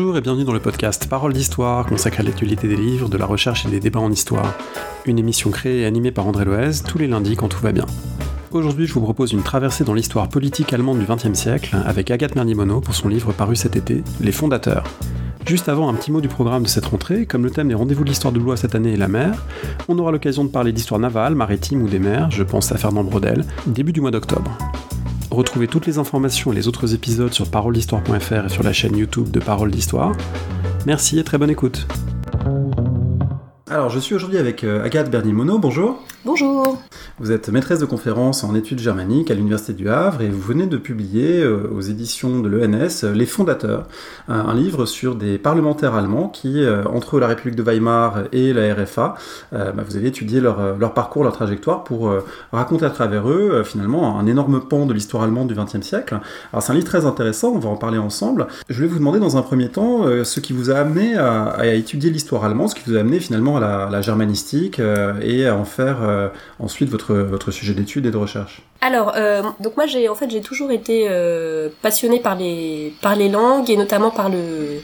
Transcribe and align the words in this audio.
Bonjour 0.00 0.16
et 0.16 0.20
bienvenue 0.20 0.44
dans 0.44 0.52
le 0.52 0.60
podcast 0.60 1.08
Parole 1.08 1.32
d'Histoire 1.32 1.84
consacré 1.84 2.20
à 2.20 2.22
l'actualité 2.22 2.68
des 2.68 2.76
livres, 2.76 3.08
de 3.08 3.16
la 3.18 3.26
recherche 3.26 3.66
et 3.66 3.68
des 3.68 3.80
débats 3.80 3.98
en 3.98 4.12
histoire. 4.12 4.56
Une 5.06 5.18
émission 5.18 5.50
créée 5.50 5.80
et 5.80 5.86
animée 5.86 6.12
par 6.12 6.24
André 6.28 6.44
Loez 6.44 6.84
tous 6.86 6.98
les 6.98 7.08
lundis 7.08 7.34
quand 7.34 7.48
tout 7.48 7.58
va 7.60 7.72
bien. 7.72 7.84
Aujourd'hui, 8.52 8.86
je 8.86 8.94
vous 8.94 9.00
propose 9.00 9.32
une 9.32 9.42
traversée 9.42 9.82
dans 9.82 9.94
l'histoire 9.94 10.28
politique 10.28 10.72
allemande 10.72 11.00
du 11.00 11.04
XXe 11.04 11.36
siècle 11.36 11.76
avec 11.84 12.12
Agathe 12.12 12.36
Mernimono 12.36 12.80
pour 12.80 12.94
son 12.94 13.08
livre 13.08 13.32
paru 13.32 13.56
cet 13.56 13.74
été, 13.74 14.04
Les 14.20 14.30
Fondateurs. 14.30 14.84
Juste 15.44 15.68
avant, 15.68 15.88
un 15.88 15.94
petit 15.94 16.12
mot 16.12 16.20
du 16.20 16.28
programme 16.28 16.62
de 16.62 16.68
cette 16.68 16.86
rentrée. 16.86 17.26
Comme 17.26 17.42
le 17.42 17.50
thème 17.50 17.66
des 17.66 17.74
rendez-vous 17.74 18.04
de 18.04 18.10
l'histoire 18.10 18.32
de 18.32 18.38
Blois 18.38 18.56
cette 18.56 18.76
année 18.76 18.92
est 18.92 18.98
la 18.98 19.08
mer, 19.08 19.44
on 19.88 19.98
aura 19.98 20.12
l'occasion 20.12 20.44
de 20.44 20.50
parler 20.50 20.70
d'histoire 20.70 21.00
navale, 21.00 21.34
maritime 21.34 21.82
ou 21.82 21.88
des 21.88 21.98
mers, 21.98 22.30
je 22.30 22.44
pense 22.44 22.70
à 22.70 22.76
Fernand 22.76 23.02
Brodel, 23.02 23.44
début 23.66 23.92
du 23.92 24.00
mois 24.00 24.12
d'octobre. 24.12 24.56
Retrouvez 25.30 25.68
toutes 25.68 25.86
les 25.86 25.98
informations 25.98 26.52
et 26.52 26.54
les 26.54 26.68
autres 26.68 26.94
épisodes 26.94 27.32
sur 27.32 27.50
paroledhistoire.fr 27.50 28.46
et 28.46 28.48
sur 28.48 28.62
la 28.62 28.72
chaîne 28.72 28.96
YouTube 28.96 29.30
de 29.30 29.40
Parole 29.40 29.70
d'Histoire. 29.70 30.12
Merci 30.86 31.18
et 31.18 31.24
très 31.24 31.38
bonne 31.38 31.50
écoute. 31.50 31.86
Alors, 33.70 33.90
je 33.90 33.98
suis 33.98 34.14
aujourd'hui 34.14 34.38
avec 34.38 34.64
euh, 34.64 34.82
Agathe 34.82 35.10
Bernimono, 35.10 35.58
bonjour. 35.58 36.02
Bonjour. 36.24 36.76
Vous 37.20 37.30
êtes 37.30 37.48
maîtresse 37.48 37.78
de 37.78 37.84
conférence 37.84 38.42
en 38.42 38.56
études 38.56 38.80
germaniques 38.80 39.30
à 39.30 39.34
l'Université 39.34 39.72
du 39.72 39.88
Havre 39.88 40.20
et 40.20 40.28
vous 40.28 40.40
venez 40.40 40.66
de 40.66 40.76
publier 40.76 41.40
euh, 41.40 41.70
aux 41.72 41.80
éditions 41.80 42.40
de 42.40 42.48
l'ENS 42.48 43.04
Les 43.14 43.24
Fondateurs, 43.24 43.86
un, 44.26 44.52
livre 44.52 44.84
sur 44.84 45.14
des 45.14 45.38
parlementaires 45.38 45.94
allemands 45.94 46.28
qui, 46.28 46.64
euh, 46.64 46.82
entre 46.84 47.20
la 47.20 47.28
République 47.28 47.56
de 47.56 47.62
Weimar 47.62 48.24
et 48.32 48.52
la 48.52 48.74
RFA, 48.74 49.14
bah, 49.52 49.72
vous 49.86 49.96
avez 49.96 50.08
étudié 50.08 50.40
leur, 50.40 50.92
parcours, 50.92 51.22
leur 51.22 51.32
trajectoire 51.32 51.84
pour 51.84 52.12
raconter 52.52 52.84
à 52.84 52.90
travers 52.90 53.28
eux 53.28 53.62
finalement 53.64 54.18
un 54.18 54.26
énorme 54.26 54.60
pan 54.60 54.86
de 54.86 54.92
l'histoire 54.92 55.22
allemande 55.22 55.48
du 55.48 55.54
XXe 55.54 55.82
siècle. 55.82 56.18
Alors 56.52 56.62
c'est 56.62 56.72
un 56.72 56.74
livre 56.74 56.86
très 56.86 57.06
intéressant, 57.06 57.52
on 57.54 57.58
va 57.58 57.68
en 57.68 57.76
parler 57.76 57.98
ensemble. 57.98 58.48
Je 58.68 58.76
voulais 58.76 58.88
vous 58.88 58.98
demander 58.98 59.20
dans 59.20 59.36
un 59.36 59.42
premier 59.42 59.68
temps 59.68 60.04
ce 60.24 60.40
qui 60.40 60.52
vous 60.52 60.70
a 60.70 60.74
amené 60.74 61.16
à, 61.16 61.66
étudier 61.66 62.10
l'histoire 62.10 62.44
allemande, 62.44 62.70
ce 62.70 62.74
qui 62.74 62.82
vous 62.88 62.96
a 62.96 63.00
amené 63.00 63.20
finalement 63.20 63.56
à 63.56 63.88
la, 63.90 64.02
germanistique 64.02 64.80
euh, 64.80 65.14
et 65.22 65.46
à 65.46 65.56
en 65.56 65.64
faire 65.64 66.07
euh, 66.08 66.28
ensuite 66.58 66.88
votre, 66.88 67.14
votre 67.14 67.50
sujet 67.50 67.74
d'étude 67.74 68.06
et 68.06 68.10
de 68.10 68.16
recherche 68.16 68.62
Alors, 68.80 69.12
euh, 69.16 69.42
donc 69.60 69.76
moi 69.76 69.86
j'ai 69.86 70.08
en 70.08 70.14
fait 70.14 70.30
j'ai 70.30 70.40
toujours 70.40 70.70
été 70.70 71.08
passionnée 71.82 72.20
par 72.20 72.36
les 72.36 72.92
par 73.00 73.16
les 73.16 73.28
langues 73.28 73.70
et 73.70 73.76
notamment 73.76 74.10
par 74.10 74.28
le 74.28 74.82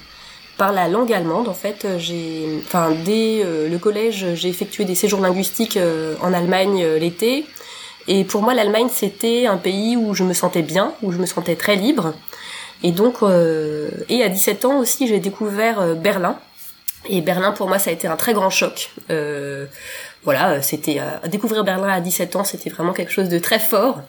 par 0.56 0.72
la 0.72 0.88
langue 0.88 1.12
allemande 1.12 1.48
en 1.48 1.54
fait. 1.54 1.86
J'ai 1.98 2.60
enfin 2.64 2.92
dès 3.04 3.44
le 3.44 3.78
collège 3.78 4.34
j'ai 4.34 4.48
effectué 4.48 4.84
des 4.84 4.94
séjours 4.94 5.20
linguistiques 5.20 5.78
en 6.22 6.32
Allemagne 6.32 6.84
l'été. 7.00 7.46
Et 8.06 8.24
pour 8.24 8.42
moi 8.42 8.54
l'Allemagne 8.54 8.88
c'était 8.92 9.46
un 9.46 9.56
pays 9.56 9.96
où 9.96 10.14
je 10.14 10.24
me 10.24 10.34
sentais 10.34 10.62
bien 10.62 10.92
où 11.02 11.10
je 11.10 11.18
me 11.18 11.26
sentais 11.26 11.56
très 11.56 11.76
libre. 11.76 12.14
Et 12.82 12.92
donc 12.92 13.16
et 14.08 14.22
à 14.22 14.28
17 14.28 14.64
ans 14.64 14.78
aussi 14.78 15.08
j'ai 15.08 15.20
découvert 15.20 15.94
Berlin. 15.96 16.38
Et 17.08 17.20
Berlin, 17.20 17.52
pour 17.52 17.68
moi, 17.68 17.78
ça 17.78 17.90
a 17.90 17.92
été 17.92 18.06
un 18.06 18.16
très 18.16 18.32
grand 18.32 18.50
choc. 18.50 18.90
Euh, 19.10 19.66
voilà, 20.24 20.62
c'était 20.62 20.98
euh, 21.00 21.28
découvrir 21.28 21.64
Berlin 21.64 21.88
à 21.88 22.00
17 22.00 22.36
ans, 22.36 22.44
c'était 22.44 22.70
vraiment 22.70 22.92
quelque 22.92 23.12
chose 23.12 23.28
de 23.28 23.38
très 23.38 23.58
fort. 23.58 24.00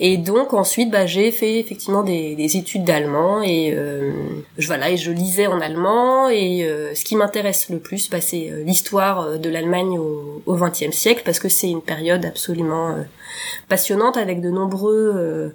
Et 0.00 0.16
donc 0.16 0.54
ensuite, 0.54 0.90
bah, 0.90 1.06
j'ai 1.06 1.32
fait 1.32 1.58
effectivement 1.58 2.04
des, 2.04 2.36
des 2.36 2.56
études 2.56 2.84
d'allemand 2.84 3.42
et 3.42 3.72
euh, 3.74 4.12
je 4.56 4.66
voilà 4.68 4.90
et 4.90 4.96
je 4.96 5.10
lisais 5.10 5.48
en 5.48 5.60
allemand. 5.60 6.28
Et 6.28 6.64
euh, 6.64 6.94
ce 6.94 7.04
qui 7.04 7.16
m'intéresse 7.16 7.68
le 7.68 7.80
plus, 7.80 8.08
bah, 8.08 8.20
c'est 8.20 8.50
euh, 8.50 8.62
l'histoire 8.62 9.38
de 9.38 9.48
l'Allemagne 9.48 9.98
au 9.98 10.54
XXe 10.54 10.96
siècle 10.96 11.22
parce 11.24 11.40
que 11.40 11.48
c'est 11.48 11.68
une 11.68 11.82
période 11.82 12.24
absolument 12.24 12.96
passionnante 13.68 14.16
avec 14.16 14.40
de 14.40 14.50
nombreux 14.50 15.52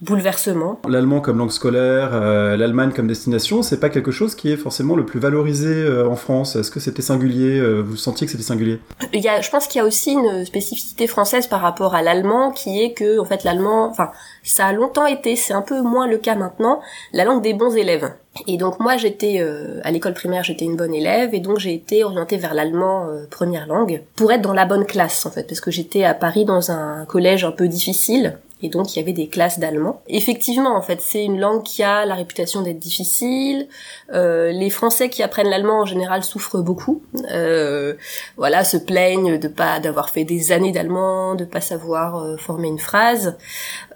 bouleversement. 0.00 0.80
L'allemand 0.86 1.20
comme 1.20 1.38
langue 1.38 1.50
scolaire, 1.50 2.10
euh, 2.12 2.56
l'Allemagne 2.56 2.92
comme 2.94 3.06
destination, 3.06 3.62
c'est 3.62 3.80
pas 3.80 3.88
quelque 3.88 4.10
chose 4.10 4.34
qui 4.34 4.52
est 4.52 4.56
forcément 4.56 4.94
le 4.94 5.06
plus 5.06 5.20
valorisé 5.20 5.72
euh, 5.72 6.08
en 6.08 6.16
France. 6.16 6.54
Est-ce 6.54 6.70
que 6.70 6.80
c'était 6.80 7.02
singulier 7.02 7.58
euh, 7.58 7.80
Vous 7.80 7.96
sentiez 7.96 8.26
que 8.26 8.32
c'était 8.32 8.44
singulier? 8.44 8.78
Il 9.14 9.20
y 9.20 9.28
a, 9.28 9.40
je 9.40 9.50
pense 9.50 9.66
qu'il 9.66 9.78
y 9.78 9.82
a 9.82 9.86
aussi 9.86 10.12
une 10.12 10.44
spécificité 10.44 11.06
française 11.06 11.46
par 11.46 11.62
rapport 11.62 11.94
à 11.94 12.02
l'allemand, 12.02 12.50
qui 12.50 12.82
est 12.82 12.92
que 12.92 13.18
en 13.18 13.24
fait 13.24 13.42
l'allemand, 13.44 13.88
enfin 13.88 14.10
ça 14.42 14.66
a 14.66 14.72
longtemps 14.72 15.06
été, 15.06 15.34
c'est 15.34 15.54
un 15.54 15.62
peu 15.62 15.80
moins 15.80 16.06
le 16.06 16.18
cas 16.18 16.34
maintenant, 16.34 16.80
la 17.14 17.24
langue 17.24 17.42
des 17.42 17.54
bons 17.54 17.74
élèves. 17.74 18.12
Et 18.46 18.58
donc 18.58 18.80
moi 18.80 18.98
j'étais 18.98 19.42
à 19.82 19.90
l'école 19.90 20.12
primaire 20.12 20.44
j'étais 20.44 20.66
une 20.66 20.76
bonne 20.76 20.94
élève 20.94 21.32
et 21.32 21.40
donc 21.40 21.58
j'ai 21.58 21.72
été 21.72 22.04
orientée 22.04 22.36
vers 22.36 22.52
l'allemand 22.52 23.08
première 23.30 23.66
langue 23.66 24.02
pour 24.14 24.30
être 24.30 24.42
dans 24.42 24.52
la 24.52 24.66
bonne 24.66 24.84
classe 24.84 25.24
en 25.24 25.30
fait 25.30 25.44
parce 25.44 25.60
que 25.60 25.70
j'étais 25.70 26.04
à 26.04 26.12
Paris 26.12 26.44
dans 26.44 26.70
un 26.70 27.06
collège 27.06 27.44
un 27.44 27.50
peu 27.50 27.66
difficile 27.66 28.38
et 28.62 28.70
donc 28.70 28.94
il 28.94 28.98
y 28.98 29.02
avait 29.02 29.12
des 29.12 29.28
classes 29.28 29.58
d'allemand. 29.58 30.00
Effectivement, 30.08 30.76
en 30.76 30.80
fait, 30.80 31.02
c'est 31.02 31.22
une 31.22 31.38
langue 31.38 31.62
qui 31.62 31.82
a 31.82 32.06
la 32.06 32.14
réputation 32.14 32.62
d'être 32.62 32.78
difficile. 32.78 33.68
Euh, 34.14 34.50
les 34.50 34.70
Français 34.70 35.10
qui 35.10 35.22
apprennent 35.22 35.50
l'allemand 35.50 35.80
en 35.80 35.84
général 35.84 36.24
souffrent 36.24 36.62
beaucoup. 36.62 37.02
Euh, 37.30 37.94
voilà, 38.38 38.64
se 38.64 38.78
plaignent 38.78 39.38
de 39.38 39.48
pas 39.48 39.78
d'avoir 39.78 40.08
fait 40.08 40.24
des 40.24 40.52
années 40.52 40.72
d'allemand, 40.72 41.34
de 41.34 41.44
pas 41.44 41.60
savoir 41.60 42.16
euh, 42.16 42.36
former 42.38 42.68
une 42.68 42.78
phrase. 42.78 43.36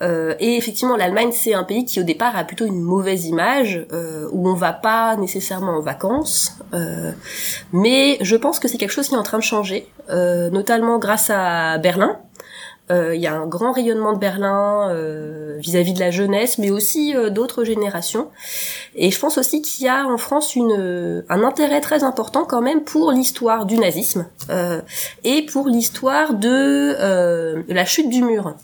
Euh, 0.02 0.34
et 0.40 0.56
effectivement, 0.56 0.96
l'Allemagne 0.96 1.30
c'est 1.32 1.54
un 1.54 1.64
pays 1.64 1.86
qui 1.86 1.98
au 1.98 2.04
départ 2.04 2.36
a 2.36 2.44
plutôt 2.44 2.66
une 2.66 2.82
mauvaise 2.82 3.24
image 3.24 3.86
euh, 3.92 4.28
où 4.30 4.46
on 4.46 4.54
va 4.54 4.74
pas 4.74 5.16
nécessairement 5.16 5.78
en 5.78 5.80
vacances. 5.80 6.56
mais 7.72 8.18
je 8.20 8.36
pense 8.36 8.58
que 8.58 8.68
c'est 8.68 8.76
quelque 8.76 8.92
chose 8.92 9.08
qui 9.08 9.14
est 9.14 9.18
en 9.18 9.22
train 9.22 9.38
de 9.38 9.42
changer, 9.42 9.86
notamment 10.08 10.98
grâce 10.98 11.30
à 11.30 11.78
Berlin 11.78 12.18
il 12.90 13.20
y 13.20 13.26
a 13.26 13.34
un 13.34 13.46
grand 13.46 13.72
rayonnement 13.72 14.12
de 14.12 14.18
Berlin 14.18 14.88
euh, 14.90 15.56
vis-à-vis 15.58 15.92
de 15.92 16.00
la 16.00 16.10
jeunesse, 16.10 16.58
mais 16.58 16.70
aussi 16.70 17.14
euh, 17.14 17.30
d'autres 17.30 17.64
générations. 17.64 18.28
Et 18.96 19.10
je 19.10 19.20
pense 19.20 19.38
aussi 19.38 19.62
qu'il 19.62 19.84
y 19.84 19.88
a 19.88 20.06
en 20.06 20.18
France 20.18 20.56
une, 20.56 21.24
un 21.28 21.44
intérêt 21.44 21.80
très 21.80 22.02
important 22.02 22.44
quand 22.44 22.60
même 22.60 22.82
pour 22.82 23.12
l'histoire 23.12 23.66
du 23.66 23.78
nazisme 23.78 24.26
et 25.24 25.42
pour 25.42 25.68
l'histoire 25.68 26.34
de 26.34 27.64
la 27.68 27.84
chute 27.84 28.08
du 28.08 28.22
mur. 28.22 28.54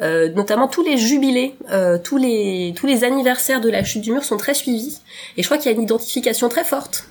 notamment 0.00 0.68
tous 0.68 0.82
les 0.82 0.98
jubilés, 0.98 1.56
tous 2.04 2.18
les 2.18 3.04
anniversaires 3.04 3.60
de 3.60 3.70
la 3.70 3.82
chute 3.84 4.02
du 4.02 4.12
mur 4.12 4.24
sont 4.24 4.36
très 4.36 4.54
suivis. 4.54 5.00
Et 5.36 5.42
je 5.42 5.48
crois 5.48 5.56
qu'il 5.56 5.70
y 5.70 5.74
a 5.74 5.76
une 5.76 5.82
identification 5.82 6.48
très 6.48 6.64
forte 6.64 7.08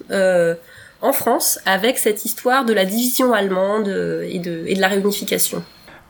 en 1.02 1.14
France 1.14 1.60
avec 1.66 1.98
cette 1.98 2.24
histoire 2.26 2.66
de 2.66 2.74
la 2.74 2.86
division 2.86 3.34
allemande 3.34 3.88
et 3.88 4.36
et 4.36 4.76
de 4.76 4.82
la 4.82 4.88
réunification. 4.88 5.64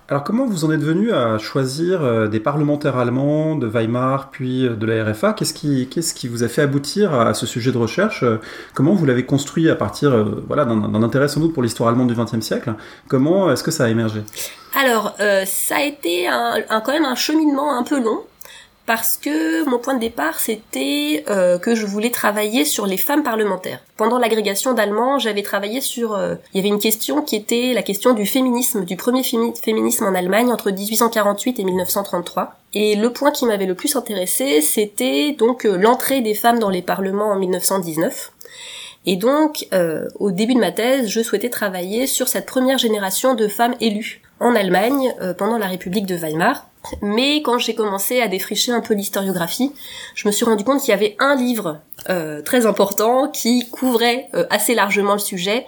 Alors 0.10 0.26
comment 0.26 0.46
vous 0.46 0.66
en 0.66 0.72
êtes 0.72 0.82
venu 0.82 1.14
à 1.14 1.38
choisir 1.38 2.04
euh, 2.04 2.28
des 2.28 2.42
parlementaires 2.42 2.98
allemands 2.98 3.56
de 3.56 3.68
Weimar 3.68 4.32
puis 4.32 4.66
euh, 4.68 4.76
de 4.76 4.86
la 4.86 5.06
RFA 5.06 5.32
Qu'est-ce 5.32 5.54
qui, 5.54 5.88
qui 5.88 6.28
vous 6.28 6.44
a 6.44 6.50
fait 6.50 6.62
aboutir 6.62 7.14
à 7.14 7.34
ce 7.34 7.46
sujet 7.46 7.72
de 7.72 7.78
recherche? 7.78 8.26
Comment 8.74 8.96
vous 8.96 9.06
l'avez 9.06 9.26
construit 9.26 9.70
à 9.70 9.76
partir 9.76 10.12
euh, 10.12 10.44
voilà, 10.46 10.66
d'un, 10.66 11.02
intérêt 11.02 11.30
sans 11.30 11.40
doute 11.40 11.54
pour 11.54 11.64
l'histoire 11.64 11.88
allemande 11.88 12.10
du 12.10 12.16
XXe 12.16 12.42
siècle? 12.42 12.74
Comment 13.08 13.50
est-ce 13.50 13.64
que 13.64 13.72
ça 13.72 13.86
a 13.86 13.90
émergé? 13.90 14.24
Alors, 14.78 15.16
ça 15.46 15.76
a 15.78 15.84
été 15.84 16.28
un, 16.28 16.82
quand 16.82 16.92
même 16.92 17.06
un 17.06 17.16
cheminement 17.16 17.78
un 17.78 17.84
peu 17.84 18.04
long 18.04 18.24
parce 18.86 19.18
que 19.18 19.68
mon 19.70 19.80
point 19.80 19.94
de 19.94 20.00
départ 20.00 20.40
c'était 20.40 21.24
euh, 21.30 21.58
que 21.58 21.74
je 21.76 21.86
voulais 21.86 22.10
travailler 22.10 22.66
sur 22.66 22.86
les 22.86 22.98
femmes 22.98 23.24
parlementaires. 23.24 23.80
Pendant 23.96 24.20
l'agrégation 24.20 24.74
d'allemand, 24.74 25.20
j'avais 25.20 25.42
travaillé 25.42 25.80
sur 25.80 26.14
euh, 26.14 26.36
il 26.54 26.58
y 26.58 26.60
avait 26.60 26.70
une 26.74 26.82
question 26.82 27.22
qui 27.22 27.36
était 27.36 27.74
la 27.74 27.84
question 27.84 28.14
du 28.14 28.26
féminisme, 28.26 28.84
du 28.84 28.98
premier 28.98 29.24
féminisme 29.24 30.06
en 30.06 30.14
Allemagne 30.14 30.52
entre 30.52 30.72
1848 30.72 31.60
et 31.60 31.64
1933. 31.64 32.56
Et 32.74 32.96
le 32.96 33.14
point 33.14 33.32
qui 33.32 33.46
m'avait 33.46 33.66
le 33.66 33.76
plus 33.76 33.96
intéressé, 33.96 34.62
c'était 34.62 35.34
donc 35.38 35.66
euh, 35.66 35.78
l'entrée 35.78 36.22
des 36.22 36.34
femmes 36.34 36.60
dans 36.60 36.70
les 36.70 36.82
parlements 36.82 37.32
en 37.32 37.38
1919. 37.38 38.32
Et 39.06 39.18
donc, 39.18 39.68
au 40.18 40.32
début 40.32 40.54
de 40.54 40.62
ma 40.62 40.72
thèse, 40.72 41.10
je 41.10 41.22
souhaitais 41.22 41.50
travailler 41.50 42.08
sur 42.08 42.30
cette 42.30 42.46
première 42.46 42.78
génération 42.78 43.36
de 43.36 43.50
femmes 43.50 43.76
élues 43.82 44.22
en 44.40 44.56
Allemagne 44.56 45.14
pendant 45.38 45.58
la 45.58 45.68
République 45.68 46.06
de 46.06 46.16
Weimar. 46.16 46.68
Mais 47.02 47.42
quand 47.42 47.60
j'ai 47.60 47.76
commencé 47.76 48.22
à 48.22 48.28
défricher 48.28 48.72
un 48.72 48.82
peu 48.82 48.94
l'historiographie, 48.94 49.72
je 50.16 50.28
me 50.28 50.32
suis 50.32 50.46
rendu 50.46 50.64
compte 50.64 50.82
qu'il 50.82 50.90
y 50.90 50.94
avait 50.94 51.16
un 51.20 51.36
livre 51.36 51.80
euh, 52.10 52.42
très 52.42 52.66
important 52.66 53.30
qui 53.30 53.70
couvrait 53.70 54.28
euh, 54.34 54.46
assez 54.50 54.76
largement 54.76 55.14
le 55.14 55.20
sujet, 55.20 55.66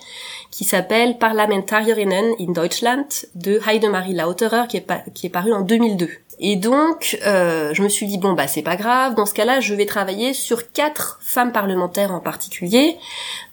qui 0.51 0.65
s'appelle 0.65 1.17
Parlamentarierinnen 1.17 2.33
in 2.39 2.51
Deutschland 2.51 3.07
de 3.35 3.59
Heidemarie 3.67 4.13
Lauterer, 4.13 4.67
qui 4.67 4.77
est, 4.77 4.88
qui 5.13 5.27
est 5.27 5.29
paru 5.29 5.53
en 5.53 5.62
2002. 5.62 6.09
Et 6.40 6.56
donc, 6.56 7.18
euh, 7.26 7.74
je 7.74 7.82
me 7.82 7.90
suis 7.90 8.06
dit 8.08 8.18
bon 8.18 8.34
bah 8.34 8.48
c'est 8.48 8.62
pas 8.62 8.76
grave. 8.76 9.16
Dans 9.16 9.26
ce 9.26 9.34
cas-là, 9.34 9.60
je 9.60 9.74
vais 9.74 9.86
travailler 9.86 10.34
sur 10.34 10.72
quatre 10.72 11.20
femmes 11.22 11.52
parlementaires 11.52 12.12
en 12.12 12.20
particulier 12.20 12.98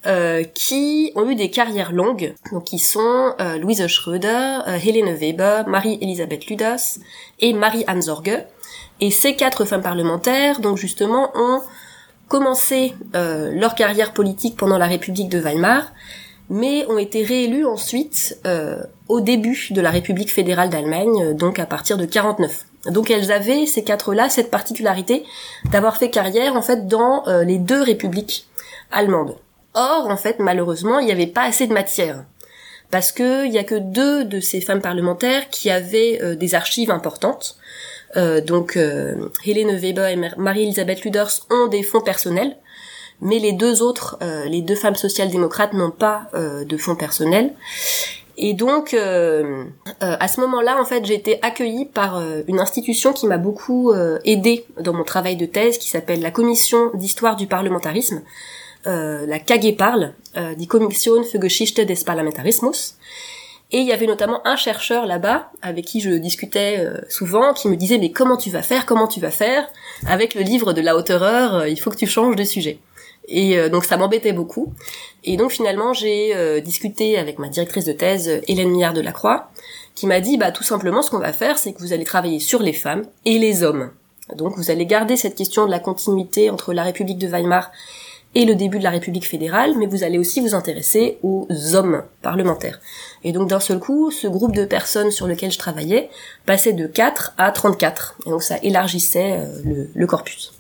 euh, 0.06 0.42
qui 0.42 1.12
ont 1.14 1.28
eu 1.28 1.34
des 1.34 1.50
carrières 1.50 1.92
longues. 1.92 2.34
Donc, 2.50 2.64
qui 2.64 2.78
sont 2.78 3.34
euh, 3.40 3.58
Louise 3.58 3.86
Schröder, 3.86 4.58
euh, 4.66 4.78
Helene 4.84 5.14
Weber, 5.14 5.68
Marie-Elisabeth 5.68 6.46
Ludas 6.46 6.98
et 7.40 7.52
Marie-Anne 7.52 8.02
Zorge. 8.02 8.44
Et 9.00 9.10
ces 9.10 9.36
quatre 9.36 9.64
femmes 9.64 9.82
parlementaires, 9.82 10.60
donc 10.60 10.76
justement, 10.76 11.30
ont 11.34 11.60
commencé 12.28 12.94
euh, 13.14 13.52
leur 13.52 13.74
carrière 13.74 14.12
politique 14.12 14.56
pendant 14.56 14.78
la 14.78 14.86
République 14.86 15.28
de 15.28 15.38
Weimar 15.38 15.92
mais 16.50 16.84
ont 16.90 16.98
été 16.98 17.22
réélus 17.22 17.64
ensuite 17.64 18.38
euh, 18.44 18.82
au 19.08 19.20
début 19.20 19.68
de 19.70 19.80
la 19.80 19.90
République 19.90 20.30
fédérale 20.30 20.68
d'Allemagne, 20.68 21.34
donc 21.34 21.58
à 21.58 21.64
partir 21.64 21.96
de 21.96 22.04
49. 22.04 22.66
Donc 22.86 23.10
elles 23.10 23.30
avaient 23.30 23.66
ces 23.66 23.84
quatre-là 23.84 24.28
cette 24.28 24.50
particularité 24.50 25.24
d'avoir 25.70 25.96
fait 25.96 26.10
carrière 26.10 26.56
en 26.56 26.62
fait 26.62 26.86
dans 26.86 27.26
euh, 27.28 27.44
les 27.44 27.58
deux 27.58 27.82
républiques 27.82 28.46
allemande. 28.90 29.36
Or, 29.74 30.08
en 30.10 30.16
fait, 30.16 30.38
malheureusement, 30.38 30.98
il 30.98 31.06
n'y 31.06 31.12
avait 31.12 31.26
pas 31.26 31.44
assez 31.44 31.66
de 31.66 31.72
matière. 31.72 32.24
Parce 32.90 33.10
que 33.10 33.46
il 33.46 33.52
y 33.52 33.58
a 33.58 33.64
que 33.64 33.76
deux 33.76 34.24
de 34.24 34.38
ces 34.40 34.60
femmes 34.60 34.82
parlementaires 34.82 35.48
qui 35.48 35.70
avaient 35.70 36.20
euh, 36.22 36.34
des 36.34 36.54
archives 36.54 36.90
importantes. 36.90 37.56
Euh, 38.16 38.42
donc, 38.42 38.76
Helene 38.76 39.76
Weber 39.76 40.08
et 40.08 40.16
Marie-Elisabeth 40.36 41.02
Luders 41.02 41.46
ont 41.50 41.68
des 41.68 41.82
fonds 41.82 42.02
personnels, 42.02 42.56
mais 43.22 43.38
les 43.38 43.52
deux 43.52 43.80
autres, 43.80 44.18
les 44.46 44.60
deux 44.60 44.74
femmes 44.74 44.96
social-démocrates 44.96 45.72
n'ont 45.72 45.92
pas 45.92 46.28
de 46.34 46.76
fonds 46.76 46.96
personnels. 46.96 47.54
Et 48.36 48.54
donc, 48.54 48.94
à 48.94 50.28
ce 50.28 50.40
moment-là, 50.40 50.80
en 50.80 50.84
fait, 50.84 51.04
j'ai 51.04 51.14
été 51.14 51.38
accueillie 51.42 51.84
par 51.84 52.22
une 52.48 52.60
institution 52.60 53.12
qui 53.12 53.26
m'a 53.26 53.38
beaucoup 53.38 53.92
aidée 54.24 54.64
dans 54.80 54.92
mon 54.94 55.04
travail 55.04 55.36
de 55.36 55.46
thèse, 55.46 55.78
qui 55.78 55.88
s'appelle 55.88 56.22
la 56.22 56.30
Commission 56.30 56.90
d'histoire 56.94 57.36
du 57.36 57.46
parlementarisme, 57.46 58.22
euh, 58.86 59.26
la 59.26 59.38
KG 59.38 59.76
parle, 59.76 60.14
euh, 60.36 60.54
die 60.54 60.66
Kommission 60.66 61.22
für 61.24 61.38
Geschichte 61.40 61.80
des. 61.80 62.04
Et 63.74 63.78
il 63.78 63.86
y 63.86 63.92
avait 63.92 64.06
notamment 64.06 64.46
un 64.46 64.56
chercheur 64.56 65.06
là-bas 65.06 65.50
avec 65.62 65.86
qui 65.86 66.00
je 66.00 66.10
discutais 66.10 66.76
euh, 66.78 67.00
souvent, 67.08 67.54
qui 67.54 67.68
me 67.68 67.76
disait 67.76 67.98
mais 67.98 68.10
comment 68.10 68.36
tu 68.36 68.50
vas 68.50 68.62
faire, 68.62 68.84
comment 68.84 69.06
tu 69.06 69.20
vas 69.20 69.30
faire? 69.30 69.66
Avec 70.06 70.34
le 70.34 70.42
livre 70.42 70.72
de 70.72 70.82
la 70.82 70.96
haute 70.96 71.10
horreur, 71.10 71.66
il 71.66 71.78
faut 71.80 71.90
que 71.90 71.96
tu 71.96 72.06
changes 72.06 72.36
de 72.36 72.44
sujet. 72.44 72.78
Et 73.28 73.68
donc 73.70 73.84
ça 73.84 73.96
m'embêtait 73.96 74.32
beaucoup. 74.32 74.72
Et 75.24 75.36
donc 75.36 75.52
finalement 75.52 75.92
j'ai 75.92 76.60
discuté 76.60 77.16
avec 77.18 77.38
ma 77.38 77.48
directrice 77.48 77.84
de 77.84 77.92
thèse, 77.92 78.42
Hélène 78.48 78.70
Millard 78.70 78.92
de 78.92 79.00
la 79.00 79.12
Croix, 79.12 79.50
qui 79.94 80.06
m'a 80.06 80.20
dit 80.20 80.38
bah 80.38 80.50
tout 80.50 80.64
simplement 80.64 81.02
ce 81.02 81.10
qu'on 81.10 81.18
va 81.18 81.32
faire, 81.32 81.58
c'est 81.58 81.72
que 81.72 81.78
vous 81.78 81.92
allez 81.92 82.04
travailler 82.04 82.40
sur 82.40 82.62
les 82.62 82.72
femmes 82.72 83.04
et 83.24 83.38
les 83.38 83.62
hommes. 83.62 83.90
Donc 84.34 84.56
vous 84.56 84.70
allez 84.70 84.86
garder 84.86 85.16
cette 85.16 85.34
question 85.34 85.66
de 85.66 85.70
la 85.70 85.78
continuité 85.78 86.50
entre 86.50 86.72
la 86.72 86.82
République 86.82 87.18
de 87.18 87.28
Weimar 87.28 87.70
et 88.34 88.44
le 88.44 88.54
début 88.54 88.78
de 88.78 88.84
la 88.84 88.90
République 88.90 89.28
fédérale, 89.28 89.74
mais 89.76 89.86
vous 89.86 90.04
allez 90.04 90.18
aussi 90.18 90.40
vous 90.40 90.54
intéresser 90.54 91.18
aux 91.22 91.46
hommes 91.74 92.02
parlementaires. 92.22 92.80
Et 93.24 93.32
donc 93.32 93.48
d'un 93.48 93.60
seul 93.60 93.78
coup, 93.78 94.10
ce 94.10 94.26
groupe 94.26 94.54
de 94.54 94.64
personnes 94.64 95.10
sur 95.10 95.26
lequel 95.26 95.52
je 95.52 95.58
travaillais 95.58 96.08
passait 96.46 96.72
de 96.72 96.86
4 96.86 97.34
à 97.36 97.50
34. 97.50 98.16
Et 98.26 98.30
donc 98.30 98.42
ça 98.42 98.56
élargissait 98.62 99.40
euh, 99.40 99.84
le 99.94 100.06
corpus. 100.06 100.52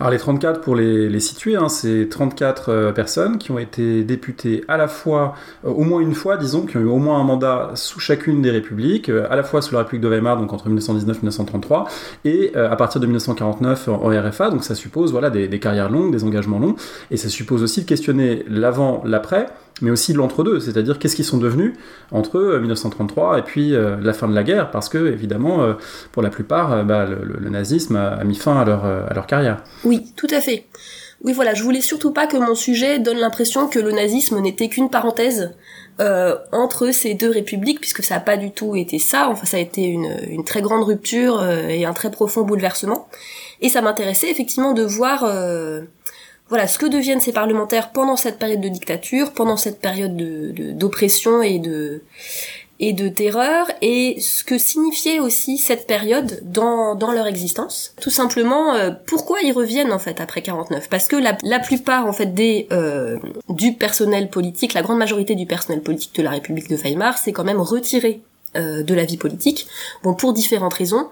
Alors 0.00 0.10
les 0.10 0.18
34, 0.18 0.60
pour 0.60 0.76
les, 0.76 1.20
situer, 1.20 1.56
hein, 1.56 1.68
c'est 1.68 2.08
34 2.08 2.68
euh, 2.68 2.92
personnes 2.92 3.38
qui 3.38 3.50
ont 3.50 3.58
été 3.58 4.04
députées 4.04 4.64
à 4.68 4.76
la 4.76 4.88
fois, 4.88 5.34
euh, 5.64 5.70
au 5.70 5.82
moins 5.82 6.00
une 6.00 6.14
fois, 6.14 6.36
disons, 6.36 6.66
qui 6.66 6.76
ont 6.76 6.80
eu 6.80 6.86
au 6.86 6.98
moins 6.98 7.20
un 7.20 7.24
mandat 7.24 7.72
sous 7.74 8.00
chacune 8.00 8.42
des 8.42 8.50
républiques, 8.50 9.08
euh, 9.08 9.26
à 9.30 9.36
la 9.36 9.42
fois 9.42 9.62
sous 9.62 9.74
la 9.74 9.80
République 9.80 10.02
de 10.02 10.08
Weimar, 10.08 10.36
donc 10.36 10.52
entre 10.52 10.66
1919 10.66 11.16
et 11.16 11.20
1933, 11.20 11.88
et 12.24 12.54
à 12.54 12.76
partir 12.76 13.00
de 13.00 13.06
1949 13.06 13.88
en, 13.88 14.08
RFA, 14.08 14.50
donc 14.50 14.64
ça 14.64 14.74
suppose 14.74 15.12
voilà, 15.12 15.30
des, 15.30 15.48
des 15.48 15.58
carrières 15.58 15.90
longues, 15.90 16.12
des 16.12 16.24
engagements 16.24 16.58
longs, 16.58 16.76
et 17.10 17.16
ça 17.16 17.28
suppose 17.28 17.62
aussi 17.62 17.82
de 17.82 17.86
questionner 17.86 18.44
l'avant, 18.48 19.02
l'après, 19.04 19.46
mais 19.82 19.90
aussi 19.90 20.12
de 20.12 20.18
l'entre-deux, 20.18 20.60
c'est-à-dire 20.60 20.98
qu'est-ce 20.98 21.16
qu'ils 21.16 21.24
sont 21.24 21.38
devenus 21.38 21.74
entre 22.10 22.58
1933 22.58 23.34
euh, 23.34 23.38
et 23.38 23.42
puis 23.42 23.74
euh, 23.74 23.96
la 24.00 24.12
fin 24.12 24.28
de 24.28 24.34
la 24.34 24.42
guerre, 24.42 24.70
parce 24.70 24.88
que 24.88 25.12
évidemment, 25.12 25.62
euh, 25.62 25.74
pour 26.12 26.22
la 26.22 26.30
plupart, 26.30 26.84
bah, 26.84 27.06
le, 27.06 27.48
nazisme 27.48 27.96
a, 27.96 28.22
mis 28.24 28.36
fin 28.36 28.60
à 28.60 28.64
leur, 28.64 28.84
à 28.84 29.12
leur 29.14 29.26
carrière. 29.26 29.62
Oui, 29.84 30.12
tout 30.16 30.26
à 30.30 30.40
fait. 30.40 30.66
Oui, 31.24 31.32
voilà, 31.32 31.54
je 31.54 31.62
voulais 31.62 31.80
surtout 31.80 32.12
pas 32.12 32.26
que 32.26 32.36
mon 32.36 32.54
sujet 32.54 32.98
donne 32.98 33.18
l'impression 33.18 33.68
que 33.68 33.78
le 33.78 33.90
nazisme 33.90 34.38
n'était 34.40 34.68
qu'une 34.68 34.90
parenthèse 34.90 35.52
entre 36.52 36.92
ces 36.92 37.14
deux 37.14 37.30
républiques, 37.30 37.80
puisque 37.80 38.04
ça 38.04 38.14
n'a 38.14 38.20
pas 38.20 38.36
du 38.36 38.52
tout 38.52 38.76
été 38.76 39.00
ça. 39.00 39.28
Enfin, 39.28 39.46
ça 39.46 39.56
a 39.56 39.60
été 39.60 39.82
une, 39.82 40.16
une 40.28 40.44
très 40.44 40.62
grande 40.62 40.84
rupture 40.84 41.44
et 41.44 41.84
un 41.84 41.92
très 41.92 42.12
profond 42.12 42.42
bouleversement. 42.42 43.08
Et 43.60 43.68
ça 43.68 43.82
m'intéressait 43.82 44.30
effectivement 44.30 44.74
de 44.74 44.84
voir 44.84 45.24
voilà 46.48 46.66
ce 46.66 46.78
que 46.78 46.86
deviennent 46.86 47.20
ces 47.20 47.32
parlementaires 47.32 47.92
pendant 47.92 48.16
cette 48.16 48.38
période 48.38 48.60
de 48.60 48.68
dictature, 48.68 49.32
pendant 49.32 49.56
cette 49.56 49.80
période 49.80 50.16
d'oppression 50.76 51.40
de, 51.40 51.44
et 51.44 51.58
de 51.58 52.02
et 52.80 52.92
de 52.92 53.08
terreur 53.08 53.66
et 53.82 54.20
ce 54.20 54.44
que 54.44 54.56
signifiait 54.56 55.18
aussi 55.18 55.58
cette 55.58 55.86
période 55.86 56.40
dans, 56.44 56.94
dans 56.94 57.10
leur 57.10 57.26
existence. 57.26 57.92
Tout 58.00 58.10
simplement, 58.10 58.74
euh, 58.74 58.90
pourquoi 59.06 59.40
ils 59.40 59.52
reviennent 59.52 59.92
en 59.92 59.98
fait 59.98 60.20
après 60.20 60.42
49 60.42 60.88
Parce 60.88 61.08
que 61.08 61.16
la, 61.16 61.36
la 61.42 61.58
plupart 61.58 62.06
en 62.06 62.12
fait 62.12 62.34
des 62.34 62.68
euh, 62.70 63.18
du 63.48 63.72
personnel 63.72 64.30
politique, 64.30 64.74
la 64.74 64.82
grande 64.82 64.98
majorité 64.98 65.34
du 65.34 65.46
personnel 65.46 65.82
politique 65.82 66.14
de 66.14 66.22
la 66.22 66.30
République 66.30 66.68
de 66.68 66.76
Weimar, 66.76 67.18
s'est 67.18 67.32
quand 67.32 67.44
même 67.44 67.60
retiré 67.60 68.20
euh, 68.56 68.82
de 68.82 68.94
la 68.94 69.04
vie 69.04 69.16
politique. 69.16 69.66
Bon, 70.02 70.14
pour 70.14 70.32
différentes 70.32 70.74
raisons. 70.74 71.08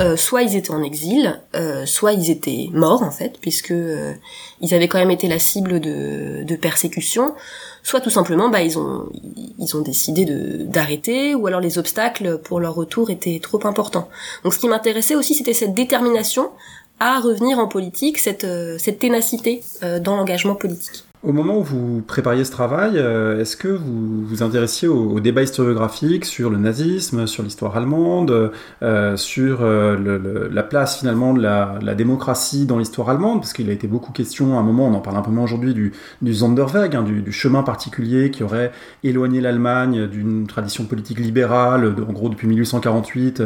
Euh, 0.00 0.16
soit 0.16 0.42
ils 0.42 0.56
étaient 0.56 0.70
en 0.70 0.82
exil, 0.82 1.40
euh, 1.54 1.84
soit 1.84 2.12
ils 2.14 2.30
étaient 2.30 2.68
morts 2.72 3.02
en 3.02 3.10
fait, 3.10 3.38
puisque 3.38 3.72
euh, 3.72 4.14
ils 4.62 4.72
avaient 4.72 4.88
quand 4.88 4.98
même 4.98 5.10
été 5.10 5.28
la 5.28 5.38
cible 5.38 5.78
de, 5.78 6.42
de 6.42 6.56
persécution, 6.56 7.34
soit 7.82 8.00
tout 8.00 8.08
simplement 8.08 8.48
bah 8.48 8.62
ils 8.62 8.78
ont 8.78 9.10
ils 9.58 9.76
ont 9.76 9.82
décidé 9.82 10.24
de 10.24 10.64
d'arrêter, 10.64 11.34
ou 11.34 11.46
alors 11.46 11.60
les 11.60 11.76
obstacles 11.76 12.38
pour 12.38 12.60
leur 12.60 12.74
retour 12.74 13.10
étaient 13.10 13.40
trop 13.42 13.60
importants. 13.66 14.08
Donc 14.42 14.54
ce 14.54 14.58
qui 14.58 14.68
m'intéressait 14.68 15.16
aussi 15.16 15.34
c'était 15.34 15.52
cette 15.52 15.74
détermination 15.74 16.50
à 16.98 17.20
revenir 17.20 17.58
en 17.58 17.68
politique, 17.68 18.16
cette 18.18 18.46
cette 18.78 19.00
ténacité 19.00 19.62
dans 19.82 20.16
l'engagement 20.16 20.54
politique. 20.54 21.04
Au 21.22 21.32
moment 21.34 21.58
où 21.58 21.62
vous 21.62 22.00
prépariez 22.00 22.46
ce 22.46 22.50
travail, 22.50 22.92
euh, 22.96 23.38
est-ce 23.38 23.54
que 23.54 23.68
vous 23.68 24.24
vous 24.24 24.42
intéressiez 24.42 24.88
au, 24.88 25.20
débat 25.20 25.42
historiographique 25.42 26.24
sur 26.24 26.48
le 26.48 26.56
nazisme, 26.56 27.26
sur 27.26 27.42
l'histoire 27.42 27.76
allemande, 27.76 28.52
euh, 28.82 29.16
sur 29.18 29.58
euh, 29.60 30.48
la 30.50 30.62
place 30.62 30.98
finalement 30.98 31.34
de 31.34 31.42
la, 31.42 31.94
démocratie 31.94 32.64
dans 32.64 32.78
l'histoire 32.78 33.10
allemande? 33.10 33.40
Parce 33.40 33.52
qu'il 33.52 33.68
a 33.68 33.72
été 33.74 33.86
beaucoup 33.86 34.12
question 34.12 34.56
à 34.56 34.60
un 34.60 34.62
moment, 34.62 34.86
on 34.88 34.94
en 34.94 35.00
parle 35.00 35.18
un 35.18 35.20
peu 35.20 35.30
moins 35.30 35.44
aujourd'hui, 35.44 35.74
du, 35.74 35.92
du 36.22 36.32
Sonderweg, 36.32 36.96
hein, 36.96 37.02
du, 37.02 37.32
chemin 37.32 37.62
particulier 37.62 38.30
qui 38.30 38.42
aurait 38.42 38.72
éloigné 39.04 39.42
l'Allemagne 39.42 40.06
d'une 40.06 40.46
tradition 40.46 40.84
politique 40.84 41.18
libérale, 41.18 41.96
en 42.08 42.12
gros 42.14 42.30
depuis 42.30 42.48
1848. 42.48 43.42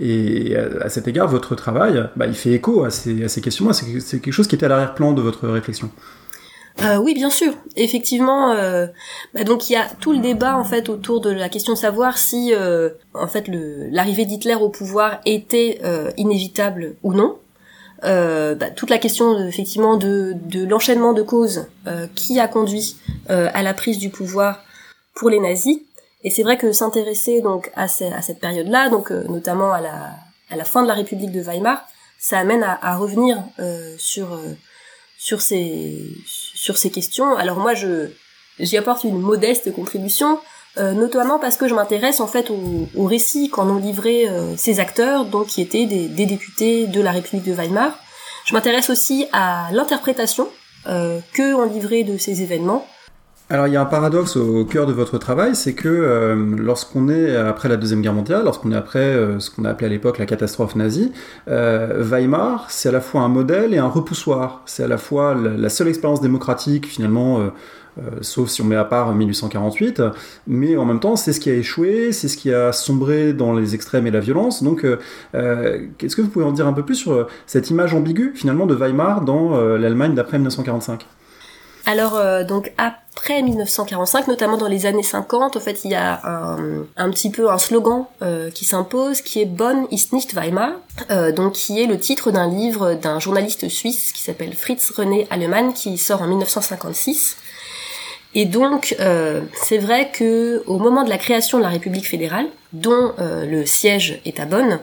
Et 0.00 0.56
à, 0.56 0.88
cet 0.88 1.08
égard, 1.08 1.28
votre 1.28 1.54
travail, 1.56 2.08
bah, 2.16 2.26
il 2.26 2.34
fait 2.34 2.52
écho 2.52 2.84
à 2.84 2.90
ces, 2.90 3.24
à 3.24 3.28
ces 3.28 3.42
questions-là. 3.42 3.74
C'est 3.74 4.20
quelque 4.20 4.32
chose 4.32 4.48
qui 4.48 4.54
était 4.54 4.64
à 4.64 4.70
l'arrière-plan 4.70 5.12
de 5.12 5.20
votre 5.20 5.46
réflexion. 5.46 5.90
Euh, 6.82 6.96
oui, 6.96 7.14
bien 7.14 7.30
sûr. 7.30 7.54
Effectivement, 7.76 8.52
euh, 8.52 8.86
bah 9.34 9.42
donc 9.42 9.68
il 9.68 9.72
y 9.72 9.76
a 9.76 9.86
tout 10.00 10.12
le 10.12 10.18
débat 10.18 10.56
en 10.56 10.64
fait 10.64 10.88
autour 10.88 11.20
de 11.20 11.30
la 11.30 11.48
question 11.48 11.72
de 11.72 11.78
savoir 11.78 12.18
si 12.18 12.54
euh, 12.54 12.90
en 13.14 13.26
fait 13.26 13.46
l'arrivée 13.48 14.26
d'Hitler 14.26 14.54
au 14.54 14.68
pouvoir 14.68 15.20
était 15.24 15.80
inévitable 16.16 16.96
ou 17.02 17.14
non. 17.14 17.38
Bah, 18.02 18.70
toute 18.76 18.90
la 18.90 18.98
question 18.98 19.44
effectivement 19.46 19.96
de, 19.96 20.36
l'enchaînement 20.68 21.12
de 21.12 21.22
causes 21.22 21.66
qui 22.14 22.38
a 22.38 22.46
conduit 22.46 22.96
à 23.28 23.62
la 23.62 23.74
prise 23.74 23.98
du 23.98 24.10
pouvoir 24.10 24.62
pour 25.14 25.30
les 25.30 25.40
nazis. 25.40 25.78
Et 26.22 26.30
c'est 26.30 26.42
vrai 26.42 26.58
que 26.58 26.72
s'intéresser 26.72 27.40
donc 27.42 27.70
à, 27.74 27.84
à 27.84 28.22
cette 28.22 28.40
période-là, 28.40 28.88
donc 28.88 29.10
notamment 29.10 29.72
à 29.72 29.80
la, 29.80 30.10
à 30.50 30.56
la 30.56 30.64
fin 30.64 30.82
de 30.82 30.88
la 30.88 30.94
République 30.94 31.32
de 31.32 31.40
Weimar, 31.40 31.84
ça 32.20 32.38
amène 32.38 32.62
à, 32.62 32.78
à 32.82 32.96
revenir 32.96 33.42
sur 33.98 34.38
sur 35.18 35.40
ces 35.40 36.14
sur 36.58 36.76
ces 36.76 36.90
questions. 36.90 37.36
Alors 37.36 37.58
moi 37.58 37.74
je 37.74 38.08
j'y 38.58 38.76
apporte 38.76 39.04
une 39.04 39.20
modeste 39.20 39.72
contribution, 39.72 40.40
euh, 40.76 40.92
notamment 40.92 41.38
parce 41.38 41.56
que 41.56 41.68
je 41.68 41.74
m'intéresse 41.74 42.18
en 42.18 42.26
fait 42.26 42.50
au, 42.50 42.88
au 42.96 43.04
récit 43.04 43.48
qu'en 43.48 43.68
ont 43.68 43.78
livré 43.78 44.28
euh, 44.28 44.56
ces 44.56 44.80
acteurs, 44.80 45.24
donc 45.24 45.46
qui 45.46 45.60
étaient 45.62 45.86
des, 45.86 46.08
des, 46.08 46.26
députés 46.26 46.88
de 46.88 47.00
la 47.00 47.12
République 47.12 47.44
de 47.44 47.52
Weimar. 47.52 47.96
Je 48.44 48.54
m'intéresse 48.54 48.90
aussi 48.90 49.26
à 49.32 49.68
l'interprétation 49.72 50.48
euh, 50.88 51.20
que 51.32 51.54
ont 51.54 51.72
livré 51.72 52.02
de 52.02 52.18
ces 52.18 52.42
événements. 52.42 52.86
Alors 53.50 53.66
il 53.66 53.72
y 53.72 53.76
a 53.76 53.80
un 53.80 53.86
paradoxe 53.86 54.36
au 54.36 54.66
cœur 54.66 54.84
de 54.84 54.92
votre 54.92 55.16
travail, 55.16 55.56
c'est 55.56 55.72
que 55.72 55.88
euh, 55.88 56.36
lorsqu'on 56.58 57.08
est 57.08 57.34
après 57.34 57.70
la 57.70 57.78
Deuxième 57.78 58.02
Guerre 58.02 58.12
mondiale, 58.12 58.44
lorsqu'on 58.44 58.72
est 58.72 58.76
après 58.76 58.98
euh, 58.98 59.40
ce 59.40 59.50
qu'on 59.50 59.64
a 59.64 59.70
appelé 59.70 59.86
à 59.86 59.88
l'époque 59.88 60.18
la 60.18 60.26
catastrophe 60.26 60.76
nazie, 60.76 61.12
euh, 61.48 62.02
Weimar, 62.04 62.66
c'est 62.68 62.90
à 62.90 62.92
la 62.92 63.00
fois 63.00 63.22
un 63.22 63.28
modèle 63.28 63.72
et 63.72 63.78
un 63.78 63.88
repoussoir. 63.88 64.60
C'est 64.66 64.82
à 64.82 64.86
la 64.86 64.98
fois 64.98 65.34
la, 65.34 65.70
seule 65.70 65.88
expérience 65.88 66.20
démocratique 66.20 66.86
finalement, 66.86 67.50
sauf 68.20 68.48
si 68.50 68.60
on 68.60 68.66
met 68.66 68.76
à 68.76 68.84
part 68.84 69.14
1848, 69.14 70.02
mais 70.46 70.76
en 70.76 70.84
même 70.84 71.00
temps 71.00 71.16
c'est 71.16 71.32
ce 71.32 71.40
qui 71.40 71.48
a 71.48 71.54
échoué, 71.54 72.12
c'est 72.12 72.28
ce 72.28 72.36
qui 72.36 72.52
a 72.52 72.72
sombré 72.72 73.32
dans 73.32 73.54
les 73.54 73.74
extrêmes 73.74 74.06
et 74.06 74.10
la 74.10 74.20
violence. 74.20 74.62
Donc 74.62 74.84
qu'est-ce 75.32 76.16
que 76.16 76.22
vous 76.22 76.28
pouvez 76.28 76.44
en 76.44 76.52
dire 76.52 76.66
un 76.66 76.72
peu 76.74 76.82
plus 76.84 76.96
sur 76.96 77.26
cette 77.46 77.70
image 77.70 77.94
ambiguë 77.94 78.32
finalement 78.34 78.66
de 78.66 78.74
Weimar 78.74 79.22
dans 79.22 79.58
l'Allemagne 79.76 80.14
d'après 80.14 80.38
1945 80.38 81.06
alors 81.88 82.44
donc 82.44 82.72
après 83.18 83.42
1945, 83.42 84.28
notamment 84.28 84.56
dans 84.56 84.68
les 84.68 84.86
années 84.86 85.02
50, 85.02 85.56
en 85.56 85.60
fait, 85.60 85.84
il 85.84 85.90
y 85.90 85.94
a 85.94 86.20
un, 86.96 87.10
petit 87.10 87.30
peu 87.30 87.50
un 87.50 87.58
slogan 87.58 88.04
euh, 88.22 88.50
qui 88.50 88.64
s'impose, 88.64 89.22
qui 89.22 89.40
est 89.40 89.44
Bonn 89.44 89.86
ist 89.90 90.12
nicht 90.12 90.34
Weimar, 90.34 90.70
euh, 91.10 91.32
donc 91.32 91.54
qui 91.54 91.80
est 91.80 91.86
le 91.86 91.98
titre 91.98 92.30
d'un 92.30 92.48
livre 92.48 92.94
d'un 92.94 93.18
journaliste 93.18 93.68
suisse 93.68 94.12
qui 94.12 94.22
s'appelle 94.22 94.54
Fritz 94.54 94.92
René 94.96 95.26
Allemann, 95.30 95.72
qui 95.72 95.98
sort 95.98 96.22
en 96.22 96.28
1956. 96.28 97.36
Et 98.34 98.44
donc, 98.44 98.94
euh, 99.00 99.40
c'est 99.54 99.78
vrai 99.78 100.10
que 100.12 100.62
au 100.66 100.78
moment 100.78 101.02
de 101.02 101.10
la 101.10 101.18
création 101.18 101.58
de 101.58 101.64
la 101.64 101.70
République 101.70 102.06
fédérale, 102.06 102.46
dont 102.72 103.14
le 103.18 103.66
siège 103.66 104.20
est 104.24 104.38
à 104.38 104.44
Bonn, 104.44 104.78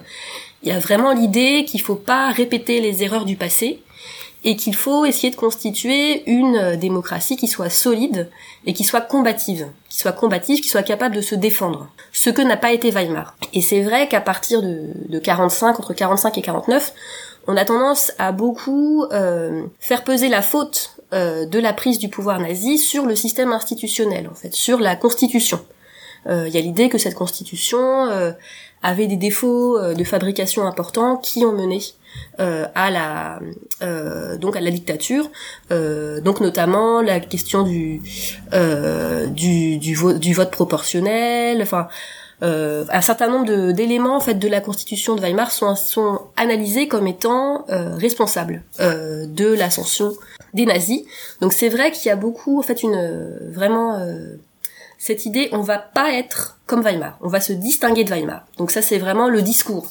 il 0.63 0.69
y 0.69 0.71
a 0.71 0.79
vraiment 0.79 1.13
l'idée 1.13 1.63
qu'il 1.65 1.81
faut 1.81 1.95
pas 1.95 2.31
répéter 2.31 2.81
les 2.81 3.03
erreurs 3.03 3.25
du 3.25 3.37
passé 3.37 3.81
et 4.45 4.55
qu'il 4.55 4.75
faut 4.75 5.05
essayer 5.05 5.31
de 5.31 5.35
constituer 5.35 6.23
une 6.29 6.77
démocratie 6.77 7.35
qui 7.35 7.47
soit 7.47 7.69
solide 7.69 8.29
et 8.65 8.73
qui 8.73 8.83
soit 8.83 9.01
combative, 9.01 9.67
qui 9.89 9.97
soit 9.97 10.13
combative, 10.13 10.61
qui 10.61 10.69
soit 10.69 10.83
capable 10.83 11.15
de 11.15 11.21
se 11.21 11.35
défendre. 11.35 11.89
Ce 12.13 12.29
que 12.29 12.41
n'a 12.43 12.55
pas 12.55 12.71
été 12.71 12.91
Weimar. 12.91 13.35
Et 13.53 13.61
c'est 13.61 13.81
vrai 13.81 14.07
qu'à 14.07 14.21
partir 14.21 14.61
de, 14.61 14.91
de 15.09 15.19
45, 15.19 15.79
entre 15.79 15.93
45 15.93 16.37
et 16.37 16.41
49, 16.43 16.93
on 17.47 17.57
a 17.57 17.65
tendance 17.65 18.11
à 18.17 18.31
beaucoup 18.31 19.05
euh, 19.11 19.63
faire 19.79 20.03
peser 20.03 20.29
la 20.29 20.41
faute 20.41 20.95
euh, 21.13 21.45
de 21.45 21.59
la 21.59 21.73
prise 21.73 21.99
du 21.99 22.09
pouvoir 22.09 22.39
nazi 22.39 22.77
sur 22.77 23.05
le 23.05 23.15
système 23.15 23.51
institutionnel, 23.51 24.27
en 24.31 24.35
fait, 24.35 24.53
sur 24.53 24.79
la 24.79 24.95
constitution. 24.95 25.59
Euh, 26.27 26.47
il 26.47 26.55
y 26.55 26.57
a 26.57 26.61
l'idée 26.61 26.89
que 26.89 26.97
cette 26.97 27.13
constitution 27.13 28.07
avait 28.81 29.07
des 29.07 29.15
défauts 29.15 29.93
de 29.93 30.03
fabrication 30.03 30.65
importants 30.65 31.17
qui 31.17 31.45
ont 31.45 31.53
mené 31.53 31.81
à 32.37 32.91
la 32.91 33.39
donc 34.37 34.55
à 34.55 34.61
la 34.61 34.71
dictature, 34.71 35.29
donc 35.69 36.41
notamment 36.41 37.01
la 37.01 37.19
question 37.19 37.63
du 37.63 38.01
du, 38.51 39.77
du, 39.77 39.95
du 40.19 40.33
vote 40.33 40.51
proportionnel, 40.51 41.61
enfin 41.61 41.87
euh, 42.43 42.83
un 42.89 43.01
certain 43.01 43.29
nombre 43.29 43.71
d'éléments 43.71 44.17
en 44.17 44.19
fait 44.19 44.35
de 44.35 44.47
la 44.49 44.59
constitution 44.59 45.15
de 45.15 45.21
Weimar 45.21 45.51
sont, 45.51 45.75
sont 45.75 46.19
analysés 46.35 46.87
comme 46.89 47.07
étant 47.07 47.65
euh, 47.69 47.95
responsables 47.95 48.63
euh, 48.81 49.25
de 49.25 49.53
l'ascension 49.53 50.13
des 50.53 50.65
nazis. 50.65 51.03
Donc 51.39 51.53
c'est 51.53 51.69
vrai 51.69 51.91
qu'il 51.91 52.07
y 52.07 52.11
a 52.11 52.17
beaucoup 52.17 52.59
en 52.59 52.61
fait 52.61 52.83
une 52.83 52.95
euh, 52.95 53.51
vraiment 53.51 53.99
euh, 53.99 54.35
cette 54.97 55.25
idée 55.25 55.47
on 55.53 55.61
va 55.61 55.77
pas 55.77 56.11
être 56.13 56.59
comme 56.65 56.81
Weimar, 56.81 57.17
on 57.21 57.29
va 57.29 57.39
se 57.39 57.53
distinguer 57.53 58.03
de 58.03 58.09
Weimar. 58.09 58.45
Donc 58.57 58.71
ça 58.71 58.81
c'est 58.81 58.97
vraiment 58.97 59.29
le 59.29 59.41
discours. 59.41 59.87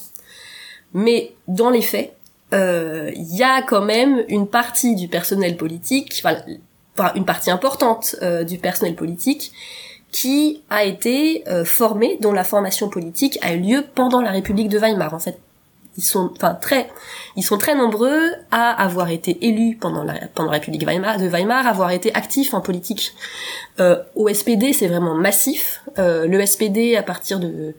Mais 0.95 1.33
dans 1.47 1.69
les 1.69 1.83
faits, 1.83 2.15
il 2.51 3.35
y 3.35 3.43
a 3.43 3.61
quand 3.61 3.81
même 3.81 4.23
une 4.29 4.47
partie 4.47 4.95
du 4.95 5.07
personnel 5.09 5.57
politique, 5.57 6.23
enfin 6.23 7.11
une 7.15 7.25
partie 7.25 7.51
importante 7.51 8.15
du 8.47 8.57
personnel 8.57 8.95
politique 8.95 9.51
qui 10.15 10.61
a 10.69 10.85
été 10.85 11.43
euh, 11.49 11.65
formé, 11.65 12.17
dont 12.21 12.31
la 12.31 12.45
formation 12.45 12.87
politique 12.87 13.37
a 13.41 13.53
eu 13.53 13.59
lieu 13.59 13.83
pendant 13.95 14.21
la 14.21 14.31
République 14.31 14.69
de 14.69 14.79
Weimar. 14.79 15.13
En 15.13 15.19
fait, 15.19 15.37
ils 15.97 16.05
sont, 16.05 16.31
enfin 16.37 16.53
très, 16.53 16.89
ils 17.35 17.43
sont 17.43 17.57
très 17.57 17.75
nombreux 17.75 18.31
à 18.49 18.71
avoir 18.71 19.09
été 19.09 19.45
élus 19.45 19.75
pendant 19.75 20.05
la 20.05 20.13
République 20.49 20.79
de 20.79 21.27
Weimar, 21.27 21.67
avoir 21.67 21.91
été 21.91 22.15
actifs 22.15 22.53
en 22.53 22.61
politique. 22.61 23.13
Euh, 23.81 24.01
au 24.15 24.33
SPD, 24.33 24.71
c'est 24.71 24.87
vraiment 24.87 25.15
massif. 25.15 25.81
Euh, 25.99 26.27
le 26.27 26.45
SPD, 26.45 26.95
à 26.95 27.03
partir 27.03 27.41
de 27.41 27.75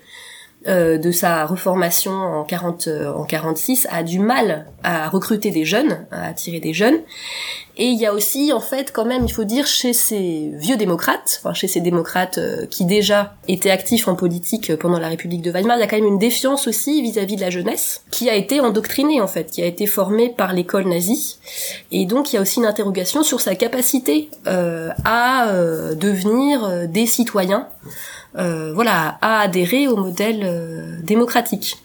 euh, 0.69 0.99
de 0.99 1.11
sa 1.11 1.47
reformation 1.47 2.13
en 2.13 2.45
40 2.45 2.89
en 3.15 3.25
46 3.25 3.87
a 3.91 4.03
du 4.03 4.19
mal 4.19 4.67
à 4.83 5.09
recruter 5.09 5.51
des 5.51 5.65
jeunes, 5.65 6.07
à 6.11 6.27
attirer 6.27 6.61
des 6.61 6.73
jeunes 6.73 6.99
et 7.79 7.89
il 7.89 7.99
y 7.99 8.07
a 8.07 8.15
aussi, 8.15 8.55
en 8.55 8.61
fait, 8.61 8.91
quand 8.91 9.05
même, 9.05 9.25
il 9.27 9.33
faut 9.33 9.45
dire, 9.45 9.67
chez 9.67 9.93
ces 9.93 10.51
vieux 10.55 10.79
démocrates, 10.79 11.41
enfin 11.41 11.53
chez 11.53 11.69
ces 11.69 11.81
démocrates 11.81 12.39
euh, 12.39 12.65
qui 12.67 12.87
déjà 12.87 13.35
étaient 13.49 13.71
actifs 13.71 14.09
en 14.09 14.15
politique 14.15 14.71
euh, 14.71 14.79
pendant 14.79 14.99
la 14.99 15.09
République 15.09 15.43
de 15.43 15.51
Weimar, 15.51 15.77
il 15.77 15.81
y 15.81 15.83
a 15.83 15.87
quand 15.87 15.97
même 15.97 16.07
une 16.07 16.19
défiance 16.19 16.67
aussi 16.67 17.03
vis-à-vis 17.03 17.37
de 17.37 17.43
la 17.43 17.51
jeunesse, 17.51 18.03
qui 18.11 18.31
a 18.31 18.35
été 18.35 18.61
endoctrinée, 18.61 19.21
en 19.21 19.29
fait, 19.29 19.51
qui 19.51 19.63
a 19.63 19.67
été 19.67 19.87
formée 19.87 20.31
par 20.31 20.55
l'école 20.55 20.89
nazie. 20.89 21.37
Et 21.93 22.07
donc, 22.07 22.33
il 22.33 22.37
y 22.37 22.39
a 22.39 22.43
aussi 22.43 22.61
une 22.61 22.67
interrogation 22.67 23.23
sur 23.23 23.43
sa 23.43 23.55
capacité 23.55 24.31
euh, 24.47 24.89
à 25.05 25.53
devenir 25.95 26.89
des 26.89 27.07
citoyens 27.07 27.69
euh, 28.39 28.73
voilà, 28.75 29.17
à 29.23 29.41
adhérer 29.41 29.89
au 29.89 29.97
modèle 29.97 30.43
euh, 30.45 31.01
démocratique. 31.03 31.79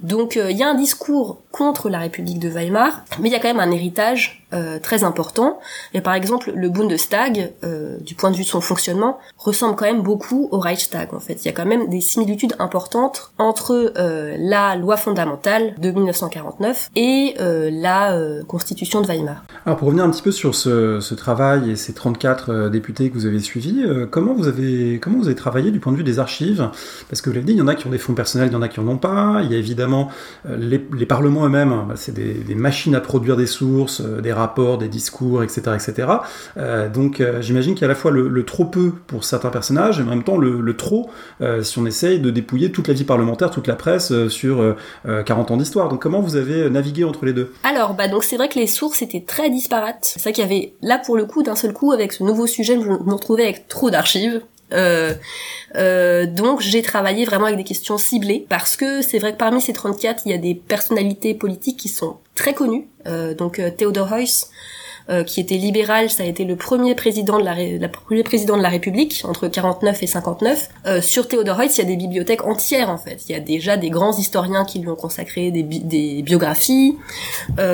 Donc 0.00 0.38
euh, 0.38 0.50
il 0.50 0.56
y 0.56 0.62
a 0.62 0.68
un 0.68 0.74
discours 0.74 1.42
contre 1.52 1.90
la 1.90 1.98
République 1.98 2.38
de 2.38 2.48
Weimar, 2.48 3.04
mais 3.20 3.28
il 3.28 3.32
y 3.32 3.34
a 3.34 3.40
quand 3.40 3.48
même 3.48 3.60
un 3.60 3.70
héritage 3.70 4.46
très 4.82 5.04
important. 5.04 5.58
Et 5.94 6.00
par 6.00 6.14
exemple, 6.14 6.52
le 6.54 6.68
Bundestag, 6.68 7.52
du 8.00 8.14
point 8.14 8.30
de 8.30 8.36
vue 8.36 8.44
de 8.44 8.48
son 8.48 8.60
fonctionnement, 8.60 9.18
ressemble 9.36 9.76
quand 9.76 9.84
même 9.84 10.02
beaucoup 10.02 10.48
au 10.50 10.58
Reichstag. 10.58 11.12
En 11.14 11.20
fait, 11.20 11.44
il 11.44 11.46
y 11.46 11.48
a 11.48 11.52
quand 11.52 11.66
même 11.66 11.88
des 11.88 12.00
similitudes 12.00 12.54
importantes 12.58 13.32
entre 13.38 13.92
la 13.96 14.76
loi 14.76 14.96
fondamentale 14.96 15.74
de 15.78 15.90
1949 15.90 16.90
et 16.96 17.34
la 17.38 18.18
Constitution 18.46 19.00
de 19.00 19.06
Weimar. 19.06 19.44
Alors 19.66 19.78
pour 19.78 19.88
revenir 19.88 20.04
un 20.04 20.10
petit 20.10 20.22
peu 20.22 20.32
sur 20.32 20.54
ce, 20.54 21.14
travail 21.14 21.70
et 21.70 21.76
ces 21.76 21.92
34 21.92 22.68
députés 22.68 23.10
que 23.10 23.14
vous 23.14 23.26
avez 23.26 23.40
suivis, 23.40 23.84
comment 24.10 24.34
vous 24.34 24.48
avez 24.48 24.98
comment 25.00 25.18
vous 25.18 25.26
avez 25.26 25.34
travaillé 25.36 25.70
du 25.70 25.80
point 25.80 25.92
de 25.92 25.98
vue 25.98 26.04
des 26.04 26.18
archives, 26.18 26.70
parce 27.08 27.20
que 27.20 27.30
vous 27.30 27.34
l'avez 27.34 27.46
dit, 27.46 27.52
il 27.52 27.58
y 27.58 27.62
en 27.62 27.68
a 27.68 27.74
qui 27.74 27.86
ont 27.86 27.90
des 27.90 27.98
fonds 27.98 28.14
personnels, 28.14 28.48
il 28.50 28.52
y 28.52 28.56
en 28.56 28.62
a 28.62 28.68
qui 28.68 28.80
en 28.80 28.88
ont 28.88 28.98
pas. 28.98 29.40
Il 29.42 29.50
y 29.50 29.54
a 29.54 29.58
évidemment 29.58 30.08
euh, 30.46 30.56
les, 30.56 31.06
parlements 31.06 31.46
eux-mêmes, 31.46 31.84
bah, 31.88 31.94
c'est 31.96 32.12
des, 32.12 32.54
machines 32.54 32.94
à 32.94 33.00
produire 33.00 33.36
des 33.36 33.46
sources, 33.46 34.00
euh, 34.00 34.20
des 34.20 34.32
rapports, 34.38 34.78
des 34.78 34.88
discours, 34.88 35.42
etc., 35.42 35.60
etc. 35.74 36.08
Euh, 36.56 36.88
donc 36.88 37.22
j'imagine 37.40 37.74
qu'il 37.74 37.82
y 37.82 37.84
a 37.84 37.88
à 37.88 37.88
la 37.88 37.94
fois 37.94 38.10
le, 38.10 38.44
trop 38.44 38.64
peu 38.64 38.92
pour 39.06 39.24
certains 39.24 39.50
personnages, 39.50 40.00
et 40.00 40.02
en 40.02 40.06
même 40.06 40.24
temps 40.24 40.38
le, 40.38 40.76
trop 40.76 41.10
si 41.62 41.78
on 41.78 41.86
essaye 41.86 42.20
de 42.20 42.30
dépouiller 42.30 42.72
toute 42.72 42.88
la 42.88 42.94
vie 42.94 43.04
parlementaire, 43.04 43.50
toute 43.50 43.66
la 43.66 43.76
presse 43.76 44.12
sur 44.28 44.76
40 45.04 45.50
ans 45.50 45.56
d'histoire. 45.56 45.88
Donc 45.88 46.02
comment 46.02 46.20
vous 46.20 46.36
avez 46.36 46.70
navigué 46.70 47.04
entre 47.04 47.24
les 47.24 47.32
deux? 47.32 47.52
Alors 47.64 47.94
bah 47.94 48.04
c'est 48.22 48.36
vrai 48.36 48.48
que 48.48 48.58
les 48.58 48.66
sources 48.66 49.02
étaient 49.02 49.24
très 49.26 49.50
disparates. 49.50 49.98
C'est 50.02 50.22
vrai 50.22 50.32
qu'il 50.32 50.42
y 50.42 50.46
avait 50.46 50.72
là 50.82 50.98
pour 50.98 51.16
le 51.16 51.24
coup 51.24 51.42
d'un 51.42 51.56
seul 51.56 51.72
coup 51.72 51.92
avec 51.92 52.12
ce 52.12 52.22
nouveau 52.22 52.46
sujet, 52.46 52.74
je 52.74 52.86
me 52.86 53.12
retrouvais 53.12 53.44
avec 53.44 53.68
trop 53.68 53.90
d'archives. 53.90 54.42
Euh, 54.72 55.14
euh, 55.76 56.26
donc 56.26 56.60
j'ai 56.60 56.82
travaillé 56.82 57.24
vraiment 57.24 57.46
avec 57.46 57.56
des 57.56 57.64
questions 57.64 57.98
ciblées 57.98 58.46
parce 58.48 58.76
que 58.76 59.02
c'est 59.02 59.18
vrai 59.18 59.32
que 59.32 59.38
parmi 59.38 59.60
ces 59.60 59.72
34, 59.72 60.22
il 60.26 60.32
y 60.32 60.34
a 60.34 60.38
des 60.38 60.54
personnalités 60.54 61.34
politiques 61.34 61.78
qui 61.78 61.88
sont 61.88 62.16
très 62.34 62.54
connues. 62.54 62.86
Euh, 63.06 63.34
donc 63.34 63.58
euh, 63.58 63.70
Theodor 63.70 64.12
Heuss, 64.12 64.50
euh, 65.10 65.24
qui 65.24 65.40
était 65.40 65.56
libéral, 65.56 66.10
ça 66.10 66.22
a 66.22 66.26
été 66.26 66.44
le 66.44 66.56
premier 66.56 66.94
président 66.94 67.38
de 67.38 67.44
la, 67.44 67.54
la 67.54 67.88
premier 67.88 68.22
président 68.22 68.56
de 68.56 68.62
la 68.62 68.68
République 68.68 69.22
entre 69.24 69.48
49 69.48 70.02
et 70.02 70.06
59. 70.06 70.68
Euh, 70.86 71.00
sur 71.00 71.28
Theodor 71.28 71.60
Heuss, 71.60 71.78
il 71.78 71.82
y 71.82 71.84
a 71.84 71.88
des 71.88 71.96
bibliothèques 71.96 72.44
entières 72.44 72.90
en 72.90 72.98
fait. 72.98 73.22
Il 73.28 73.32
y 73.32 73.34
a 73.34 73.40
déjà 73.40 73.76
des 73.76 73.90
grands 73.90 74.16
historiens 74.16 74.64
qui 74.64 74.78
lui 74.80 74.88
ont 74.88 74.96
consacré 74.96 75.50
des, 75.50 75.62
des 75.62 76.22
biographies. 76.22 76.96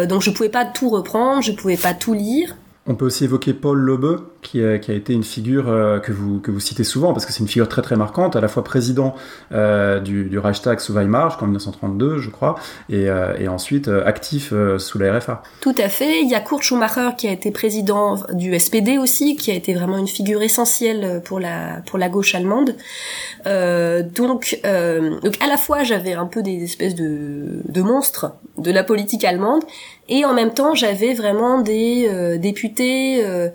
donc 0.09 0.23
je 0.23 0.31
pouvais 0.31 0.49
pas 0.49 0.65
tout 0.65 0.89
reprendre, 0.91 1.43
je 1.43 1.53
pouvais 1.53 1.77
pas 1.77 1.95
tout 1.95 2.15
lire. 2.15 2.57
On 2.87 2.97
peut 2.97 3.07
aussi 3.07 3.25
évoquer 3.25 3.55
Paul 3.55 3.79
Lobeux, 3.79 4.29
qui 4.43 4.63
a, 4.63 4.79
qui 4.79 4.91
a 4.91 4.95
été 4.95 5.15
une 5.15 5.25
figure 5.25 5.71
euh, 5.71 6.01
que, 6.01 6.13
vous, 6.13 6.39
que 6.39 6.51
vous 6.51 6.61
citez 6.61 6.85
souvent, 6.85 7.15
parce 7.15 7.25
que 7.25 7.33
c'est 7.33 7.41
une 7.41 7.49
figure 7.49 7.67
très 7.67 7.81
très 7.81 7.97
marquante, 7.97 8.37
à 8.37 8.43
la 8.43 8.49
fois 8.49 8.63
président 8.63 9.15
euh, 9.53 10.01
du, 10.01 10.25
du, 10.25 10.39
Reichstag 10.39 10.81
sous 10.81 10.93
Weimar, 10.93 11.31
jusqu'en 11.31 11.47
1932, 11.47 12.19
je 12.19 12.29
crois, 12.29 12.57
et, 12.91 13.09
euh, 13.09 13.39
et 13.39 13.49
ensuite 13.49 13.89
actif 13.89 14.53
sous 14.79 14.99
la 14.99 15.19
RFA. 15.19 15.43
Tout 15.63 15.75
à 15.79 15.89
fait. 15.89 16.21
Il 16.21 16.29
y 16.29 16.35
a 16.35 16.41
Kurt 16.41 16.63
Schumacher, 16.63 17.11
qui 17.17 17.27
a 17.27 17.33
été 17.33 17.51
président 17.51 18.17
du 18.35 18.59
SPD 18.59 18.99
aussi, 18.99 19.37
qui 19.37 19.51
a 19.51 19.55
été 19.55 19.73
vraiment 19.73 19.97
une 19.97 20.09
figure 20.09 20.43
essentielle 20.43 21.23
pour 21.25 21.41
la, 21.41 21.81
pour 21.87 21.99
la 21.99 22.11
gauche 22.11 22.35
allemande. 22.35 22.77
donc, 23.47 24.61
donc, 24.63 25.43
à 25.43 25.47
la 25.47 25.57
fois, 25.57 25.85
j'avais 25.85 26.13
un 26.13 26.27
peu 26.27 26.43
des 26.43 26.63
espèces 26.63 26.95
de, 26.95 27.63
de 27.67 27.83
monstres 27.83 28.35
de 28.59 28.71
la 28.71 28.85
politique 28.85 29.25
allemande, 29.25 29.63
et 30.09 30.25
en 30.25 30.35
même 30.35 30.53
temps, 30.53 30.75
j'avais 30.75 31.15
vraiment 31.15 31.61
des 31.61 32.09
euh, 32.09 32.37
députés 32.37 33.25
euh, 33.25 33.49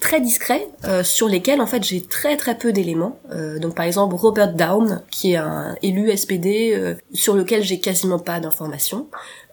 très 0.00 0.20
discrets 0.20 0.66
euh, 0.84 1.04
sur 1.04 1.28
lesquels 1.28 1.60
en 1.60 1.66
fait 1.66 1.84
j'ai 1.84 2.00
très 2.00 2.36
très 2.36 2.56
peu 2.56 2.72
d'éléments. 2.72 3.18
donc 3.60 3.76
par 3.76 3.84
exemple 3.84 4.16
Robert 4.16 4.52
Daum, 4.52 5.00
qui 5.10 5.32
est 5.32 5.36
un 5.36 5.76
élu 5.82 6.16
SPD 6.16 6.96
sur 7.12 7.34
lequel 7.34 7.62
j'ai 7.62 7.78
quasiment 7.78 8.18
pas 8.18 8.40
d'informations. 8.40 9.06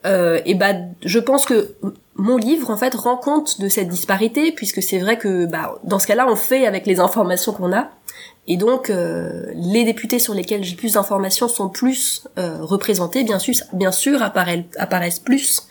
et 0.05 0.55
bah 0.55 0.73
je 1.05 1.19
pense 1.19 1.45
que 1.45 1.75
mon 2.15 2.37
livre 2.37 2.71
en 2.71 2.77
fait 2.77 2.95
rend 2.95 3.17
compte 3.17 3.61
de 3.61 3.69
cette 3.69 3.89
disparité 3.89 4.51
puisque 4.51 4.81
c'est 4.81 4.97
vrai 4.97 5.19
que 5.19 5.45
bah 5.45 5.79
dans 5.83 5.99
ce 5.99 6.07
cas-là 6.07 6.25
on 6.27 6.35
fait 6.35 6.65
avec 6.65 6.87
les 6.87 6.99
informations 6.99 7.53
qu'on 7.53 7.71
a. 7.71 7.91
Et 8.47 8.57
donc, 8.57 8.91
les 9.53 9.83
députés 9.83 10.17
sur 10.17 10.33
lesquels 10.33 10.63
j'ai 10.63 10.75
plus 10.75 10.93
d'informations 10.93 11.47
sont 11.47 11.69
plus 11.69 12.27
représentés, 12.37 13.23
bien 13.23 13.37
sûr, 13.37 13.53
bien 13.73 13.91
sûr 13.91 14.23
apparaissent 14.23 15.19
plus 15.19 15.68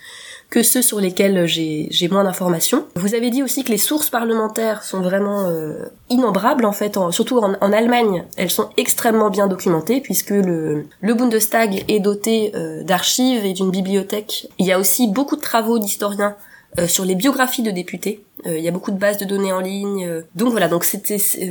que 0.49 0.63
ceux 0.63 0.81
sur 0.81 0.99
lesquels 0.99 1.45
j'ai 1.45 2.07
moins 2.09 2.23
d'informations. 2.23 2.85
Vous 2.95 3.13
avez 3.13 3.29
dit 3.29 3.43
aussi 3.43 3.63
que 3.63 3.71
les 3.71 3.77
sources 3.77 4.09
parlementaires 4.09 4.83
sont 4.83 5.01
vraiment 5.01 5.47
euh, 5.47 5.85
innombrables 6.09 6.65
en 6.65 6.71
fait, 6.71 6.97
surtout 7.11 7.37
en, 7.37 7.71
Allemagne, 7.71 8.25
elles 8.35 8.49
sont 8.49 8.69
extrêmement 8.77 9.29
bien 9.29 9.47
documentées 9.47 10.01
puisque 10.01 10.31
le, 10.31 10.85
le 11.01 11.13
Bundestag 11.13 11.85
est 11.87 11.99
doté 11.99 12.51
euh, 12.55 12.83
d'archives 12.83 13.45
et 13.45 13.53
d'une 13.53 13.69
bibliothèque. 13.69 14.47
Il 14.57 14.65
y 14.65 14.71
a 14.71 14.79
aussi 14.79 15.07
beaucoup 15.07 15.35
de 15.35 15.41
travaux 15.41 15.77
d'historiens 15.77 16.35
euh, 16.77 16.87
sur 16.87 17.03
les 17.03 17.15
biographies 17.15 17.63
de 17.63 17.71
députés. 17.71 18.23
Il 18.45 18.59
y 18.59 18.67
a 18.67 18.71
beaucoup 18.71 18.91
de 18.91 18.97
bases 18.97 19.17
de 19.17 19.25
données 19.25 19.51
en 19.51 19.59
ligne. 19.59 20.23
donc 20.35 20.51
voilà, 20.51 20.67
donc 20.67 20.85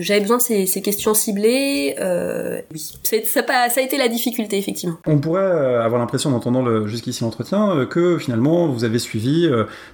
j'avais 0.01 0.21
besoin 0.21 0.39
de 0.39 0.43
ces, 0.43 0.83
questions 0.83 1.15
ciblées. 1.15 1.95
oui, 2.73 2.93
ça, 3.03 3.17
a 3.17 3.81
été 3.81 3.99
la 3.99 4.09
difficulté 4.09 4.59
effectivement. 4.59 4.97
On 5.07 5.19
pourrait 5.19 5.77
avoir 5.77 6.01
l'impression, 6.01 6.31
en 6.31 6.35
entendant 6.35 6.87
jusqu'ici 6.87 7.25
l'entretien, 7.25 7.87
que 7.91 8.19
finalement 8.19 8.69
vous 8.69 8.85
avez 8.85 8.99
suivi 8.99 9.49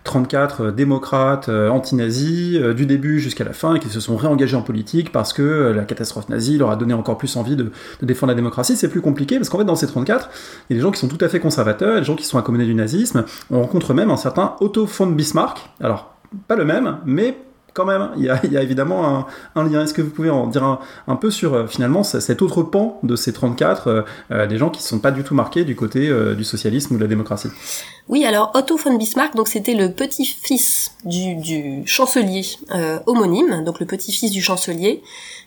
34 0.05 0.71
démocrates 0.71 1.49
anti-nazis 1.49 2.59
du 2.59 2.87
début 2.87 3.21
jusqu'à 3.21 3.45
la 3.45 3.53
fin 3.53 3.75
et 3.75 3.81
qui 3.81 3.89
se 3.89 4.01
sont 4.01 4.17
réengagés 4.17 4.57
en 4.57 4.63
politique 4.63 5.13
parce 5.13 5.33
que 5.33 5.73
la 5.75 5.85
catastrophe 5.85 6.29
nazie 6.29 6.59
leur 6.59 6.71
a 6.71 6.77
donné 6.77 6.95
encore 6.95 7.19
plus 7.19 7.37
envie 7.37 7.57
de, 7.57 7.65
de 8.01 8.07
défendre 8.07 8.33
la 8.33 8.37
démocratie. 8.37 8.77
C'est 8.77 8.89
plus 8.89 9.01
compliqué 9.01 9.37
parce 9.37 9.49
qu'en 9.49 9.59
fait 9.59 9.65
dans 9.65 9.77
ces 9.77 9.87
34, 9.87 10.31
il 10.69 10.75
y 10.75 10.77
a 10.77 10.79
des 10.79 10.83
gens 10.83 10.91
qui 10.91 11.01
sont 11.01 11.09
tout 11.09 11.19
à 11.21 11.29
fait 11.29 11.41
conservateurs, 11.41 11.99
des 11.99 12.05
gens 12.05 12.17
qui 12.17 12.25
sont 12.25 12.39
accommodés 12.39 12.67
du 12.67 12.75
nazisme. 12.75 13.25
On 13.51 13.61
rencontre 13.61 13.95
même 13.95 14.11
un 14.11 14.17
certain 14.17 14.57
Otto 14.61 14.87
von 14.87 15.07
Bismarck. 15.07 15.59
Alors, 15.81 16.14
pas 16.49 16.57
le 16.57 16.65
même, 16.65 16.99
mais 17.05 17.37
quand 17.75 17.85
même, 17.85 18.11
il 18.17 18.23
y 18.25 18.31
a, 18.31 18.63
évidemment 18.63 19.27
un, 19.57 19.65
lien. 19.65 19.83
Est-ce 19.83 19.93
que 19.93 20.01
vous 20.01 20.11
pouvez 20.11 20.31
en 20.31 20.47
dire 20.47 20.79
un, 21.09 21.17
peu 21.17 21.31
sur 21.31 21.55
euh, 21.55 21.67
finalement 21.67 22.05
cet 22.05 22.41
autre 22.41 22.63
pan 22.63 23.01
de 23.03 23.17
ces 23.17 23.33
34, 23.33 23.89
euh, 23.89 24.03
euh, 24.31 24.47
des 24.47 24.57
gens 24.57 24.71
qui 24.71 24.81
ne 24.81 24.87
sont 24.87 25.01
pas 25.01 25.11
du 25.11 25.25
tout 25.25 25.35
marqués 25.35 25.65
du 25.65 25.75
côté 25.75 26.11
du 26.37 26.45
socialisme 26.45 26.95
ou 26.95 26.97
de 26.97 27.03
la 27.03 27.09
démocratie? 27.09 27.49
Oui, 28.09 28.25
alors 28.25 28.53
Otto 28.55 28.77
von 28.77 28.97
Bismarck, 28.97 29.35
donc 29.35 29.49
c'était 29.49 29.75
le 29.75 29.93
petit-fils 29.93 30.93
du, 31.05 31.83
chancelier 31.85 32.45
homonyme, 33.07 33.65
donc 33.65 33.81
le 33.81 33.87
petit-fils 33.87 34.31
du 34.31 34.41
chancelier, 34.41 35.03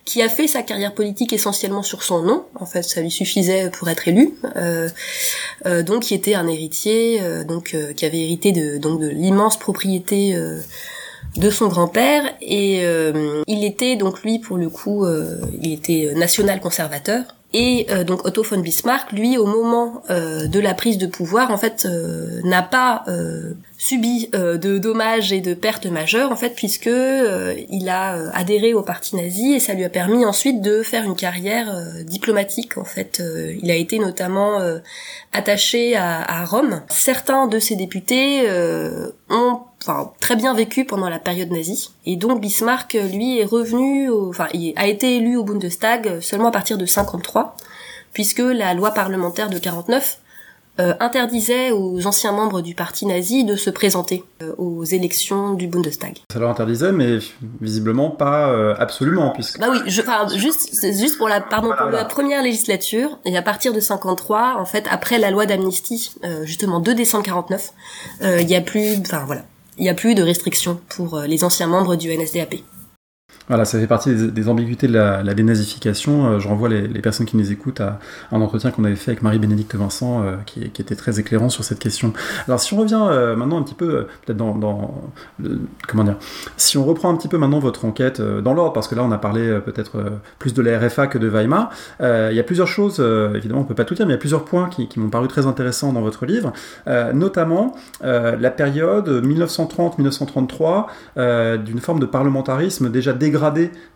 qui 0.08 0.22
a 0.22 0.30
fait 0.30 0.48
sa 0.48 0.64
carrière 0.64 0.94
politique 0.94 1.34
essentiellement 1.34 1.84
sur 1.84 2.02
son 2.02 2.22
nom. 2.22 2.46
En 2.56 2.66
fait, 2.66 2.82
ça 2.82 3.02
lui 3.02 3.12
suffisait 3.12 3.70
pour 3.70 3.90
être 3.90 4.08
élu. 4.08 4.36
Euh, 4.56 4.88
euh, 5.66 5.84
donc, 5.84 6.04
qui 6.04 6.14
était 6.14 6.34
un 6.34 6.48
héritier, 6.48 7.20
euh, 7.22 7.44
donc 7.44 7.76
qui 7.96 8.06
avait 8.06 8.22
hérité 8.22 8.54
de 8.54 8.78
donc 8.78 9.02
de 9.02 9.08
l'immense 9.08 9.60
propriété 9.60 10.34
de 11.36 11.50
son 11.50 11.68
grand-père 11.68 12.24
et 12.42 12.84
il 13.48 13.66
était 13.66 13.98
donc 13.98 14.24
lui 14.24 14.40
pour 14.40 14.58
le 14.58 14.70
coup 14.70 15.06
il 15.62 15.74
était 15.74 16.14
national 16.16 16.62
conservateur 16.62 17.24
et 17.54 17.88
donc 18.06 18.26
Otto 18.26 18.44
von 18.44 18.60
Bismarck, 18.60 19.12
lui, 19.12 19.38
au 19.38 19.46
moment 19.46 20.04
de 20.10 20.60
la 20.60 20.74
prise 20.74 20.98
de 20.98 21.08
pouvoir, 21.08 21.52
en 21.52 21.58
fait, 21.58 21.88
n'a 22.44 22.62
pas 22.62 23.04
subi 23.88 24.30
de 24.34 24.78
dommages 24.78 25.32
et 25.32 25.42
de 25.42 25.54
pertes 25.54 25.86
majeures, 25.86 26.32
en 26.32 26.36
fait, 26.36 26.56
puisque 26.56 26.86
il 26.88 27.90
a 27.90 28.32
adhéré 28.34 28.74
au 28.74 28.82
parti 28.82 29.16
nazi 29.16 29.54
et 29.54 29.60
ça 29.60 29.74
lui 29.74 29.84
a 29.84 29.90
permis 29.90 30.26
ensuite 30.26 30.62
de 30.62 30.84
faire 30.84 31.04
une 31.04 31.16
carrière 31.16 31.74
diplomatique. 32.04 32.78
En 32.78 32.84
fait, 32.84 33.22
il 33.62 33.70
a 33.72 33.76
été 33.76 34.00
notamment 34.00 34.60
attaché 35.32 35.96
à, 35.96 36.22
à, 36.22 36.46
Rome. 36.46 36.82
Certains 36.90 37.48
de 37.48 37.60
ses 37.60 37.76
députés 37.76 38.48
ont 39.30 39.62
enfin 39.82 40.12
très 40.20 40.36
bien 40.36 40.54
vécu 40.54 40.86
pendant 40.86 41.10
la 41.10 41.20
période 41.20 41.52
nazie. 41.52 41.92
Et 42.06 42.16
donc 42.16 42.42
Bismarck, 42.42 42.98
lui, 43.12 43.40
est 43.40 43.46
revenu, 43.46 44.10
enfin, 44.12 44.48
il 44.54 44.74
a 44.76 44.88
été 44.88 45.18
élu 45.18 45.38
au 45.38 45.44
Bundestag 45.44 46.20
seulement 46.20 46.50
à 46.50 46.52
partir 46.52 46.78
de 46.78 46.86
53, 46.86 47.56
puisque 48.14 48.40
la 48.40 48.74
loi 48.74 48.92
parlementaire 48.92 49.50
de 49.50 49.58
49 49.58 50.20
euh, 50.80 50.94
interdisait 51.00 51.72
aux 51.72 52.06
anciens 52.08 52.32
membres 52.32 52.62
du 52.62 52.76
parti 52.76 53.06
nazi 53.06 53.44
de 53.44 53.56
se 53.56 53.70
présenter 53.70 54.24
euh, 54.42 54.54
aux 54.58 54.84
élections 54.84 55.54
du 55.54 55.68
Bundestag. 55.68 56.18
Ça 56.32 56.40
leur 56.40 56.50
interdisait, 56.50 56.92
mais 56.92 57.20
visiblement 57.62 58.10
pas 58.10 58.50
euh, 58.50 58.76
absolument, 58.78 59.32
puisque. 59.32 59.60
Bah 59.60 59.68
oui, 59.72 59.80
je, 59.88 60.02
enfin, 60.02 60.28
juste, 60.36 60.86
juste 60.98 61.18
pour 61.18 61.30
la, 61.30 61.42
pardon, 61.42 61.72
pour 61.78 61.90
la 61.90 62.06
première 62.06 62.44
législature, 62.44 63.20
et 63.26 63.38
à 63.38 63.42
partir 63.42 63.74
de 63.74 63.80
53, 63.80 64.56
en 64.58 64.66
fait, 64.66 64.86
après 64.90 65.18
la 65.18 65.32
loi 65.32 65.46
d'amnistie, 65.46 66.12
justement 66.44 66.80
2 66.80 66.94
décembre 66.96 67.26
49, 67.26 67.74
il 68.22 68.50
y 68.50 68.56
a 68.56 68.62
plus, 68.62 69.00
enfin 69.00 69.24
voilà, 69.26 69.44
il 69.78 69.84
n'y 69.84 69.90
a 69.90 69.94
plus 69.94 70.16
de 70.16 70.24
restrictions 70.24 70.80
pour 70.90 71.16
euh, 71.16 71.28
les 71.28 71.44
anciens 71.44 71.68
membres 71.68 71.96
du 71.96 72.16
NSDAP. 72.16 72.56
Voilà, 73.50 73.64
ça 73.64 73.80
fait 73.80 73.88
partie 73.88 74.14
des, 74.14 74.50
ambiguïtés 74.50 74.88
de 74.88 74.94
la, 74.94 75.34
dénazification. 75.34 76.28
Euh, 76.28 76.40
je 76.40 76.50
renvoie 76.50 76.68
les, 76.68 77.02
personnes 77.02 77.26
qui 77.26 77.38
nous 77.38 77.52
écoutent 77.52 77.80
à, 77.80 78.00
un 78.32 78.42
entretien 78.42 78.72
qu'on 78.72 78.84
avait 78.84 78.96
fait 78.96 79.12
avec 79.12 79.24
Marie-Bénédicte 79.24 79.74
Vincent, 79.76 80.24
euh, 80.24 80.36
qui, 80.46 80.64
était 80.64 80.96
très 80.96 81.20
éclairant 81.20 81.48
sur 81.48 81.64
cette 81.64 81.80
question. 81.80 82.12
Alors 82.48 82.60
si 82.60 82.74
on 82.74 82.78
revient 82.78 83.08
euh, 83.10 83.38
maintenant 83.38 83.58
un 83.58 83.64
petit 83.64 83.74
peu, 83.74 84.08
peut-être 84.26 84.38
dans, 84.38 84.94
comment 85.88 86.04
dire, 86.04 86.18
si 86.58 86.78
on 86.78 86.84
reprend 86.84 87.10
un 87.10 87.16
petit 87.16 87.30
peu 87.30 87.38
maintenant 87.38 87.60
votre 87.60 87.86
enquête 87.86 88.22
dans 88.22 88.54
l'ordre, 88.54 88.74
parce 88.74 88.90
que 88.90 88.96
là 88.96 89.04
on 89.04 89.12
a 89.12 89.18
parlé 89.18 89.60
peut-être 89.66 90.04
plus 90.40 90.54
de 90.54 90.62
la 90.62 90.80
RFA 90.80 91.08
que 91.08 91.18
de 91.18 91.28
Weimar, 91.28 91.70
il 92.02 92.34
y 92.34 92.40
a 92.40 92.44
plusieurs 92.44 92.68
choses, 92.68 93.00
évidemment 93.36 93.62
on 93.62 93.64
peut 93.64 93.76
pas 93.76 93.86
tout 93.86 93.96
dire, 93.96 94.06
mais 94.06 94.12
il 94.12 94.16
y 94.16 94.18
a 94.18 94.20
plusieurs 94.20 94.46
points 94.46 94.70
qui, 94.70 94.88
m'ont 94.98 95.10
paru 95.10 95.28
très 95.28 95.48
intéressants 95.48 95.94
dans 95.94 96.02
votre 96.02 96.26
livre, 96.26 96.52
notamment 97.14 97.76
la 98.02 98.50
période 98.50 99.26
1930-1933 99.26 101.64
d'une 101.64 101.80
forme 101.80 102.00
de 102.00 102.06
parlementarisme 102.06 102.90
déjà 102.90 103.14
dégradé 103.14 103.37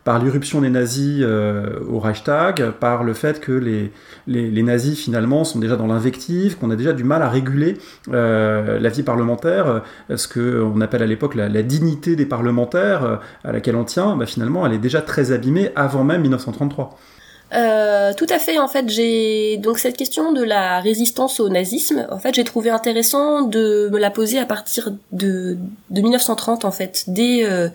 par 0.03 0.23
l'irruption 0.23 0.61
des 0.61 0.69
nazis 0.69 1.19
euh, 1.21 1.79
au 1.89 1.99
Reichstag, 1.99 2.71
par 2.79 3.03
le 3.03 3.13
fait 3.13 3.39
que 3.39 3.51
les, 3.51 4.63
nazis 4.63 4.99
finalement 4.99 5.43
sont 5.43 5.59
déjà 5.59 5.75
dans 5.75 5.87
l'invective, 5.87 6.57
qu'on 6.57 6.71
a 6.71 6.75
déjà 6.75 6.93
du 6.93 7.03
mal 7.03 7.21
à 7.21 7.29
réguler 7.29 7.77
euh, 8.11 8.79
la 8.79 8.89
vie 8.89 9.03
parlementaire, 9.03 9.83
ce 10.13 10.27
qu'on 10.27 10.81
appelle 10.81 11.03
à 11.03 11.07
l'époque 11.07 11.35
la, 11.35 11.49
dignité 11.63 12.15
des 12.15 12.25
parlementaires, 12.25 13.03
euh, 13.03 13.15
à 13.43 13.51
laquelle 13.51 13.75
on 13.75 13.83
tient, 13.83 14.15
bah, 14.15 14.25
finalement 14.25 14.65
elle 14.65 14.73
est 14.73 14.79
déjà 14.79 15.01
très 15.01 15.31
abîmée 15.31 15.71
avant 15.75 16.03
même 16.03 16.21
1933. 16.21 16.97
Euh, 17.53 18.13
tout 18.13 18.27
à 18.29 18.39
fait. 18.39 18.57
En 18.57 18.67
fait, 18.67 18.87
j'ai 18.89 19.57
donc 19.57 19.79
cette 19.79 19.97
question 19.97 20.31
de 20.31 20.43
la 20.43 20.79
résistance 20.79 21.39
au 21.39 21.49
nazisme. 21.49 22.07
En 22.09 22.19
fait, 22.19 22.33
j'ai 22.35 22.43
trouvé 22.43 22.69
intéressant 22.69 23.41
de 23.41 23.89
me 23.91 23.99
la 23.99 24.09
poser 24.09 24.39
à 24.39 24.45
partir 24.45 24.93
de, 25.11 25.57
de 25.89 26.01
1930, 26.01 26.65
en 26.65 26.71
fait, 26.71 27.05
dès 27.07 27.43
euh, 27.43 27.69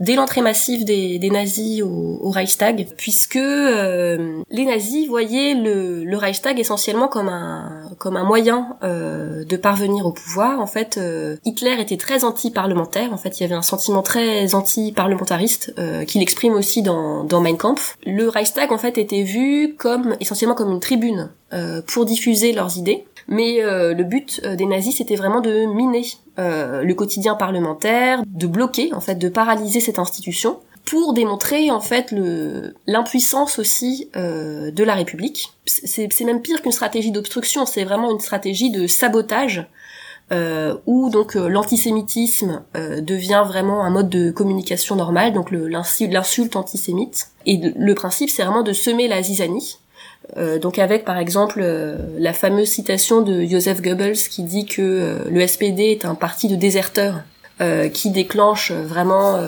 dès 0.00 0.14
l'entrée 0.14 0.42
massive 0.42 0.84
des, 0.84 1.18
des 1.18 1.30
nazis 1.30 1.82
au, 1.82 2.18
au, 2.22 2.30
Reichstag, 2.30 2.88
puisque 2.96 3.36
euh, 3.36 4.42
les 4.50 4.64
nazis 4.64 5.06
voyaient 5.06 5.54
le, 5.54 6.04
le, 6.04 6.16
Reichstag 6.16 6.58
essentiellement 6.58 7.08
comme 7.08 7.28
un 7.28 7.90
comme 7.98 8.16
un 8.16 8.24
moyen 8.24 8.76
euh, 8.82 9.44
de 9.44 9.56
parvenir 9.56 10.06
au 10.06 10.12
pouvoir. 10.12 10.60
En 10.60 10.66
fait, 10.66 10.98
Hitler 11.44 11.76
était 11.80 11.96
très 11.96 12.24
anti-parlementaire. 12.24 13.12
En 13.12 13.16
fait, 13.16 13.38
il 13.38 13.42
y 13.42 13.46
avait 13.46 13.54
un 13.54 13.62
sentiment 13.62 14.02
très 14.02 14.54
anti-parlementariste 14.54 15.74
qu'il 16.06 16.22
exprime 16.22 16.54
aussi 16.54 16.82
dans 16.82 17.24
dans 17.24 17.40
Mein 17.40 17.56
Kampf. 17.56 17.96
Le 18.04 18.28
Reichstag, 18.28 18.72
en 18.72 18.78
fait, 18.78 18.98
était 18.98 19.19
vu 19.22 19.74
comme 19.76 20.16
essentiellement 20.20 20.54
comme 20.54 20.70
une 20.70 20.80
tribune 20.80 21.30
euh, 21.52 21.82
pour 21.82 22.04
diffuser 22.04 22.52
leurs 22.52 22.78
idées. 22.78 23.04
Mais 23.28 23.62
euh, 23.62 23.94
le 23.94 24.04
but 24.04 24.40
euh, 24.44 24.56
des 24.56 24.66
nazis, 24.66 24.96
c'était 24.96 25.16
vraiment 25.16 25.40
de 25.40 25.66
miner 25.66 26.04
le 26.38 26.94
quotidien 26.94 27.34
parlementaire, 27.34 28.22
de 28.26 28.46
bloquer, 28.46 28.94
en 28.94 29.00
fait, 29.00 29.16
de 29.16 29.28
paralyser 29.28 29.80
cette 29.80 29.98
institution 29.98 30.58
pour 30.86 31.12
démontrer 31.12 31.70
en 31.70 31.80
fait 31.80 32.12
le 32.12 32.74
l'impuissance 32.86 33.58
aussi 33.58 34.08
de 34.14 34.82
la 34.82 34.94
République. 34.94 35.52
C'est 35.66 36.24
même 36.24 36.40
pire 36.40 36.62
qu'une 36.62 36.72
stratégie 36.72 37.10
d'obstruction, 37.10 37.66
c'est 37.66 37.84
vraiment 37.84 38.10
une 38.10 38.20
stratégie 38.20 38.70
de 38.70 38.86
sabotage 38.86 39.66
euh, 40.32 40.76
où 40.86 41.10
donc 41.10 41.34
l'antisémitisme 41.34 42.62
devient 42.74 43.42
vraiment 43.46 43.84
un 43.84 43.90
mode 43.90 44.08
de 44.08 44.30
communication 44.30 44.96
normal, 44.96 45.32
donc 45.32 45.50
l'insulte 45.50 46.56
antisémite. 46.56 47.28
Et 47.46 47.58
le 47.76 47.94
principe, 47.94 48.30
c'est 48.30 48.42
vraiment 48.42 48.62
de 48.62 48.72
semer 48.72 49.08
la 49.08 49.22
zizanie. 49.22 49.78
Euh, 50.36 50.58
donc 50.58 50.78
avec 50.78 51.04
par 51.04 51.18
exemple 51.18 51.60
euh, 51.62 51.96
la 52.18 52.32
fameuse 52.32 52.68
citation 52.68 53.20
de 53.20 53.44
Joseph 53.44 53.80
Goebbels 53.82 54.16
qui 54.16 54.42
dit 54.44 54.64
que 54.64 54.82
euh, 54.82 55.18
le 55.30 55.44
SPD 55.46 55.90
est 55.90 56.04
un 56.04 56.14
parti 56.14 56.48
de 56.48 56.56
déserteurs 56.56 57.22
qui 57.92 58.08
déclenche 58.08 58.72
vraiment 58.72 59.38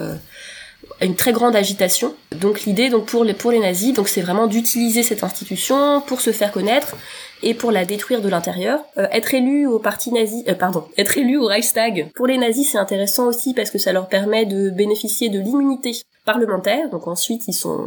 une 1.01 1.14
très 1.14 1.33
grande 1.33 1.57
agitation. 1.57 2.14
Donc 2.37 2.64
l'idée 2.64 2.90
donc 2.90 3.07
pour 3.07 3.25
les 3.25 3.33
pour 3.33 3.53
les 3.53 3.59
nazis 3.59 3.95
donc 3.95 4.07
c'est 4.07 4.21
vraiment 4.21 4.47
d'utiliser 4.47 5.03
cette 5.03 5.25
institution 5.25 6.03
pour 6.03 6.21
se 6.21 6.31
faire 6.31 6.53
connaître 6.53 6.95
et 7.42 7.55
pour 7.55 7.72
la 7.72 7.85
détruire 7.85 8.20
de 8.20 8.28
l'intérieur. 8.28 8.81
être 8.96 9.35
élu 9.35 9.66
au 9.66 9.78
parti 9.78 10.12
nazi, 10.12 10.44
pardon, 10.59 10.85
être 10.96 11.18
élu 11.18 11.38
au 11.38 11.46
Reichstag 11.46 12.09
pour 12.14 12.26
les 12.26 12.38
nazis 12.38 12.70
c'est 12.72 12.78
intéressant 12.78 13.26
aussi 13.26 13.55
parce 13.55 13.70
que 13.70 13.78
ça 13.78 13.92
leur 13.92 14.09
permet 14.09 14.46
de 14.46 14.70
bénéficier 14.70 15.28
de 15.28 15.38
l'immunité 15.38 15.92
parlementaire, 16.24 16.88
donc 16.90 17.09
ensuite 17.09 17.48
ils 17.48 17.52
sont 17.52 17.85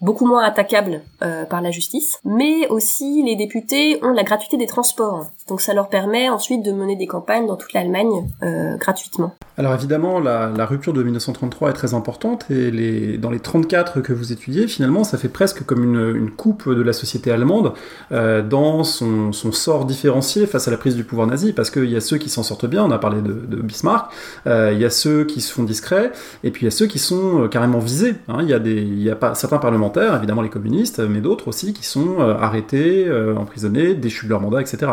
beaucoup 0.00 0.26
moins 0.26 0.44
attaquables 0.44 1.00
euh, 1.22 1.44
par 1.44 1.62
la 1.62 1.70
justice, 1.70 2.20
mais 2.24 2.68
aussi 2.68 3.22
les 3.22 3.36
députés 3.36 3.98
ont 4.02 4.12
la 4.12 4.22
gratuité 4.22 4.56
des 4.56 4.66
transports, 4.66 5.26
donc 5.48 5.60
ça 5.60 5.72
leur 5.72 5.88
permet 5.88 6.28
ensuite 6.28 6.62
de 6.62 6.72
mener 6.72 6.94
des 6.94 7.06
campagnes 7.06 7.46
dans 7.46 7.56
toute 7.56 7.72
l'Allemagne 7.72 8.28
euh, 8.42 8.76
gratuitement. 8.76 9.34
Alors 9.56 9.74
évidemment, 9.74 10.20
la, 10.20 10.66
rupture 10.66 10.92
de 10.92 11.02
1933 11.02 11.70
est 11.70 11.72
très 11.72 11.94
importante, 11.94 12.50
et 12.50 13.16
dans 13.18 13.30
les 13.30 13.40
34 13.40 14.00
que 14.00 14.12
vous 14.12 14.32
étudiez, 14.32 14.66
finalement, 14.66 15.04
ça 15.04 15.16
fait 15.16 15.28
presque 15.28 15.64
comme 15.64 15.82
une, 15.82 16.16
une 16.16 16.30
coupe 16.30 16.68
de 16.68 16.82
la 16.82 16.92
société 16.92 17.30
allemande 17.30 17.72
euh, 18.12 18.42
dans 18.42 18.83
son, 18.84 19.32
sort 19.32 19.84
différencié 19.84 20.46
face 20.46 20.68
à 20.68 20.70
la 20.70 20.76
prise 20.76 20.96
du 20.96 21.04
pouvoir 21.04 21.26
nazi, 21.26 21.52
parce 21.52 21.70
qu'il 21.70 21.90
y 21.90 21.96
a 21.96 22.00
ceux 22.00 22.18
qui 22.18 22.28
s'en 22.28 22.42
sortent 22.42 22.66
bien, 22.66 22.84
on 22.84 22.90
a 22.90 22.98
parlé 22.98 23.20
de, 23.20 23.32
Bismarck, 23.56 24.12
euh, 24.46 24.72
il 24.72 24.80
y 24.80 24.84
a 24.84 24.90
ceux 24.90 25.24
qui 25.24 25.40
se 25.40 25.52
font 25.52 25.62
discrets, 25.62 26.12
et 26.42 26.50
puis 26.50 26.62
il 26.62 26.64
y 26.66 26.68
a 26.68 26.70
ceux 26.70 26.86
qui 26.86 26.98
sont 26.98 27.48
carrément 27.48 27.78
visés. 27.78 28.14
Hein. 28.28 28.38
Il 28.42 28.48
y 28.48 28.54
a, 28.54 28.58
des, 28.58 28.82
y 28.82 29.10
a 29.10 29.16
pas, 29.16 29.34
certains 29.34 29.58
parlementaires, 29.58 30.16
évidemment 30.16 30.42
les 30.42 30.50
communistes, 30.50 31.00
mais 31.00 31.20
d'autres 31.20 31.48
aussi 31.48 31.72
qui 31.72 31.84
sont 31.84 32.20
euh, 32.20 32.34
arrêtés, 32.34 33.06
euh, 33.06 33.36
emprisonnés, 33.36 33.94
déchus 33.94 34.26
de 34.26 34.30
leur 34.30 34.40
mandat, 34.40 34.60
etc. 34.60 34.92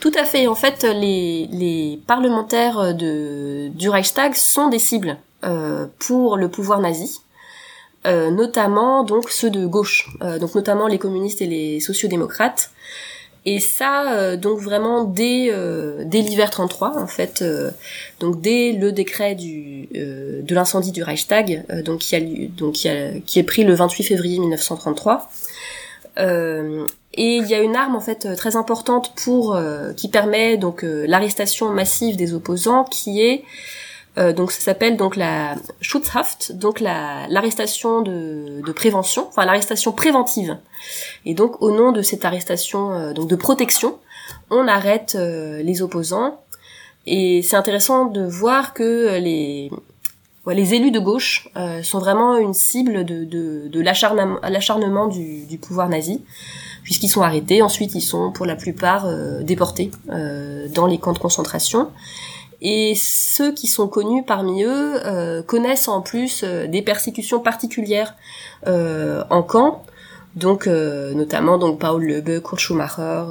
Tout 0.00 0.12
à 0.18 0.24
fait. 0.24 0.46
En 0.46 0.54
fait, 0.54 0.84
les, 0.84 2.00
parlementaires 2.06 2.94
du 2.94 3.88
Reichstag 3.88 4.34
sont 4.34 4.68
des 4.68 4.78
cibles 4.78 5.16
pour 5.98 6.36
le 6.36 6.48
pouvoir 6.48 6.80
nazi. 6.80 7.20
Notamment 8.04 9.04
donc 9.04 9.30
ceux 9.30 9.50
de 9.50 9.66
gauche, 9.66 10.08
donc 10.40 10.54
notamment 10.54 10.86
les 10.86 10.98
communistes 10.98 11.42
et 11.42 11.46
les 11.46 11.80
sociodémocrates, 11.80 12.70
et 13.44 13.60
ça, 13.60 14.12
euh, 14.12 14.36
donc 14.36 14.58
vraiment 14.58 15.04
dès 15.04 15.48
euh, 15.50 16.02
dès 16.04 16.20
l'hiver 16.20 16.50
33 16.50 16.98
en 16.98 17.06
fait, 17.06 17.40
euh, 17.40 17.70
donc 18.20 18.42
dès 18.42 18.72
le 18.72 18.92
décret 18.92 19.34
du 19.34 19.88
de 19.92 20.54
l'incendie 20.54 20.92
du 20.92 21.02
Reichstag, 21.02 21.64
donc 21.82 22.00
qui 22.00 22.14
a 22.14 22.20
donc 22.20 22.74
qui, 22.74 22.90
a, 22.90 23.18
qui 23.24 23.38
est 23.38 23.44
pris 23.44 23.64
le 23.64 23.72
28 23.74 24.04
février 24.04 24.38
1933. 24.38 25.30
et 26.18 26.26
il 27.14 27.46
y 27.46 27.54
a 27.54 27.60
une 27.60 27.74
arme 27.74 27.96
en 27.96 28.00
fait 28.00 28.36
très 28.36 28.56
importante 28.56 29.14
pour 29.14 29.58
qui 29.96 30.08
permet 30.08 30.58
donc 30.58 30.84
l'arrestation 30.84 31.70
massive 31.70 32.16
des 32.16 32.34
opposants, 32.34 32.84
qui 32.84 33.22
est 33.22 33.44
euh, 34.18 34.32
donc 34.32 34.50
ça 34.50 34.60
s'appelle 34.60 34.96
donc 34.96 35.16
la 35.16 35.54
Schutzhaft, 35.80 36.52
donc 36.52 36.80
la 36.80 37.26
l'arrestation 37.28 38.02
de, 38.02 38.72
prévention, 38.72 39.28
enfin 39.28 39.44
l'arrestation 39.44 39.92
préventive. 39.92 40.58
Et 41.24 41.34
donc 41.34 41.62
au 41.62 41.70
nom 41.70 41.92
de 41.92 42.02
cette 42.02 42.24
arrestation 42.24 42.92
euh, 42.92 43.12
donc 43.12 43.28
de 43.28 43.36
protection, 43.36 43.98
on 44.50 44.66
arrête 44.66 45.14
euh, 45.18 45.62
les 45.62 45.82
opposants. 45.82 46.40
Et 47.06 47.42
c'est 47.42 47.56
intéressant 47.56 48.06
de 48.06 48.22
voir 48.22 48.74
que 48.74 49.18
les 49.18 49.70
les 50.46 50.72
élus 50.72 50.90
de 50.90 50.98
gauche 50.98 51.50
sont 51.82 51.98
vraiment 51.98 52.38
une 52.38 52.54
cible 52.54 53.04
de, 53.04 53.80
l'acharnement 53.80 55.06
du, 55.06 55.58
pouvoir 55.60 55.90
nazi, 55.90 56.24
puisqu'ils 56.82 57.10
sont 57.10 57.20
arrêtés. 57.20 57.60
Ensuite, 57.60 57.94
ils 57.94 58.00
sont 58.00 58.32
pour 58.32 58.46
la 58.46 58.56
plupart 58.56 59.06
déportés 59.42 59.90
dans 60.06 60.86
les 60.86 60.96
camps 60.96 61.12
de 61.12 61.18
concentration. 61.18 61.90
Et 62.60 62.94
ceux 62.96 63.52
qui 63.52 63.68
sont 63.68 63.86
connus 63.86 64.24
parmi 64.24 64.64
eux 64.64 65.06
euh, 65.06 65.42
connaissent 65.42 65.88
en 65.88 66.00
plus 66.00 66.42
euh, 66.42 66.66
des 66.66 66.82
persécutions 66.82 67.40
particulières 67.40 68.14
euh, 68.66 69.22
en 69.30 69.42
camp, 69.42 69.84
donc 70.34 70.66
notamment 70.66 71.58
donc 71.58 71.80
Paul 71.80 72.04
Lebe, 72.04 72.40
Kurt 72.42 72.60
Schumacher, 72.60 73.24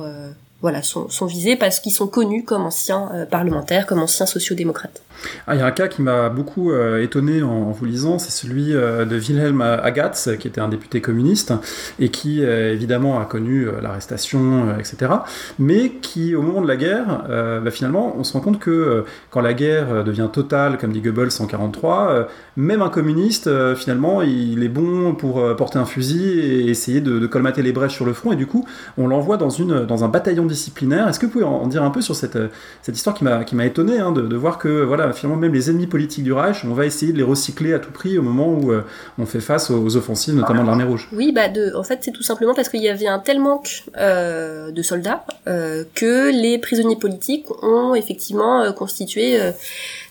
voilà, 0.61 0.81
sont, 0.81 1.07
visés 1.25 1.55
parce 1.55 1.79
qu'ils 1.79 1.93
sont 1.93 2.07
connus 2.07 2.43
comme 2.43 2.63
anciens 2.63 3.27
parlementaires, 3.29 3.85
comme 3.85 3.99
anciens 3.99 4.25
sociodémocrates. 4.25 5.01
Ah, 5.47 5.55
il 5.55 5.59
y 5.59 5.61
a 5.61 5.65
un 5.65 5.71
cas 5.71 5.87
qui 5.87 6.01
m'a 6.01 6.29
beaucoup 6.29 6.71
euh, 6.71 7.01
étonné 7.01 7.41
en, 7.41 7.71
vous 7.71 7.85
lisant, 7.85 8.19
c'est 8.19 8.31
celui 8.31 8.73
euh, 8.73 9.05
de 9.05 9.17
Wilhelm 9.17 9.61
Agatz, 9.61 10.29
qui 10.39 10.47
était 10.47 10.61
un 10.61 10.67
député 10.67 11.01
communiste 11.01 11.53
et 11.99 12.09
qui 12.09 12.43
euh, 12.43 12.73
évidemment 12.73 13.19
a 13.19 13.25
connu 13.25 13.67
l'arrestation, 13.81 14.77
etc. 14.77 15.11
Mais 15.59 15.89
qui, 16.01 16.35
au 16.35 16.41
moment 16.41 16.61
de 16.61 16.67
la 16.67 16.75
guerre, 16.75 17.23
bah, 17.63 17.71
finalement, 17.71 18.15
on 18.17 18.23
se 18.23 18.33
rend 18.33 18.39
compte 18.39 18.59
que 18.59 19.05
quand 19.29 19.41
la 19.41 19.53
guerre 19.53 20.03
devient 20.03 20.29
totale, 20.31 20.77
comme 20.77 20.91
dit 20.91 21.01
Goebbels 21.01 21.29
en 21.39 21.45
1943, 21.45 22.27
même 22.55 22.81
un 22.81 22.89
communiste, 22.89 23.49
finalement, 23.75 24.21
il 24.21 24.63
est 24.63 24.69
bon 24.69 25.15
pour 25.15 25.55
porter 25.55 25.79
un 25.79 25.85
fusil 25.85 26.39
et 26.39 26.69
essayer 26.69 27.01
de, 27.01 27.25
colmater 27.27 27.61
les 27.61 27.71
brèches 27.71 27.95
sur 27.95 28.05
le 28.05 28.13
front. 28.13 28.31
Et 28.31 28.35
du 28.35 28.47
coup, 28.47 28.65
on 28.97 29.07
l'envoie 29.07 29.37
dans, 29.37 29.49
dans 29.85 30.03
un 30.03 30.07
bataillon 30.07 30.45
disciplinaire. 30.47 31.07
Est-ce 31.07 31.19
que 31.19 31.25
vous 31.25 31.31
pouvez 31.31 31.45
en, 31.45 31.67
dire 31.67 31.83
un 31.83 31.91
peu 31.91 32.01
sur 32.01 32.15
cette, 32.15 32.37
cette 32.81 32.95
histoire 32.95 33.15
qui 33.15 33.55
m'a 33.55 33.65
étonné 33.65 33.99
hein, 33.99 34.11
de, 34.11 34.21
de 34.21 34.35
voir 34.35 34.57
que 34.57 34.83
voilà, 34.83 35.11
finalement 35.13 35.39
même 35.39 35.53
les 35.53 35.69
ennemis 35.69 35.87
politiques 35.87 36.23
du 36.23 36.33
Reich, 36.33 36.63
on 36.65 36.73
va 36.73 36.85
essayer 36.85 37.11
de 37.11 37.17
les 37.17 37.23
recycler 37.23 37.73
à 37.73 37.79
tout 37.79 37.91
prix 37.91 38.17
au 38.17 38.21
moment 38.21 38.53
où 38.53 38.71
euh, 38.71 38.83
on 39.17 39.25
fait 39.25 39.39
face 39.39 39.69
aux, 39.69 39.95
offensives, 39.95 40.35
notamment 40.35 40.61
de 40.61 40.67
l'armée 40.67 40.83
rouge. 40.83 41.07
Oui, 41.13 41.31
bah 41.31 41.47
en 41.75 41.83
fait 41.83 41.99
c'est 42.01 42.11
tout 42.11 42.23
simplement 42.23 42.53
parce 42.53 42.69
qu'il 42.69 42.81
y 42.81 42.89
avait 42.89 43.07
un 43.07 43.19
tel 43.19 43.39
manque 43.39 43.83
euh, 43.97 44.71
de 44.71 44.81
soldats 44.81 45.25
euh, 45.47 45.83
que 45.95 46.31
les 46.31 46.57
prisonniers 46.57 46.95
politiques 46.95 47.45
ont 47.63 47.95
effectivement 47.95 48.71
constitué 48.73 49.39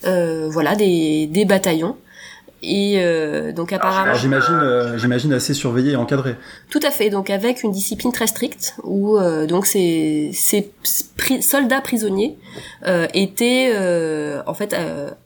voilà 0.03 0.77
des, 0.77 1.27
des 1.27 1.45
bataillons 1.45 1.97
et 2.63 2.95
euh, 2.99 3.53
donc 3.53 3.73
apparemment. 3.73 4.15
J'imagine, 4.15 4.55
euh, 4.55 4.99
j'imagine 4.99 5.33
assez 5.33 5.53
surveillé 5.53 5.93
et 5.93 5.97
encadré. 5.97 6.37
Tout 6.71 6.81
à 6.83 6.91
fait. 6.91 7.11
Donc 7.11 7.29
avec 7.29 7.63
une 7.63 7.71
discipline 7.71 8.13
très 8.13 8.27
stricte 8.27 8.75
où 8.83 9.19
euh, 9.19 9.47
donc 9.47 9.67
ces, 9.67 10.31
ces 10.33 10.73
soldats 11.41 11.81
prisonniers 11.81 12.37
étaient 13.13 13.73
en 14.47 14.55
fait 14.55 14.75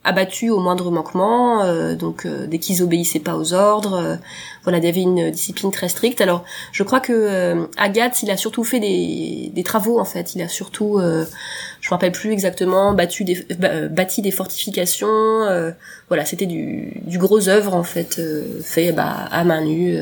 abattus 0.04 0.50
au 0.50 0.58
moindre 0.58 0.90
manquement. 0.90 1.94
donc 1.94 2.26
dès 2.26 2.58
qu'ils 2.58 2.82
obéissaient 2.82 3.20
pas 3.20 3.36
aux 3.36 3.52
ordres, 3.52 4.18
voilà, 4.64 4.78
il 4.78 4.84
y 4.84 4.88
avait 4.88 5.02
une 5.02 5.30
discipline 5.30 5.70
très 5.70 5.88
stricte. 5.88 6.20
Alors 6.20 6.44
je 6.72 6.82
crois 6.82 7.00
que 7.00 7.68
Agathe, 7.76 8.22
il 8.22 8.30
a 8.30 8.36
surtout 8.36 8.64
fait 8.64 8.80
des, 8.80 9.50
des 9.54 9.62
travaux 9.62 9.98
en 9.98 10.04
fait. 10.04 10.34
Il 10.34 10.42
a 10.42 10.48
surtout 10.48 11.00
je 11.00 11.88
me 11.88 11.90
rappelle 11.90 12.12
plus 12.12 12.30
exactement, 12.32 12.92
battu 12.92 13.24
des, 13.24 13.46
bâti 13.90 14.22
des 14.22 14.30
fortifications. 14.30 15.72
voilà, 16.08 16.24
c'était 16.24 16.46
du, 16.46 17.00
du 17.06 17.18
gros 17.18 17.48
œuvres 17.48 17.74
en 17.74 17.84
fait 17.84 18.18
euh, 18.18 18.60
fait 18.62 18.92
bah, 18.92 19.28
à 19.30 19.44
main 19.44 19.62
nue. 19.62 19.96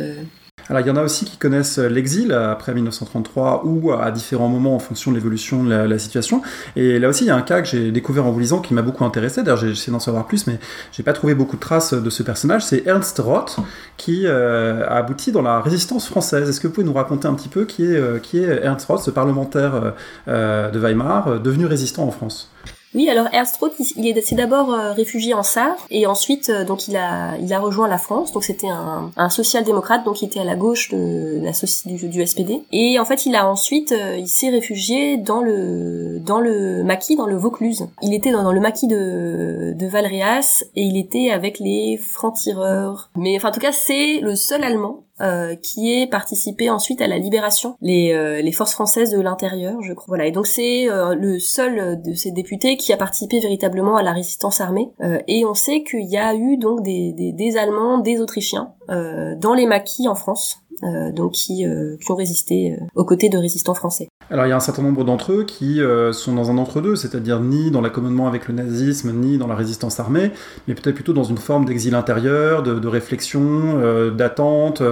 Euh. 0.68 0.74
Alors 0.78 0.80
il 0.82 0.88
y 0.88 0.90
en 0.90 0.96
a 0.96 1.02
aussi 1.02 1.24
qui 1.24 1.36
connaissent 1.36 1.78
l'exil 1.78 2.32
après 2.32 2.74
1933 2.74 3.62
ou 3.64 3.92
à 3.92 4.10
différents 4.10 4.48
moments 4.48 4.74
en 4.74 4.78
fonction 4.78 5.10
de 5.10 5.16
l'évolution 5.16 5.64
de 5.64 5.74
la, 5.74 5.98
situation. 5.98 6.42
Et 6.76 6.98
là 6.98 7.08
aussi 7.08 7.24
il 7.24 7.28
y 7.28 7.30
a 7.30 7.36
un 7.36 7.42
cas 7.42 7.62
que 7.62 7.68
j'ai 7.68 7.90
découvert 7.90 8.26
en 8.26 8.30
vous 8.30 8.38
lisant 8.38 8.60
qui 8.60 8.74
m'a 8.74 8.82
beaucoup 8.82 9.04
intéressé. 9.04 9.42
D'ailleurs 9.42 9.58
j'ai 9.58 9.70
essayé 9.70 9.92
d'en 9.92 9.98
savoir 9.98 10.26
plus, 10.26 10.46
mais 10.46 10.58
j'ai 10.92 11.02
pas 11.02 11.12
trouvé 11.12 11.34
beaucoup 11.34 11.56
de 11.56 11.60
traces 11.60 11.94
de 11.94 12.10
ce 12.10 12.22
personnage. 12.22 12.64
C'est 12.64 12.86
Ernst 12.86 13.18
Roth 13.18 13.56
qui 13.96 14.26
euh, 14.26 14.86
a 14.86 14.96
abouti 14.96 15.32
dans 15.32 15.42
la 15.42 15.60
résistance 15.60 16.06
française. 16.06 16.48
Est-ce 16.48 16.60
que 16.60 16.68
vous 16.68 16.74
pouvez 16.74 16.86
nous 16.86 16.92
raconter 16.92 17.26
un 17.26 17.34
petit 17.34 17.48
peu 17.48 17.64
qui 17.64 17.84
est, 17.84 18.22
qui 18.22 18.38
est 18.38 18.62
Ernst 18.62 18.86
Roth, 18.86 19.02
ce 19.02 19.10
parlementaire 19.10 19.94
de 20.26 20.78
Weimar 20.78 21.40
devenu 21.40 21.66
résistant 21.66 22.04
en 22.04 22.10
France? 22.10 22.50
Oui, 22.94 23.08
alors 23.10 23.26
Ernst 23.32 23.56
Roth, 23.58 23.74
il 23.96 24.06
est, 24.06 24.20
s'est 24.22 24.34
d'abord 24.34 24.72
euh, 24.72 24.92
réfugié 24.92 25.34
en 25.34 25.42
Sarre 25.42 25.76
et 25.90 26.06
ensuite 26.06 26.48
euh, 26.48 26.64
donc 26.64 26.88
il 26.88 26.96
a 26.96 27.36
il 27.38 27.52
a 27.52 27.60
rejoint 27.60 27.86
la 27.86 27.98
France. 27.98 28.32
Donc 28.32 28.44
c'était 28.44 28.68
un, 28.68 29.10
un 29.16 29.28
social-démocrate 29.28 30.04
donc 30.04 30.22
il 30.22 30.26
était 30.26 30.40
à 30.40 30.44
la 30.44 30.56
gauche 30.56 30.88
de 30.90 31.40
la 31.42 31.52
du, 31.84 32.08
du 32.08 32.26
SPD 32.26 32.62
et 32.72 32.98
en 32.98 33.04
fait 33.04 33.26
il 33.26 33.36
a 33.36 33.48
ensuite 33.48 33.92
euh, 33.92 34.16
il 34.16 34.28
s'est 34.28 34.48
réfugié 34.48 35.18
dans 35.18 35.40
le 35.40 36.18
dans 36.20 36.40
le 36.40 36.82
maquis 36.82 37.16
dans 37.16 37.26
le 37.26 37.36
Vaucluse. 37.36 37.86
Il 38.00 38.14
était 38.14 38.30
dans, 38.30 38.42
dans 38.42 38.52
le 38.52 38.60
maquis 38.60 38.86
de 38.86 39.74
de 39.76 39.86
Valréas 39.86 40.64
et 40.74 40.82
il 40.82 40.96
était 40.96 41.30
avec 41.30 41.58
les 41.58 41.98
francs-tireurs. 41.98 43.10
Mais 43.16 43.36
enfin 43.36 43.50
en 43.50 43.52
tout 43.52 43.60
cas 43.60 43.72
c'est 43.72 44.20
le 44.20 44.34
seul 44.34 44.64
Allemand 44.64 45.04
euh, 45.20 45.56
qui 45.56 45.92
est 45.92 46.06
participé 46.06 46.70
ensuite 46.70 47.00
à 47.00 47.08
la 47.08 47.18
libération, 47.18 47.76
les, 47.80 48.12
euh, 48.12 48.40
les 48.40 48.52
forces 48.52 48.72
françaises 48.72 49.10
de 49.10 49.20
l'intérieur, 49.20 49.80
je 49.82 49.92
crois. 49.92 50.06
Voilà, 50.08 50.26
et 50.26 50.32
donc 50.32 50.46
c'est 50.46 50.88
euh, 50.88 51.14
le 51.14 51.38
seul 51.38 52.00
de 52.00 52.14
ces 52.14 52.30
députés 52.30 52.76
qui 52.76 52.92
a 52.92 52.96
participé 52.96 53.40
véritablement 53.40 53.96
à 53.96 54.02
la 54.02 54.12
résistance 54.12 54.60
armée. 54.60 54.90
et 55.26 55.44
on 55.44 55.54
sait 55.54 55.82
qu'il 55.82 56.06
y 56.06 56.16
a 56.16 56.34
eu 56.34 56.56
donc 56.56 56.82
des, 56.82 57.12
des, 57.12 57.32
des 57.32 57.56
Allemands, 57.56 57.98
des 57.98 58.20
Autrichiens 58.20 58.74
dans 58.88 59.54
les 59.54 59.66
maquis 59.66 60.08
en 60.08 60.14
France. 60.14 60.62
Euh, 60.84 61.10
donc 61.10 61.32
qui, 61.32 61.66
euh, 61.66 61.96
qui, 62.00 62.12
ont 62.12 62.14
résisté 62.14 62.72
euh, 62.72 62.84
aux 62.94 63.04
côtés 63.04 63.28
de 63.28 63.36
résistants 63.36 63.74
français. 63.74 64.08
Alors 64.30 64.46
il 64.46 64.50
y 64.50 64.52
a 64.52 64.56
un 64.56 64.60
certain 64.60 64.82
nombre 64.82 65.02
d'entre 65.04 65.32
eux 65.32 65.44
qui 65.44 65.80
sont 66.12 66.34
dans 66.34 66.50
un 66.50 66.58
entre-deux, 66.58 66.96
c'est-à-dire 66.96 67.40
ni 67.40 67.70
dans 67.70 67.80
l'accommodement 67.80 68.28
avec 68.28 68.46
le 68.46 68.52
nazisme, 68.52 69.10
ni 69.12 69.38
dans 69.38 69.46
la 69.46 69.54
résistance 69.54 69.98
armée, 70.00 70.32
mais 70.66 70.74
peut-être 70.74 70.94
plutôt 70.94 71.14
dans 71.14 71.24
une 71.24 71.38
forme 71.38 71.64
d'exil 71.64 71.94
intérieur, 71.94 72.62
de, 72.62 72.78
de 72.78 72.88
réflexion, 72.88 74.10
d'attente. 74.10 74.82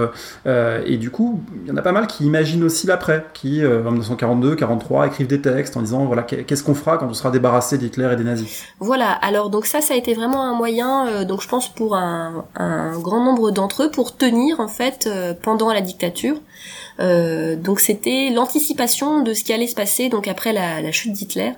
et 0.47 0.97
du 0.97 1.11
coup, 1.11 1.39
il 1.61 1.69
y 1.69 1.71
en 1.71 1.77
a 1.77 1.83
pas 1.83 1.91
mal 1.91 2.07
qui 2.07 2.25
imaginent 2.25 2.63
aussi 2.63 2.87
l'après, 2.87 3.27
qui 3.35 3.63
en 3.63 3.91
1942, 3.91 4.55
43 4.55 5.05
écrivent 5.05 5.27
des 5.27 5.39
textes 5.39 5.77
en 5.77 5.81
disant 5.81 6.05
voilà 6.05 6.23
qu'est-ce 6.23 6.63
qu'on 6.63 6.73
fera 6.73 6.97
quand 6.97 7.07
on 7.07 7.13
sera 7.13 7.29
débarrassé 7.29 7.77
d'Hitler 7.77 8.09
et 8.11 8.15
des 8.15 8.23
nazis? 8.23 8.63
Voilà. 8.79 9.11
Alors 9.11 9.51
donc 9.51 9.67
ça, 9.67 9.81
ça 9.81 9.93
a 9.93 9.97
été 9.97 10.15
vraiment 10.15 10.45
un 10.45 10.55
moyen, 10.55 11.25
donc 11.25 11.43
je 11.43 11.47
pense 11.47 11.69
pour 11.69 11.95
un, 11.95 12.45
un 12.55 12.97
grand 12.97 13.23
nombre 13.23 13.51
d'entre 13.51 13.83
eux, 13.83 13.91
pour 13.91 14.17
tenir 14.17 14.59
en 14.59 14.67
fait 14.67 15.07
pendant 15.43 15.71
la 15.71 15.76
dictature. 15.81 16.41
Euh, 16.99 17.55
donc 17.55 17.79
c'était 17.79 18.29
l'anticipation 18.29 19.21
de 19.21 19.33
ce 19.33 19.43
qui 19.43 19.53
allait 19.53 19.67
se 19.67 19.75
passer 19.75 20.09
donc 20.09 20.27
après 20.27 20.53
la, 20.53 20.91
chute 20.91 21.13
d'Hitler. 21.13 21.51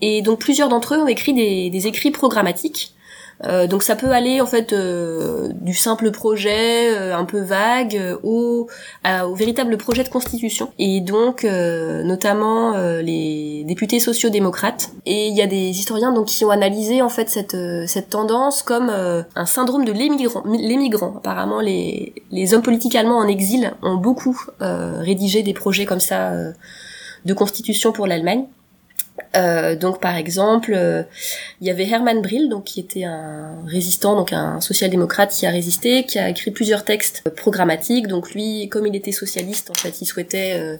Et 0.00 0.22
donc 0.22 0.40
plusieurs 0.40 0.68
d'entre 0.68 0.94
eux 0.94 0.98
ont 0.98 1.08
écrit 1.08 1.32
des 1.32 1.86
écrits 1.86 2.10
programmatiques 2.10 2.95
euh, 3.44 3.66
donc 3.66 3.82
ça 3.82 3.96
peut 3.96 4.10
aller 4.10 4.40
en 4.40 4.46
fait 4.46 4.72
euh, 4.72 5.48
du 5.52 5.74
simple 5.74 6.10
projet 6.10 6.94
euh, 6.94 7.16
un 7.16 7.24
peu 7.24 7.40
vague 7.40 8.16
au, 8.22 8.68
au 9.04 9.34
véritable 9.34 9.76
projet 9.76 10.04
de 10.04 10.08
constitution. 10.08 10.70
Et 10.78 11.00
donc 11.00 11.44
notamment 11.44 12.76
les 13.00 13.64
députés 13.66 14.00
sociaux-démocrates. 14.00 14.90
Et 15.04 15.28
il 15.28 15.36
y 15.36 15.42
a 15.42 15.46
des 15.46 15.68
historiens 15.70 16.12
donc 16.12 16.26
qui 16.26 16.44
ont 16.44 16.50
analysé 16.50 17.02
en 17.02 17.08
fait 17.08 17.28
cette 17.28 17.56
cette 17.86 18.10
tendance 18.10 18.62
comme 18.62 18.90
un 18.90 19.46
syndrome 19.46 19.84
de 19.84 19.92
l'émigrant 19.92 20.42
l'émigrant. 20.46 21.14
Apparemment 21.18 21.60
les 21.60 22.14
les 22.30 22.54
hommes 22.54 22.62
politiques 22.62 22.94
allemands 22.94 23.18
en 23.18 23.28
exil 23.28 23.72
ont 23.82 23.96
beaucoup 23.96 24.38
rédigé 24.60 25.42
des 25.42 25.54
projets 25.54 25.86
comme 25.86 26.00
ça 26.00 26.32
de 27.24 27.34
constitution 27.34 27.92
pour 27.92 28.06
l'Allemagne 28.06 28.46
Euh, 29.34 29.76
donc 29.76 30.00
par 30.00 30.16
exemple, 30.16 30.72
euh, 30.74 31.02
il 31.60 31.66
y 31.66 31.70
avait 31.70 31.88
Hermann 31.88 32.22
Brill, 32.22 32.48
donc 32.48 32.64
qui 32.64 32.80
était 32.80 33.04
un 33.04 33.62
résistant, 33.66 34.16
donc 34.16 34.32
un 34.32 34.60
social-démocrate 34.60 35.30
qui 35.30 35.46
a 35.46 35.50
résisté, 35.50 36.04
qui 36.04 36.18
a 36.18 36.28
écrit 36.28 36.50
plusieurs 36.50 36.84
textes 36.84 37.22
programmatiques. 37.36 38.06
Donc 38.06 38.32
lui, 38.32 38.68
comme 38.68 38.86
il 38.86 38.96
était 38.96 39.12
socialiste, 39.12 39.70
en 39.70 39.74
fait, 39.74 40.00
il 40.00 40.06
souhaitait 40.06 40.54
euh, 40.58 40.76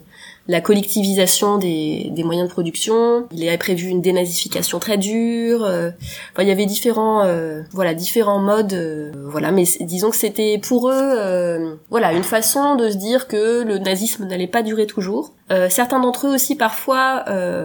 la 0.48 0.60
collectivisation 0.60 1.58
des, 1.58 2.08
des, 2.10 2.24
moyens 2.24 2.48
de 2.48 2.52
production. 2.52 3.26
Il 3.32 3.46
avait 3.46 3.58
prévu 3.58 3.88
une 3.88 4.00
dénazification 4.00 4.78
très 4.78 4.98
dure. 4.98 5.62
enfin, 5.62 6.42
il 6.42 6.48
y 6.48 6.50
avait 6.50 6.66
différents, 6.66 7.24
voilà, 7.72 7.94
différents 7.94 8.38
modes. 8.38 9.12
voilà, 9.28 9.50
mais 9.50 9.64
disons 9.80 10.10
que 10.10 10.16
c'était 10.16 10.58
pour 10.58 10.90
eux, 10.90 11.78
voilà, 11.90 12.12
une 12.12 12.24
façon 12.24 12.76
de 12.76 12.90
se 12.90 12.96
dire 12.96 13.28
que 13.28 13.62
le 13.62 13.78
nazisme 13.78 14.26
n'allait 14.26 14.46
pas 14.46 14.62
durer 14.62 14.86
toujours. 14.86 15.32
certains 15.68 16.00
d'entre 16.00 16.28
eux 16.28 16.34
aussi, 16.34 16.56
parfois, 16.56 17.24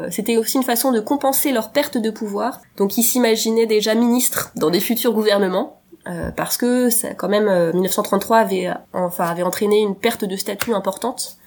c'était 0.10 0.38
aussi 0.38 0.58
une 0.58 0.64
façon 0.64 0.92
de 0.92 1.00
compenser 1.00 1.52
leur 1.52 1.72
perte 1.72 1.98
de 1.98 2.10
pouvoir. 2.10 2.62
Donc 2.78 2.98
ils 2.98 3.04
s'imaginaient 3.04 3.68
déjà 3.68 3.96
ministres 3.96 4.52
dans 4.56 4.70
des 4.70 4.80
futurs 4.80 5.14
gouvernements. 5.14 5.82
Euh, 6.08 6.32
parce 6.32 6.58
que 6.58 6.90
ça, 6.90 7.14
quand 7.14 7.30
même 7.30 7.74
1933 7.74 8.38
euh, 8.38 8.42
avait 8.42 8.70
enfin 8.92 9.26
avait 9.26 9.44
entraîné 9.44 9.82
une 9.82 9.96
perte 9.96 10.26
de 10.26 10.36
statut 10.36 10.74
importante 10.74 11.38
euh, 11.38 11.41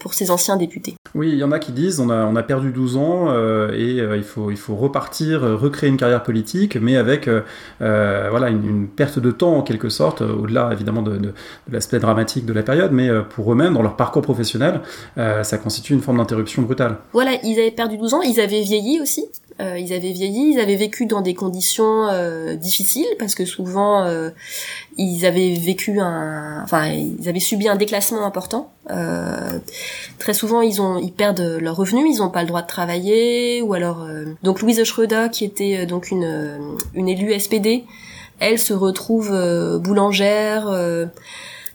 pour 0.00 0.14
ces 0.14 0.30
anciens 0.30 0.56
députés. 0.56 0.94
Oui, 1.14 1.30
il 1.32 1.38
y 1.38 1.44
en 1.44 1.50
a 1.50 1.58
qui 1.58 1.72
disent 1.72 1.98
on 2.00 2.08
a, 2.08 2.24
on 2.24 2.36
a 2.36 2.42
perdu 2.42 2.70
12 2.70 2.96
ans 2.96 3.26
euh, 3.28 3.72
et 3.72 4.00
euh, 4.00 4.16
il, 4.16 4.22
faut, 4.22 4.50
il 4.50 4.56
faut 4.56 4.76
repartir, 4.76 5.40
recréer 5.42 5.90
une 5.90 5.96
carrière 5.96 6.22
politique, 6.22 6.76
mais 6.76 6.96
avec 6.96 7.28
voilà, 7.78 8.48
une, 8.48 8.88
perte 8.88 9.18
de 9.18 9.30
temps 9.30 9.56
en 9.56 9.62
quelque 9.62 9.88
sorte, 9.88 10.20
au-delà 10.22 10.70
évidemment 10.72 11.02
de, 11.02 11.16
de, 11.16 11.34
l'aspect 11.70 11.98
dramatique 11.98 12.46
de 12.46 12.52
la 12.52 12.62
période, 12.62 12.92
mais 12.92 13.08
pour 13.30 13.52
eux-mêmes, 13.52 13.74
dans 13.74 13.82
leur 13.82 13.96
parcours 13.96 14.22
professionnel, 14.22 14.80
ça 15.16 15.58
constitue 15.58 15.94
une 15.94 16.00
forme 16.00 16.18
d'interruption 16.18 16.62
brutale. 16.62 16.98
Voilà, 17.12 17.32
ils 17.42 17.58
avaient 17.58 17.70
perdu 17.70 17.96
12 17.96 18.14
ans, 18.14 18.22
ils 18.22 18.40
avaient 18.40 18.62
vieilli 18.62 19.00
aussi, 19.00 19.26
euh, 19.60 19.78
ils 19.78 19.92
avaient 19.92 20.12
vieilli, 20.12 20.54
ils 20.54 20.60
avaient 20.60 20.76
vécu 20.76 21.06
dans 21.06 21.20
des 21.20 21.34
conditions 21.34 22.08
euh, 22.08 22.56
difficiles 22.56 23.06
parce 23.18 23.34
que 23.34 23.44
souvent 23.44 24.04
euh, 24.04 24.30
ils 24.96 25.26
avaient 25.26 25.54
vécu 25.54 26.00
un, 26.00 26.62
enfin 26.62 26.86
ils 26.86 27.28
avaient 27.28 27.40
subi 27.40 27.68
un 27.68 27.76
déclassement 27.76 28.24
important. 28.24 28.72
très 30.18 30.34
souvent 30.34 30.62
ils 30.62 30.80
ont, 30.80 30.98
ils 30.98 31.12
perdent 31.12 31.58
leurs 31.60 31.76
revenus, 31.76 32.06
ils 32.16 32.18
n'ont 32.18 32.30
pas 32.30 32.42
le 32.42 32.48
droit 32.48 32.62
de 32.62 32.66
travailler 32.66 33.62
ou 33.62 33.74
alors 33.74 34.06
donc 34.42 34.62
Louise 34.62 34.82
Schröder 34.82 35.28
qui 35.30 35.44
était 35.44 35.86
donc 35.86 36.10
une 36.10 36.78
une 36.94 37.08
élue 37.08 37.38
SPD, 37.38 37.84
elle 38.38 38.58
se 38.58 38.72
retrouve 38.72 39.30
boulangère 39.78 40.68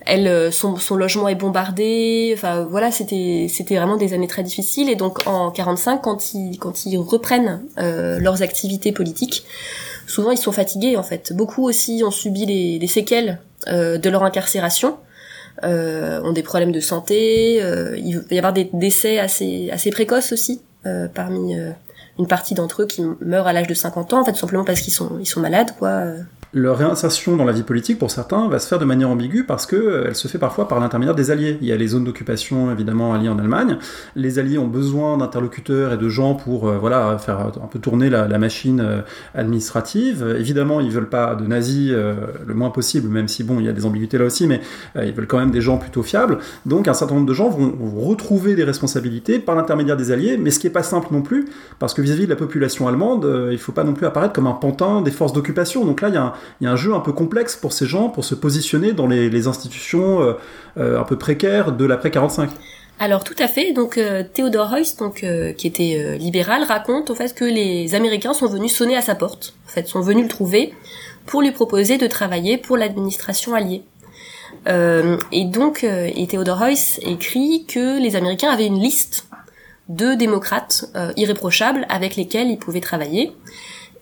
elle 0.06 0.28
euh, 0.28 0.52
son, 0.52 0.76
son 0.78 0.96
logement 0.96 1.28
est 1.28 1.36
bombardé. 1.36 2.34
Enfin 2.36 2.68
voilà 2.70 2.91
c'était 2.91 3.48
c'était 3.50 3.76
vraiment 3.76 3.98
des 3.98 4.13
années 4.13 4.28
très 4.28 4.44
difficiles. 4.44 4.89
Et 4.89 4.96
donc 4.96 5.28
en 5.28 5.52
45 5.52 6.02
quand 6.02 6.34
ils 6.34 6.58
quand 6.58 6.86
ils 6.86 6.98
reprennent 6.98 7.63
euh, 7.80 8.20
leurs 8.20 8.41
activités 8.41 8.91
politiques 8.91 9.46
souvent 10.08 10.32
ils 10.32 10.38
sont 10.38 10.52
fatigués 10.52 10.98
en 10.98 11.04
fait. 11.04 11.34
Beaucoup 11.34 11.68
aussi 11.68 12.04
ont 12.06 12.12
subi 12.12 12.46
les, 12.46 12.80
les 12.80 12.88
séquelles 12.88 13.39
euh, 13.68 13.98
de 13.98 14.10
leur 14.10 14.24
incarcération. 14.24 14.98
Euh, 15.63 16.22
ont 16.22 16.34
des 16.34 16.44
problèmes 16.44 16.74
de 16.74 16.82
santé 16.82 17.63
euh, 17.63 17.98
il 17.98 18.18
va 18.20 18.24
y 18.30 18.38
avoir 18.38 18.52
des 18.52 18.70
décès 18.74 19.20
assez 19.20 19.70
assez 19.72 19.89
précoces 19.89 20.34
aussi 20.34 20.62
parmi 21.13 21.56
une 22.20 22.28
partie 22.28 22.56
d'entre 22.56 22.82
eux 22.82 22.86
qui 22.86 23.02
meurent 23.22 23.48
à 23.48 23.54
l'âge 23.54 23.68
de 23.68 23.74
50 23.74 24.12
ans 24.12 24.20
en 24.20 24.26
fait 24.26 24.36
simplement 24.36 24.65
parce 24.65 24.82
qu'ils 24.82 24.91
sont 24.91 25.18
ils 25.18 25.26
sont 25.26 25.39
malades 25.39 25.72
quoi 25.80 26.04
leur 26.56 26.78
réinsertion 26.78 27.36
dans 27.36 27.44
la 27.44 27.52
vie 27.52 27.63
politique, 27.63 28.00
pour 28.00 28.10
certains, 28.10 28.48
va 28.48 28.60
se 28.60 28.68
faire 28.70 28.80
de 28.80 28.86
manière 28.86 29.10
ambiguë 29.10 29.44
parce 29.44 29.65
que 29.65 29.76
euh, 29.76 30.13
se 30.13 30.30
fait 30.30 30.38
parfois 30.38 30.70
par 30.70 30.80
l'intermédiaire 30.80 31.13
des 31.13 31.30
alliés. 31.30 31.58
Il 31.62 31.68
y 31.68 31.74
a 31.74 31.76
les 31.76 31.88
zones 31.89 32.06
d'occupation 32.06 32.72
évidemment 32.72 33.13
alliées 33.13 33.28
en 33.28 33.38
Allemagne. 33.38 33.78
Les 34.15 34.39
alliés 34.39 34.58
ont 34.58 34.68
besoin 34.68 35.18
d'interlocuteurs 35.18 35.91
et 35.91 35.98
de 35.98 36.08
gens 36.08 36.34
pour 36.34 36.70
euh, 36.70 36.78
voilà 36.78 37.18
faire 37.18 37.39
un 37.41 37.68
peu 37.68 37.78
tourner 37.80 38.10
la, 38.10 38.26
machine 38.38 38.80
euh, 38.80 39.02
administrative. 39.34 40.36
Évidemment, 40.39 40.80
ils 40.80 40.91
veulent 40.91 41.10
pas 41.10 41.36
de 41.36 41.46
nazis 41.46 41.91
le 41.91 42.54
moins 42.54 42.70
possible, 42.70 43.10
même 43.10 43.28
si 43.28 43.44
bon, 43.44 43.60
il 43.60 43.65
y 43.65 43.70
a 43.70 43.74
des 43.74 43.86
ambiguïtés 43.86 44.18
là 44.18 44.26
aussi, 44.26 44.48
mais 44.48 44.62
ils 44.96 45.13
veulent 45.13 45.28
quand 45.28 45.39
même 45.39 45.52
des 45.52 45.62
gens 45.62 45.78
plutôt 45.78 46.04
fiables. 46.04 46.38
Donc 46.65 46.88
un 46.88 46.94
certain 46.94 47.15
nombre 47.15 47.28
de 47.28 47.34
gens 47.34 47.50
vont, 47.50 47.74
retrouver 47.98 48.56
des 48.56 48.63
responsabilités 48.63 49.39
par 49.39 49.56
l'intermédiaire 49.56 49.98
des 49.98 50.12
alliés, 50.12 50.38
mais 50.38 50.52
ce 50.52 50.60
qui 50.60 50.68
est 50.68 50.72
pas 50.72 50.84
simple 50.84 51.08
non 51.12 51.22
plus, 51.22 51.46
parce 51.80 51.94
que 51.94 52.02
vis-à-vis 52.02 52.26
de 52.26 52.30
la 52.30 52.36
population 52.36 52.88
allemande, 52.88 53.50
il 53.52 53.58
faut 53.58 53.72
pas 53.72 53.84
non 53.84 53.94
plus 53.94 54.06
apparaître 54.06 54.34
comme 54.34 54.48
un 54.48 54.54
pantin 54.54 55.02
des 55.02 55.12
forces 55.12 55.34
d'occupation. 55.34 55.86
Donc 55.86 56.02
là, 56.02 56.10
il 56.10 56.15
y 56.15 56.18
a 56.18 56.24
un, 56.24 56.34
il 56.60 56.65
y 56.65 56.67
a 56.67 56.71
un 56.71 56.75
jeu 56.75 56.93
un 56.93 56.99
peu 56.99 57.13
complexe 57.13 57.55
pour 57.55 57.73
ces 57.73 57.86
gens 57.86 58.10
pour 58.10 58.25
se 58.25 58.36
positionner 58.36 58.93
dans 58.93 59.08
les, 59.08 59.47
institutions 59.47 60.21
euh, 60.21 60.34
euh, 60.77 60.99
un 60.99 61.03
peu 61.03 61.17
précaires 61.17 61.71
de 61.71 61.86
l'après 61.86 62.12
45. 62.12 62.49
Alors 62.99 63.23
tout 63.23 63.36
à 63.39 63.47
fait. 63.47 63.73
Donc 63.73 63.97
euh, 63.97 64.23
Theodore 64.34 64.73
Heuss, 64.75 64.95
donc 64.95 65.25
qui 65.58 65.67
était 65.67 66.17
libéral, 66.17 66.63
raconte 66.63 67.10
au 67.10 67.15
fait 67.15 67.36
que 67.36 67.45
les 67.45 67.95
Américains 67.95 68.34
sont 68.34 68.47
venus 68.47 68.73
sonner 68.73 68.95
à 68.95 69.01
sa 69.01 69.15
porte. 69.15 69.53
En 69.67 69.69
fait, 69.69 69.88
sont 69.88 70.01
venus 70.01 70.23
le 70.23 70.29
trouver 70.29 70.73
pour 71.25 71.41
lui 71.41 71.51
proposer 71.51 71.97
de 71.97 72.08
travailler 72.08 72.58
pour 72.58 72.77
l'administration 72.77 73.53
alliée. 73.53 73.84
et 74.67 75.45
donc, 75.45 75.84
et 75.84 76.27
Theodore 76.27 76.63
Heuss 76.63 76.99
écrit 77.01 77.65
que 77.67 77.99
les 77.99 78.15
Américains 78.15 78.49
avaient 78.49 78.67
une 78.67 78.79
liste 78.79 79.27
de 79.89 80.15
démocrates 80.15 80.86
irréprochables 81.17 81.86
avec 81.89 82.15
lesquels 82.15 82.49
ils 82.49 82.58
pouvaient 82.58 82.81
travailler. 82.81 83.34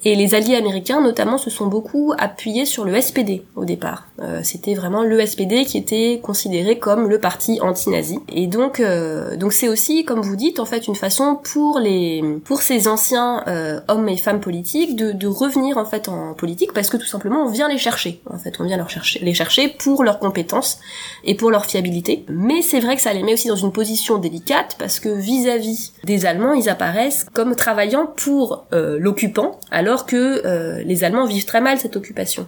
Et 0.06 0.16
les 0.16 0.36
alliés 0.36 0.56
américains, 0.56 1.02
notamment, 1.02 1.38
se 1.38 1.50
sont 1.50 1.68
beaucoup 1.68 2.14
appuyés 2.18 2.66
sur 2.66 2.84
le 2.84 3.00
SPD 3.00 3.44
au 3.56 3.66
départ. 3.66 4.08
Euh, 4.22 4.42
C'était 4.44 4.74
vraiment 4.74 5.04
le 5.04 5.26
SPD 5.26 5.66
qui 5.66 5.78
était 5.78 6.20
considéré 6.22 6.78
comme 6.78 7.08
le 7.08 7.20
parti 7.20 7.60
anti-nazi. 7.62 8.20
Et 8.30 8.48
donc, 8.48 8.80
euh, 8.80 9.38
donc 9.38 9.54
c'est 9.54 9.70
aussi, 9.70 10.04
comme 10.04 10.22
vous 10.22 10.36
dites, 10.36 10.60
en 10.60 10.66
fait, 10.66 10.88
une 10.88 10.96
façon 10.96 11.40
pour 11.42 11.80
les, 11.80 12.22
pour 12.44 12.62
ces 12.62 12.88
anciens 12.88 13.44
euh, 13.48 13.80
hommes 13.88 14.10
et 14.10 14.18
femmes 14.18 14.42
politiques 14.42 14.96
de, 14.96 15.12
de, 15.12 15.28
revenir 15.28 15.78
en 15.78 15.86
fait 15.86 16.10
en 16.10 16.34
politique 16.34 16.74
parce 16.74 16.90
que 16.90 16.98
tout 16.98 17.08
simplement 17.08 17.46
on 17.46 17.50
vient 17.50 17.68
les 17.68 17.78
chercher. 17.78 18.22
En 18.30 18.38
fait, 18.38 18.60
on 18.60 18.66
vient 18.66 18.78
leur 18.78 18.90
chercher, 18.90 19.20
les 19.20 19.34
chercher 19.34 19.68
pour 19.68 20.04
leurs 20.04 20.20
compétences 20.20 20.80
et 21.24 21.36
pour 21.36 21.50
leur 21.50 21.66
fiabilité. 21.66 22.26
Mais 22.28 22.62
c'est 22.62 22.80
vrai 22.80 22.96
que 22.96 23.02
ça 23.02 23.14
les 23.14 23.24
met 23.24 23.34
aussi 23.34 23.48
dans 23.48 23.56
une 23.56 23.72
position 23.72 24.18
délicate 24.18 24.76
parce 24.78 25.00
que 25.00 25.10
vis-à-vis 25.10 25.94
-vis 26.04 26.06
des 26.06 26.26
Allemands, 26.26 26.54
ils 26.54 26.70
apparaissent 26.70 27.26
comme 27.34 27.56
travaillant 27.56 28.06
pour 28.16 28.66
euh, 28.74 28.98
l'occupant 29.00 29.60
alors 29.72 29.93
alors 29.94 30.08
que 30.08 30.42
euh, 30.44 30.82
les 30.84 31.04
Allemands 31.04 31.28
vivent 31.28 31.46
très 31.46 31.62
mal 31.62 31.78
cette 31.78 31.96
occupation. 31.96 32.48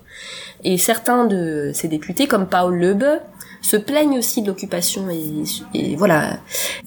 Et 0.64 0.80
certains 0.80 1.26
de 1.26 1.70
ces 1.76 1.88
députés, 1.88 2.26
comme 2.26 2.48
Paul 2.48 2.76
Löbe, 2.76 3.22
se 3.62 3.78
plaignent 3.78 4.18
aussi 4.18 4.42
de 4.42 4.48
l'occupation 4.48 5.08
et, 5.12 5.96
voilà. 5.96 6.40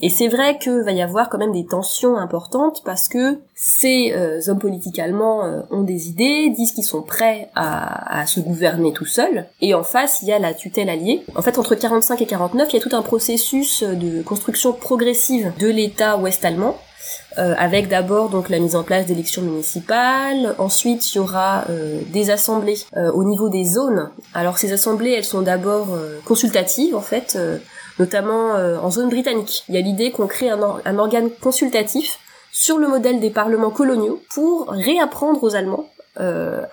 Et 0.03 0.09
c'est 0.11 0.27
vrai 0.27 0.59
que 0.59 0.83
va 0.83 0.91
y 0.91 1.01
avoir 1.01 1.29
quand 1.29 1.39
même 1.39 1.53
des 1.53 1.65
tensions 1.65 2.17
importantes 2.17 2.83
parce 2.85 3.07
que 3.07 3.39
ces 3.55 4.13
euh, 4.17 4.41
hommes 4.49 4.59
politiques 4.59 4.99
allemands 4.99 5.45
euh, 5.45 5.61
ont 5.71 5.83
des 5.83 6.09
idées, 6.09 6.51
disent 6.51 6.73
qu'ils 6.73 6.83
sont 6.83 7.03
prêts 7.03 7.51
à, 7.55 8.21
à, 8.21 8.27
se 8.27 8.41
gouverner 8.41 8.93
tout 8.93 9.07
seuls. 9.07 9.47
Et 9.61 9.75
en 9.75 9.85
face, 9.85 10.23
il 10.23 10.29
y 10.29 10.33
a 10.33 10.41
la 10.41 10.55
tutelle 10.55 10.89
alliée. 10.89 11.23
En 11.37 11.43
fait, 11.43 11.59
entre 11.59 11.77
45 11.77 12.21
et 12.21 12.27
49, 12.27 12.69
il 12.73 12.75
y 12.75 12.79
a 12.81 12.83
tout 12.83 12.97
un 12.97 13.03
processus 13.03 13.85
de 13.85 14.23
construction 14.23 14.73
progressive 14.73 15.53
de 15.61 15.69
l'État 15.69 16.17
ouest-allemand 16.17 16.77
euh, 17.39 17.55
avec 17.57 17.89
d'abord 17.89 18.31
donc 18.31 18.49
la 18.49 18.59
mise 18.59 18.75
en 18.75 18.83
place 18.83 19.07
d'élections 19.07 19.43
municipales. 19.43 20.55
Ensuite, 20.59 21.15
il 21.15 21.17
y 21.17 21.19
aura 21.21 21.65
euh, 21.71 22.01
des 22.09 22.31
assemblées 22.31 22.79
euh, 22.97 23.13
au 23.13 23.25
niveau 23.25 23.49
des 23.49 23.65
zones. 23.65 24.11
Alors 24.35 24.59
ces 24.59 24.73
assemblées, 24.73 25.13
elles 25.13 25.25
sont 25.25 25.43
d'abord 25.43 25.89
consultatives 26.25 26.97
en 26.97 27.01
fait, 27.01 27.39
notamment 27.99 28.53
en 28.55 28.91
zone 28.91 29.09
britannique. 29.09 29.65
Il 29.69 29.75
y 29.75 29.79
a 29.79 29.81
l'idée 29.81 30.11
qu'on 30.11 30.27
crée 30.27 30.51
un, 30.51 30.99
organe 30.99 31.31
consultatif 31.31 32.19
sur 32.53 32.79
le 32.79 32.89
modèle 32.89 33.21
des 33.21 33.31
parlements 33.31 33.71
coloniaux 33.71 34.21
pour 34.31 34.69
réapprendre 34.71 35.43
aux 35.43 35.55
Allemands 35.55 35.89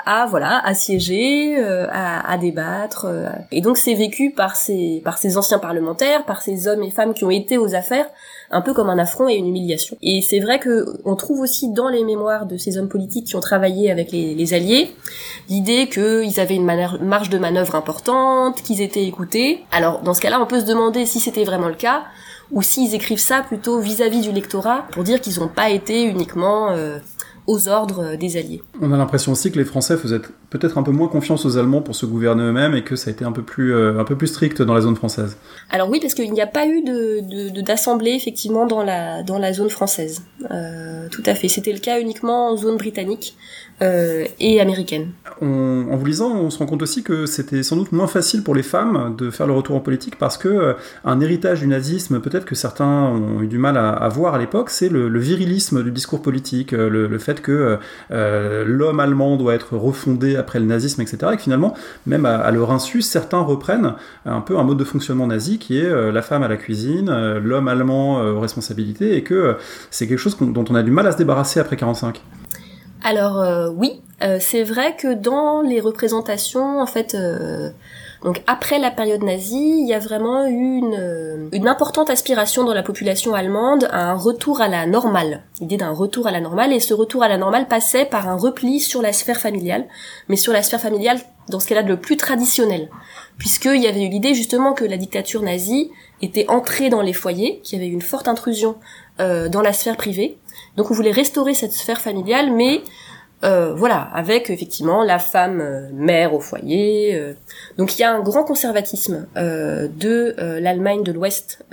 à 0.05 0.25
voilà 0.25 0.65
à 0.65 0.73
siéger, 0.73 1.57
euh, 1.59 1.87
à, 1.91 2.31
à, 2.31 2.37
débattre. 2.37 3.05
Euh. 3.05 3.29
Et 3.51 3.61
donc 3.61 3.77
c'est 3.77 3.93
vécu 3.93 4.31
par 4.31 4.55
ces 4.55 5.01
par 5.03 5.17
ces 5.17 5.37
anciens 5.37 5.59
parlementaires, 5.59 6.25
par 6.25 6.41
ces 6.41 6.67
hommes 6.67 6.83
et 6.83 6.91
femmes 6.91 7.13
qui 7.13 7.23
ont 7.23 7.29
été 7.29 7.57
aux 7.57 7.75
affaires, 7.75 8.07
un 8.51 8.61
peu 8.61 8.73
comme 8.73 8.89
un 8.89 8.97
affront 8.97 9.29
et 9.29 9.35
une 9.35 9.47
humiliation. 9.47 9.97
Et 10.01 10.21
c'est 10.21 10.39
vrai 10.39 10.59
que 10.59 10.85
on 11.05 11.15
trouve 11.15 11.41
aussi 11.41 11.71
dans 11.71 11.89
les 11.89 12.03
mémoires 12.03 12.45
de 12.45 12.57
ces 12.57 12.77
hommes 12.77 12.89
politiques 12.89 13.27
qui 13.27 13.35
ont 13.35 13.41
travaillé 13.41 13.91
avec 13.91 14.11
les, 14.11 14.33
les 14.33 14.53
Alliés 14.53 14.95
l'idée 15.49 15.89
qu'ils 15.89 16.39
avaient 16.39 16.55
une 16.55 16.65
marge 17.01 17.29
de 17.29 17.37
manœuvre 17.37 17.75
importante, 17.75 18.61
qu'ils 18.63 18.81
étaient 18.81 19.05
écoutés. 19.05 19.63
Alors 19.71 20.01
dans 20.01 20.13
ce 20.13 20.21
cas-là, 20.21 20.39
on 20.41 20.45
peut 20.45 20.59
se 20.59 20.65
demander 20.65 21.05
si 21.05 21.19
c'était 21.19 21.43
vraiment 21.43 21.67
le 21.67 21.75
cas 21.75 22.03
ou 22.51 22.61
s'ils 22.61 22.93
écrivent 22.93 23.19
ça 23.19 23.41
plutôt 23.41 23.79
vis-à-vis 23.79 24.21
du 24.21 24.31
lectorat 24.31 24.85
pour 24.91 25.03
dire 25.03 25.19
qu'ils 25.21 25.39
n'ont 25.39 25.47
pas 25.47 25.69
été 25.69 26.03
uniquement 26.03 26.75
aux 27.47 27.67
ordres 27.67 28.15
des 28.15 28.37
Alliés. 28.37 28.61
On 28.81 28.91
a 28.91 28.97
l'impression 28.97 29.31
aussi 29.31 29.51
que 29.51 29.57
les 29.57 29.65
Français 29.65 29.97
faisaient 29.97 30.21
peut-être 30.49 30.77
un 30.77 30.83
peu 30.83 30.91
moins 30.91 31.07
confiance 31.07 31.45
aux 31.45 31.57
Allemands 31.57 31.81
pour 31.81 31.95
se 31.95 32.05
gouverner 32.05 32.43
eux-mêmes 32.43 32.75
et 32.75 32.83
que 32.83 32.95
ça 32.95 33.09
a 33.09 33.13
été 33.13 33.25
un 33.25 33.31
peu 33.31 33.41
plus, 33.41 33.75
un 33.75 34.03
peu 34.03 34.15
plus 34.15 34.27
strict 34.27 34.61
dans 34.61 34.73
la 34.73 34.81
zone 34.81 34.95
française. 34.95 35.37
Alors 35.69 35.89
oui, 35.89 35.99
parce 36.01 36.13
qu'il 36.13 36.31
n'y 36.31 36.41
a 36.41 36.47
pas 36.47 36.65
eu 36.67 36.81
de, 36.81 37.61
d'assemblée 37.61 38.11
effectivement 38.11 38.65
dans 38.65 38.83
la, 38.83 39.23
dans 39.23 39.37
la 39.37 39.53
zone 39.53 39.69
française. 39.69 40.23
tout 41.11 41.23
à 41.25 41.35
fait. 41.35 41.47
C'était 41.47 41.73
le 41.73 41.79
cas 41.79 41.99
uniquement 41.99 42.49
en 42.49 42.57
zone 42.57 42.77
britannique 42.77 43.35
euh, 43.81 44.23
et 44.39 44.61
américaine. 44.61 45.11
en 45.41 45.97
vous 45.97 46.05
lisant, 46.05 46.33
on 46.33 46.49
se 46.49 46.59
rend 46.59 46.65
compte 46.65 46.81
aussi 46.81 47.03
que 47.03 47.25
c'était 47.25 47.61
sans 47.61 47.75
doute 47.75 47.91
moins 47.91 48.07
facile 48.07 48.41
pour 48.41 48.55
les 48.55 48.63
femmes 48.63 49.15
de 49.17 49.29
faire 49.29 49.47
le 49.47 49.53
retour 49.53 49.75
en 49.75 49.81
politique 49.81 50.17
parce 50.17 50.37
que 50.37 50.47
euh, 50.47 50.73
un 51.03 51.19
héritage 51.19 51.59
du 51.59 51.67
nazisme, 51.67 52.21
peut-être 52.21 52.45
que 52.45 52.55
certains 52.55 52.85
ont 52.85 53.41
eu 53.41 53.47
du 53.47 53.57
mal 53.57 53.77
à, 53.77 54.07
voir 54.07 54.35
à 54.35 54.39
l'époque, 54.39 54.69
c'est 54.69 54.87
le, 54.87 55.19
virilisme 55.19 55.83
du 55.83 55.91
discours 55.91 56.21
politique, 56.21 56.71
euh, 56.71 56.89
le, 56.89 57.19
fait 57.19 57.34
que 57.41 57.79
l'homme 58.09 58.99
allemand 58.99 59.35
doit 59.37 59.53
être 59.53 59.75
refondé 59.77 60.35
après 60.35 60.59
le 60.59 60.65
nazisme, 60.65 61.01
etc. 61.01 61.17
Et 61.33 61.35
que 61.37 61.43
finalement, 61.43 61.73
même 62.05 62.25
à, 62.25 62.49
leur 62.51 62.71
insu, 62.71 63.01
certains 63.01 63.39
reprennent 63.39 63.93
un 64.25 64.41
peu 64.41 64.57
un 64.57 64.63
mode 64.63 64.77
de 64.77 64.83
fonctionnement 64.83 65.27
nazi 65.27 65.59
qui 65.59 65.79
est 65.79 66.11
la 66.11 66.21
femme 66.21 66.43
à 66.43 66.47
la 66.47 66.57
cuisine, 66.57 67.37
l'homme 67.43 67.67
allemand 67.67 68.21
aux 68.21 68.39
responsabilités, 68.39 69.15
et 69.15 69.23
que 69.23 69.57
c'est 69.91 70.07
quelque 70.07 70.19
chose 70.19 70.37
dont 70.39 70.65
on 70.69 70.75
a 70.75 70.83
du 70.83 70.91
mal 70.91 71.07
à 71.07 71.11
se 71.11 71.17
débarrasser 71.17 71.59
après 71.59 71.75
45. 71.75 72.21
Alors 73.05 73.39
euh, 73.39 73.69
oui, 73.69 74.01
euh, 74.23 74.37
c'est 74.39 74.63
vrai 74.63 74.95
que 74.97 75.13
dans 75.13 75.61
les 75.61 75.79
représentations, 75.79 76.81
en 76.81 76.87
fait, 76.87 77.13
euh, 77.13 77.69
donc 78.23 78.41
après 78.47 78.79
la 78.79 78.91
période 78.91 79.23
nazie, 79.23 79.79
il 79.81 79.87
y 79.87 79.93
a 79.93 79.99
vraiment 79.99 80.45
eu 80.45 80.77
une, 80.77 81.49
une 81.51 81.67
importante 81.67 82.09
aspiration 82.09 82.63
dans 82.63 82.73
la 82.73 82.83
population 82.83 83.33
allemande 83.33 83.87
à 83.91 84.09
un 84.11 84.15
retour 84.15 84.61
à 84.61 84.67
la 84.67 84.85
normale, 84.85 85.43
l'idée 85.61 85.77
d'un 85.77 85.91
retour 85.91 86.27
à 86.27 86.31
la 86.31 86.41
normale, 86.41 86.73
et 86.73 86.79
ce 86.79 86.93
retour 86.93 87.23
à 87.23 87.27
la 87.27 87.37
normale 87.37 87.67
passait 87.67 88.05
par 88.05 88.27
un 88.27 88.35
repli 88.35 88.79
sur 88.79 89.01
la 89.01 89.13
sphère 89.13 89.39
familiale, 89.39 89.85
mais 90.27 90.35
sur 90.35 90.53
la 90.53 90.63
sphère 90.63 90.81
familiale 90.81 91.19
dans 91.49 91.59
ce 91.59 91.67
qu'elle 91.67 91.77
a 91.77 91.83
de 91.83 91.89
le 91.89 91.99
plus 91.99 92.17
traditionnel, 92.17 92.89
puisqu'il 93.37 93.81
y 93.81 93.87
avait 93.87 94.03
eu 94.03 94.09
l'idée 94.09 94.33
justement 94.33 94.73
que 94.73 94.85
la 94.85 94.97
dictature 94.97 95.43
nazie 95.43 95.91
était 96.21 96.49
entrée 96.49 96.89
dans 96.89 97.01
les 97.01 97.13
foyers, 97.13 97.59
qu'il 97.63 97.77
y 97.77 97.81
avait 97.81 97.89
eu 97.89 97.93
une 97.93 98.01
forte 98.01 98.27
intrusion 98.27 98.75
dans 99.19 99.61
la 99.61 99.71
sphère 99.71 99.95
privée, 99.95 100.39
donc 100.75 100.91
on 100.91 100.93
voulait 100.93 101.11
restaurer 101.11 101.53
cette 101.53 101.71
sphère 101.71 102.01
familiale, 102.01 102.51
mais 102.51 102.81
euh, 103.45 103.73
voilà, 103.75 104.09
avec 104.13 104.49
effectivement 104.49 105.03
la 105.03 105.19
femme 105.19 105.61
euh, 105.61 105.87
mère 105.93 106.33
au 106.33 106.39
foyer. 106.39 107.15
Euh. 107.15 107.33
Donc 107.77 107.95
il 107.95 108.01
y 108.01 108.03
a 108.03 108.11
un 108.11 108.21
grand 108.21 108.43
conservatisme 108.43 109.27
de 109.35 110.35
l'Allemagne 110.59 111.03
de 111.03 111.11
l'Ouest 111.11 111.63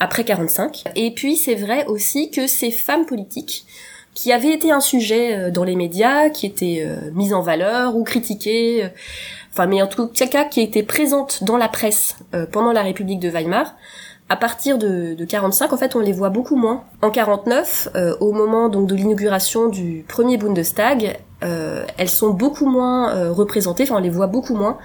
après 0.00 0.24
45. 0.24 0.84
Et 0.96 1.12
puis 1.12 1.36
c'est 1.36 1.54
vrai 1.54 1.86
aussi 1.86 2.30
que 2.30 2.46
ces 2.46 2.70
femmes 2.70 3.06
politiques 3.06 3.66
qui 4.14 4.32
avaient 4.32 4.52
été 4.52 4.70
un 4.70 4.80
sujet 4.80 5.50
dans 5.50 5.64
les 5.64 5.76
médias, 5.76 6.28
qui 6.30 6.46
étaient 6.46 6.86
mises 7.14 7.32
en 7.32 7.40
valeur 7.40 7.96
ou 7.96 8.04
critiquées, 8.04 8.88
enfin 9.52 9.66
mais 9.66 9.80
en 9.80 9.86
tout 9.86 10.08
cas 10.08 10.44
qui 10.44 10.60
étaient 10.60 10.82
présentes 10.82 11.44
dans 11.44 11.56
la 11.56 11.68
presse 11.68 12.16
pendant 12.50 12.72
la 12.72 12.82
République 12.82 13.20
de 13.20 13.28
Weimar, 13.28 13.74
à 14.32 14.36
partir 14.36 14.78
de, 14.78 15.12
de 15.12 15.24
45, 15.26 15.74
en 15.74 15.76
fait, 15.76 15.94
on 15.94 16.00
les 16.00 16.12
voit 16.12 16.30
beaucoup 16.30 16.56
moins. 16.56 16.84
En 17.02 17.10
49, 17.10 17.88
euh, 17.94 18.16
au 18.20 18.32
moment 18.32 18.70
donc 18.70 18.86
de 18.86 18.94
l'inauguration 18.94 19.68
du 19.68 20.06
premier 20.08 20.38
Bundestag, 20.38 21.18
euh, 21.44 21.84
elles 21.98 22.08
sont 22.08 22.30
beaucoup 22.30 22.64
moins 22.64 23.14
euh, 23.14 23.30
représentées, 23.30 23.82
enfin 23.82 23.96
on 23.96 24.00
les 24.00 24.08
voit 24.08 24.28
beaucoup 24.28 24.54
moins 24.54 24.78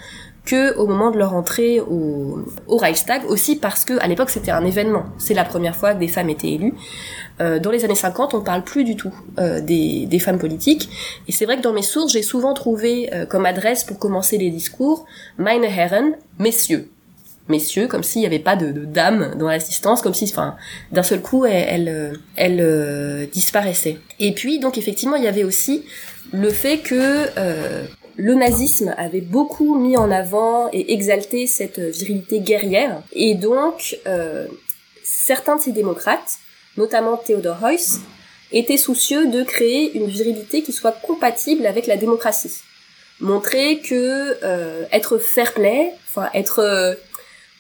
que 0.44 0.76
au 0.76 0.86
moment 0.86 1.12
de 1.12 1.18
leur 1.18 1.34
entrée 1.34 1.80
au, 1.80 2.40
au 2.68 2.76
Reichstag, 2.76 3.22
aussi 3.30 3.56
parce 3.56 3.86
que 3.86 3.98
à 4.02 4.08
l'époque 4.10 4.32
c'était 4.32 4.52
un 4.52 4.66
événement. 4.66 5.06
C'est 5.18 5.34
la 5.34 5.46
première 5.46 5.78
fois 5.78 5.94
que 5.94 6.00
des 6.00 6.10
femmes 6.10 6.30
étaient 6.30 6.52
élues. 6.52 6.74
dans 7.40 7.72
les 7.72 7.86
années 7.86 7.96
50, 7.96 8.34
on 8.34 8.42
parle 8.42 8.64
plus 8.64 8.84
du 8.84 8.98
tout 8.98 9.14
des, 9.38 10.08
des, 10.08 10.20
femmes 10.20 10.40
politiques. 10.40 10.90
Et 11.28 11.34
c'est 11.34 11.46
vrai 11.46 11.58
que 11.58 11.62
dans 11.62 11.74
mes 11.74 11.82
sources, 11.82 12.14
j'ai 12.14 12.22
souvent 12.22 12.54
trouvé 12.54 13.10
comme 13.30 13.46
adresse 13.46 13.84
pour 13.84 14.00
commencer 14.00 14.38
les 14.38 14.50
discours 14.50 15.06
Meine 15.38 15.66
Herren, 15.66 16.16
messieurs 16.40 16.90
messieurs, 17.50 17.88
comme 17.88 18.04
s'il 18.04 18.22
n'y 18.22 18.28
avait 18.28 18.40
pas 18.40 18.56
de, 18.56 18.72
de 18.72 18.86
dames 18.86 19.36
dans 19.38 19.48
l'assistance, 19.48 20.02
comme 20.02 20.14
si, 20.14 20.26
enfin, 20.26 20.56
d'un 20.92 21.04
seul 21.04 21.22
coup, 21.22 21.46
elle, 21.46 22.20
elle, 22.36 22.60
euh, 22.62 23.26
disparaissait. 23.28 23.98
Et 24.20 24.34
puis, 24.34 24.60
donc, 24.60 24.78
effectivement, 24.78 25.16
il 25.16 25.24
y 25.24 25.28
avait 25.28 25.44
aussi 25.44 25.86
le 26.34 26.50
fait 26.50 26.80
que 26.80 27.28
euh, 27.38 27.86
le 28.16 28.34
nazisme 28.34 28.94
avait 28.98 29.22
beaucoup 29.22 29.76
mis 29.76 29.98
en 29.98 30.12
avant 30.12 30.70
et 30.74 30.94
exalté 30.94 31.48
cette 31.48 31.80
virilité 31.80 32.40
guerrière, 32.40 33.02
et 33.14 33.36
donc, 33.36 33.98
euh, 34.08 34.48
certains 35.04 35.56
de 35.56 35.62
ces 35.62 35.72
démocrates, 35.72 36.40
notamment 36.76 37.18
Theodor 37.18 37.66
Heuss, 37.66 38.00
étaient 38.52 38.78
soucieux 38.78 39.28
de 39.28 39.44
créer 39.44 39.98
une 39.98 40.08
virilité 40.08 40.64
qui 40.64 40.72
soit 40.72 40.94
compatible 40.94 41.66
avec 41.66 41.86
la 41.86 41.98
démocratie 41.98 42.62
montrer 43.20 43.80
que 43.80 44.38
euh, 44.44 44.86
être 44.92 45.18
fair 45.18 45.54
play, 45.54 45.94
enfin 46.08 46.30
être 46.34 46.98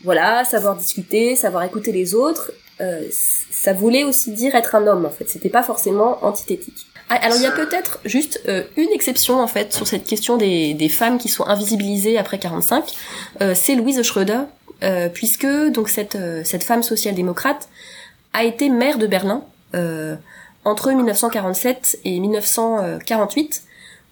voilà, 0.03 0.45
savoir 0.45 0.75
discuter, 0.75 1.35
savoir 1.35 1.63
écouter 1.63 1.91
les 1.91 2.13
autres, 2.13 2.51
euh, 2.81 3.01
ça 3.49 3.73
voulait 3.73 4.03
aussi 4.03 4.31
dire 4.31 4.55
être 4.55 4.75
un 4.75 4.85
homme 4.87 5.05
en 5.05 5.09
fait. 5.09 5.29
C'était 5.29 5.49
pas 5.49 5.63
forcément 5.63 6.23
antithétique. 6.23 6.87
Ah, 7.09 7.15
alors 7.15 7.37
il 7.37 7.43
y 7.43 7.47
a 7.47 7.51
peut-être 7.51 7.99
juste 8.03 8.41
euh, 8.47 8.63
une 8.75 8.89
exception 8.89 9.39
en 9.39 9.47
fait 9.47 9.71
sur 9.71 9.87
cette 9.87 10.05
question 10.05 10.35
des, 10.35 10.73
des 10.73 10.89
femmes 10.89 11.17
qui 11.17 11.29
sont 11.29 11.45
invisibilisées 11.45 12.17
après 12.17 12.37
45. 12.37 12.83
Euh, 13.41 13.53
c'est 13.55 13.75
Louise 13.75 14.01
Schröder, 14.03 14.41
euh, 14.83 15.07
puisque 15.07 15.47
donc 15.47 15.87
cette 15.87 16.17
cette 16.43 16.63
femme 16.63 16.83
social-démocrate 16.83 17.69
a 18.33 18.43
été 18.43 18.69
maire 18.69 18.97
de 18.97 19.07
Berlin 19.07 19.43
entre 20.65 20.91
1947 20.91 21.99
et 22.03 22.19
1948, 22.19 23.63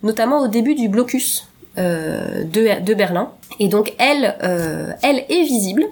notamment 0.03 0.41
au 0.41 0.47
début 0.47 0.75
du 0.75 0.87
blocus 0.87 1.47
de, 1.77 2.81
de, 2.81 2.93
Berlin. 2.93 3.31
Et 3.59 3.67
donc 3.67 3.93
elle, 3.97 4.35
euh, 4.43 4.91
elle 5.01 5.25
est 5.29 5.43
visible. 5.43 5.85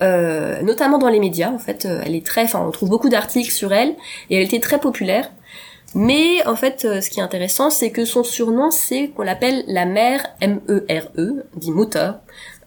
Euh, 0.00 0.62
notamment 0.62 0.98
dans 0.98 1.08
les 1.08 1.18
médias 1.18 1.50
en 1.50 1.58
fait 1.58 1.84
elle 1.84 2.14
est 2.14 2.24
très 2.24 2.44
enfin 2.44 2.64
on 2.64 2.70
trouve 2.70 2.88
beaucoup 2.88 3.08
d'articles 3.08 3.50
sur 3.50 3.72
elle 3.72 3.96
et 4.30 4.36
elle 4.36 4.44
était 4.44 4.60
très 4.60 4.78
populaire 4.78 5.28
mais 5.92 6.46
en 6.46 6.54
fait 6.54 6.82
ce 6.82 7.10
qui 7.10 7.18
est 7.18 7.22
intéressant 7.24 7.68
c'est 7.68 7.90
que 7.90 8.04
son 8.04 8.22
surnom 8.22 8.70
c'est 8.70 9.08
qu'on 9.08 9.24
l'appelle 9.24 9.64
la 9.66 9.86
mère 9.86 10.24
M 10.40 10.60
E 10.68 10.86
R 10.88 11.08
E 11.18 11.46
dit 11.56 11.72
Mutter 11.72 12.12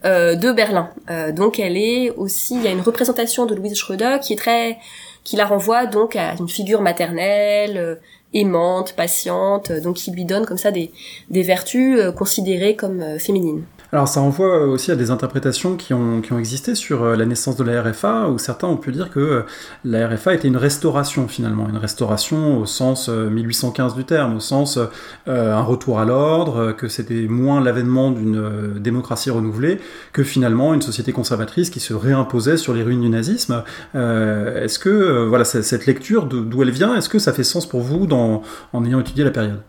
de 0.04 0.52
Berlin 0.52 0.89
donc 1.34 1.58
elle 1.58 1.78
est 1.78 2.10
aussi 2.10 2.56
il 2.56 2.63
y 2.63 2.67
a 2.67 2.71
une 2.71 2.82
représentation 2.82 3.45
de 3.45 3.56
Louise 3.56 3.78
Schröder 3.78 4.17
qui 4.21 4.34
est 4.34 4.38
très 4.38 4.78
qui 5.24 5.38
la 5.38 5.45
renvoie 5.45 5.86
donc 5.86 6.17
à 6.17 6.34
une 6.38 6.50
figure 6.50 6.82
maternelle 6.82 8.02
aimante, 8.34 8.94
patiente, 8.94 9.72
donc 9.72 9.98
qui 9.98 10.12
lui 10.12 10.26
donne 10.26 10.46
comme 10.46 10.58
ça 10.58 10.72
des, 10.72 10.91
des 11.30 11.44
vertus 11.44 12.00
euh, 12.00 12.12
considérées 12.12 12.76
comme 12.76 13.02
euh, 13.02 13.20
féminines. 13.20 13.63
Alors 13.93 14.08
ça 14.08 14.21
renvoie 14.21 14.65
aussi 14.67 14.91
à 14.91 14.95
des 14.95 15.12
interprétations 15.12 15.75
qui 15.75 15.93
ont, 15.93 16.21
qui 16.21 16.32
ont 16.32 16.39
existé 16.39 16.75
sur 16.75 17.04
euh, 17.04 17.15
la 17.17 17.25
naissance 17.25 17.58
de 17.58 17.63
la 17.63 17.82
RFA, 17.82 18.30
où 18.30 18.38
certains 18.38 18.67
ont 18.67 18.77
pu 18.77 18.91
dire 18.91 19.10
que 19.10 19.43
la 19.84 20.08
RFA 20.08 20.34
était 20.34 20.47
une 20.47 20.58
restauration 20.58 21.27
finalement, 21.27 21.67
une 21.67 21.77
restauration 21.77 22.58
au 22.60 22.65
sens 22.65 23.10
1815 23.10 23.95
du 23.95 24.06
terme, 24.06 24.38
au 24.38 24.39
sens 24.39 24.80
un 25.27 25.62
retour 25.62 25.99
à 25.99 26.06
l'ordre, 26.06 26.71
que 26.71 26.88
c'était 26.88 27.27
moins 27.27 27.62
l'avènement 27.62 28.12
d'une 28.12 28.80
démocratie 28.80 29.30
renouvelée 29.30 29.80
que 30.13 30.23
finalement 30.23 30.73
une 30.73 30.82
société 30.82 31.12
conservatrice 31.12 31.69
qui 31.69 31.80
se 31.80 31.93
réimposait 31.93 32.58
sur 32.58 32.73
les 32.73 32.84
ruines 32.84 33.01
du 33.01 33.10
nazisme. 33.10 33.63
est-ce 33.93 34.80
que 34.80 35.25
voilà 35.27 35.43
cette 35.43 35.86
lecture 35.86 36.25
d'où 36.25 36.63
elle 36.63 36.71
vient, 36.71 36.95
est-ce 36.95 37.10
que 37.10 37.19
ça 37.19 37.34
fait 37.34 37.43
sens 37.43 37.67
pour 37.67 37.82
vous 37.82 38.08
dans 38.08 38.43
en, 38.73 38.86
ayant 38.86 38.99
étudié 38.99 39.23
la 39.23 39.32
période? 39.32 39.62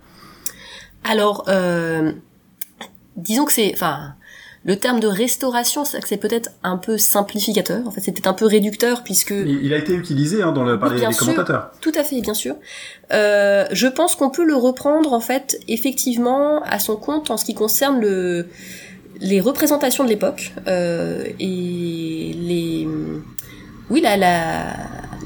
Alors, 1.04 1.44
euh, 1.48 2.12
disons 3.16 3.44
que 3.44 3.52
c'est, 3.52 3.72
enfin, 3.74 4.14
le 4.64 4.76
terme 4.76 5.00
de 5.00 5.08
restauration, 5.08 5.84
c'est 5.84 6.16
peut-être 6.18 6.50
un 6.62 6.76
peu 6.76 6.96
simplificateur. 6.96 7.86
En 7.86 7.90
fait, 7.90 8.00
c'est 8.00 8.12
peut-être 8.12 8.28
un 8.28 8.34
peu 8.34 8.46
réducteur 8.46 9.02
puisque 9.02 9.32
il 9.32 9.72
a 9.74 9.76
été 9.76 9.94
utilisé 9.94 10.42
hein, 10.42 10.52
dans 10.52 10.62
le, 10.64 10.78
par 10.78 10.94
les, 10.94 11.04
commentateurs. 11.14 11.72
Tout 11.80 11.92
à 11.96 12.04
fait, 12.04 12.20
bien 12.20 12.34
sûr. 12.34 12.54
Euh, 13.12 13.66
je 13.72 13.88
pense 13.88 14.14
qu'on 14.14 14.30
peut 14.30 14.44
le 14.44 14.54
reprendre 14.54 15.12
en 15.12 15.20
fait 15.20 15.58
effectivement 15.66 16.62
à 16.62 16.78
son 16.78 16.96
compte 16.96 17.30
en 17.30 17.36
ce 17.36 17.44
qui 17.44 17.54
concerne 17.54 18.00
le 18.00 18.46
les 19.20 19.40
représentations 19.40 20.02
de 20.04 20.08
l'époque 20.08 20.52
euh, 20.66 21.24
et 21.38 22.34
les 22.36 22.88
oui 23.90 24.00
la, 24.00 24.16
la 24.16 24.74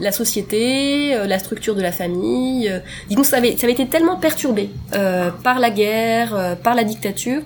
la 0.00 0.12
société, 0.12 1.14
euh, 1.14 1.26
la 1.26 1.38
structure 1.38 1.74
de 1.74 1.82
la 1.82 1.92
famille. 1.92 2.68
Euh, 2.68 2.80
disons 3.08 3.24
ça 3.24 3.38
avait, 3.38 3.56
ça 3.56 3.64
avait 3.64 3.72
été 3.72 3.86
tellement 3.86 4.16
perturbé 4.16 4.70
euh, 4.94 5.30
par 5.42 5.58
la 5.58 5.70
guerre, 5.70 6.56
par 6.62 6.74
la 6.74 6.84
dictature, 6.84 7.42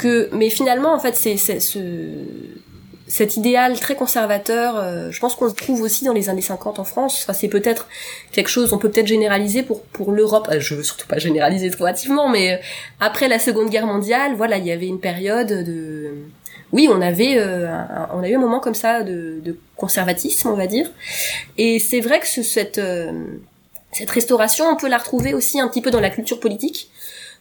que 0.00 0.28
mais 0.32 0.50
finalement 0.50 0.94
en 0.94 0.98
fait 0.98 1.16
c'est 1.16 1.36
ce 1.36 1.78
cet 3.06 3.36
idéal 3.36 3.76
très 3.80 3.96
conservateur, 3.96 5.10
je 5.10 5.18
pense 5.18 5.34
qu'on 5.34 5.46
le 5.46 5.52
trouve 5.52 5.82
aussi 5.82 6.04
dans 6.04 6.12
les 6.12 6.28
années 6.28 6.40
50 6.40 6.78
en 6.78 6.84
France. 6.84 7.24
Enfin, 7.24 7.32
c'est 7.32 7.48
peut-être 7.48 7.88
quelque 8.30 8.46
chose, 8.46 8.72
on 8.72 8.78
peut 8.78 8.88
peut-être 8.88 9.08
généraliser 9.08 9.64
pour 9.64 9.82
pour 9.82 10.12
l'Europe. 10.12 10.48
Je 10.56 10.76
veux 10.76 10.84
surtout 10.84 11.08
pas 11.08 11.18
généraliser 11.18 11.70
trop 11.70 11.86
hâtivement, 11.86 12.28
mais 12.28 12.60
après 13.00 13.26
la 13.26 13.40
Seconde 13.40 13.68
Guerre 13.68 13.86
mondiale, 13.86 14.36
voilà, 14.36 14.58
il 14.58 14.66
y 14.66 14.70
avait 14.70 14.86
une 14.86 15.00
période 15.00 15.48
de 15.48 16.12
oui, 16.72 16.88
on 16.90 17.00
avait, 17.00 17.36
euh, 17.38 17.68
on 18.12 18.22
a 18.22 18.28
eu 18.28 18.34
un 18.34 18.38
moment 18.38 18.60
comme 18.60 18.74
ça 18.74 19.02
de, 19.02 19.56
conservatisme, 19.76 20.48
on 20.48 20.54
va 20.54 20.66
dire. 20.66 20.90
Et 21.56 21.78
c'est 21.78 22.00
vrai 22.00 22.20
que 22.20 22.26
ce, 22.28 22.42
cette, 22.42 22.78
euh, 22.78 23.12
Cette 23.92 24.10
restauration, 24.10 24.66
on 24.66 24.76
peut 24.76 24.88
la 24.88 24.98
retrouver 24.98 25.34
aussi 25.34 25.58
un 25.58 25.68
petit 25.68 25.80
peu 25.80 25.90
dans 25.90 26.00
la 26.00 26.10
culture 26.10 26.38
politique, 26.38 26.90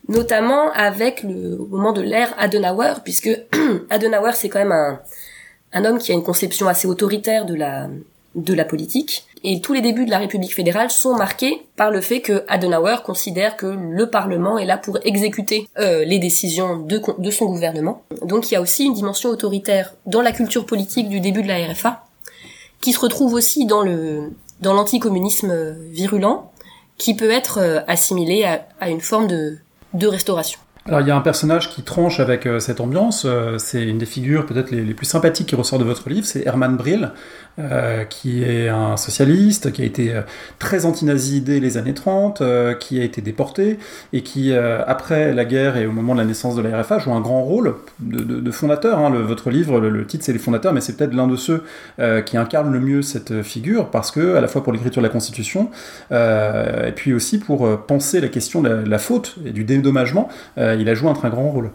notamment 0.07 0.71
avec 0.71 1.23
le 1.23 1.57
moment 1.69 1.93
de 1.93 2.01
l'ère 2.01 2.33
Adenauer, 2.37 3.01
puisque 3.03 3.29
Adenauer 3.89 4.31
c'est 4.33 4.49
quand 4.49 4.59
même 4.59 4.71
un, 4.71 4.99
un 5.73 5.85
homme 5.85 5.99
qui 5.99 6.11
a 6.11 6.15
une 6.15 6.23
conception 6.23 6.67
assez 6.67 6.87
autoritaire 6.87 7.45
de 7.45 7.55
la 7.55 7.89
de 8.35 8.53
la 8.53 8.65
politique. 8.65 9.25
Et 9.43 9.61
tous 9.61 9.73
les 9.73 9.81
débuts 9.81 10.05
de 10.05 10.11
la 10.11 10.17
République 10.17 10.53
fédérale 10.53 10.91
sont 10.91 11.15
marqués 11.15 11.65
par 11.77 11.91
le 11.91 12.01
fait 12.01 12.21
que 12.21 12.43
Adenauer 12.47 12.97
considère 13.05 13.55
que 13.55 13.65
le 13.65 14.09
Parlement 14.09 14.57
est 14.57 14.65
là 14.65 14.77
pour 14.77 14.99
exécuter 15.03 15.67
euh, 15.79 16.03
les 16.03 16.19
décisions 16.19 16.77
de, 16.77 17.01
de 17.17 17.31
son 17.31 17.45
gouvernement. 17.45 18.03
Donc 18.21 18.51
il 18.51 18.55
y 18.55 18.57
a 18.57 18.61
aussi 18.61 18.85
une 18.85 18.93
dimension 18.93 19.29
autoritaire 19.29 19.95
dans 20.05 20.21
la 20.21 20.33
culture 20.33 20.65
politique 20.65 21.07
du 21.07 21.21
début 21.21 21.41
de 21.41 21.47
la 21.47 21.65
RFA, 21.67 22.05
qui 22.81 22.91
se 22.91 22.99
retrouve 22.99 23.33
aussi 23.33 23.65
dans 23.65 23.81
le 23.81 24.31
dans 24.59 24.73
l'anticommunisme 24.73 25.71
virulent, 25.89 26.51
qui 26.97 27.15
peut 27.15 27.31
être 27.31 27.59
euh, 27.59 27.79
assimilé 27.87 28.43
à, 28.43 28.67
à 28.81 28.89
une 28.89 28.99
forme 28.99 29.27
de, 29.27 29.57
de 29.93 30.07
restauration. 30.07 30.59
Alors 30.85 31.01
il 31.01 31.07
y 31.07 31.11
a 31.11 31.15
un 31.15 31.21
personnage 31.21 31.69
qui 31.69 31.83
tranche 31.83 32.19
avec 32.19 32.45
euh, 32.45 32.59
cette 32.59 32.79
ambiance, 32.79 33.27
c'est 33.57 33.83
une 33.83 33.97
des 33.97 34.05
figures 34.05 34.45
peut-être 34.45 34.71
les, 34.71 34.93
plus 34.93 35.05
sympathiques 35.05 35.47
qui 35.47 35.55
ressort 35.55 35.79
de 35.79 35.83
votre 35.83 36.09
livre, 36.09 36.25
c'est 36.25 36.45
Hermann 36.45 36.77
Brill, 36.77 37.11
euh, 37.59 38.05
qui 38.05 38.43
est 38.43 38.69
un 38.69 38.95
socialiste, 38.95 39.73
qui 39.73 39.81
a 39.81 39.85
été 39.85 40.13
euh, 40.13 40.21
très 40.59 40.85
anti-nazi 40.85 41.41
dès 41.41 41.59
les 41.59 41.77
années 41.77 41.93
30, 41.93 42.39
euh, 42.39 42.73
qui 42.73 43.01
a 43.01 43.03
été 43.03 43.19
déporté, 43.19 43.79
et 44.13 44.21
qui, 44.21 44.53
après 44.53 45.33
la 45.33 45.45
guerre 45.45 45.75
et 45.75 45.85
au 45.85 45.91
moment 45.91 46.13
de 46.13 46.19
la 46.19 46.25
naissance 46.25 46.55
de 46.55 46.61
la 46.61 46.81
RFA, 46.81 46.99
joue 46.99 47.11
un 47.11 47.19
grand 47.19 47.43
rôle 47.43 47.75
de, 47.99 48.51
fondateur. 48.51 48.99
Hein. 48.99 49.09
Votre 49.09 49.49
livre, 49.49 49.79
le, 49.79 50.05
titre 50.05 50.23
c'est 50.23 50.33
Les 50.33 50.39
fondateurs, 50.39 50.73
mais 50.73 50.81
c'est 50.81 50.95
peut-être 50.95 51.13
l'un 51.13 51.27
de 51.27 51.35
ceux 51.35 51.63
qui 52.25 52.37
incarne 52.37 52.71
le 52.71 52.79
mieux 52.79 53.01
cette 53.01 53.41
figure, 53.41 53.89
parce 53.89 54.11
que, 54.11 54.35
à 54.35 54.41
la 54.41 54.47
fois 54.47 54.63
pour 54.63 54.73
l'écriture 54.73 55.01
de 55.01 55.07
la 55.07 55.11
Constitution, 55.11 55.69
et 56.11 56.91
puis 56.95 57.13
aussi 57.13 57.39
pour 57.39 57.77
penser 57.85 58.21
la 58.21 58.29
question 58.29 58.61
de 58.61 58.69
la 58.69 58.99
faute 58.99 59.35
et 59.45 59.51
du 59.51 59.63
dédommagement, 59.63 60.29
il 60.75 60.89
a 60.89 60.93
joué 60.93 61.09
un 61.09 61.13
très 61.13 61.29
grand 61.29 61.49
rôle. 61.49 61.71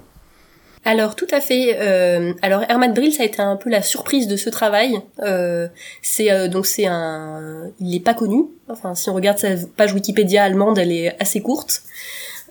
Alors 0.84 1.16
tout 1.16 1.26
à 1.30 1.40
fait. 1.40 1.78
Euh, 1.80 2.34
alors 2.42 2.62
Herman 2.68 2.92
Brill, 2.92 3.12
ça 3.12 3.22
a 3.22 3.26
été 3.26 3.40
un 3.40 3.56
peu 3.56 3.70
la 3.70 3.80
surprise 3.80 4.28
de 4.28 4.36
ce 4.36 4.50
travail. 4.50 4.98
Euh, 5.20 5.66
c'est 6.02 6.30
euh, 6.30 6.48
donc 6.48 6.66
c'est 6.66 6.86
un, 6.86 7.70
il 7.80 7.90
n'est 7.90 8.00
pas 8.00 8.14
connu. 8.14 8.44
Enfin, 8.68 8.94
si 8.94 9.08
on 9.08 9.14
regarde 9.14 9.38
sa 9.38 9.48
page 9.76 9.94
Wikipédia 9.94 10.44
allemande, 10.44 10.78
elle 10.78 10.92
est 10.92 11.16
assez 11.20 11.40
courte. 11.40 11.82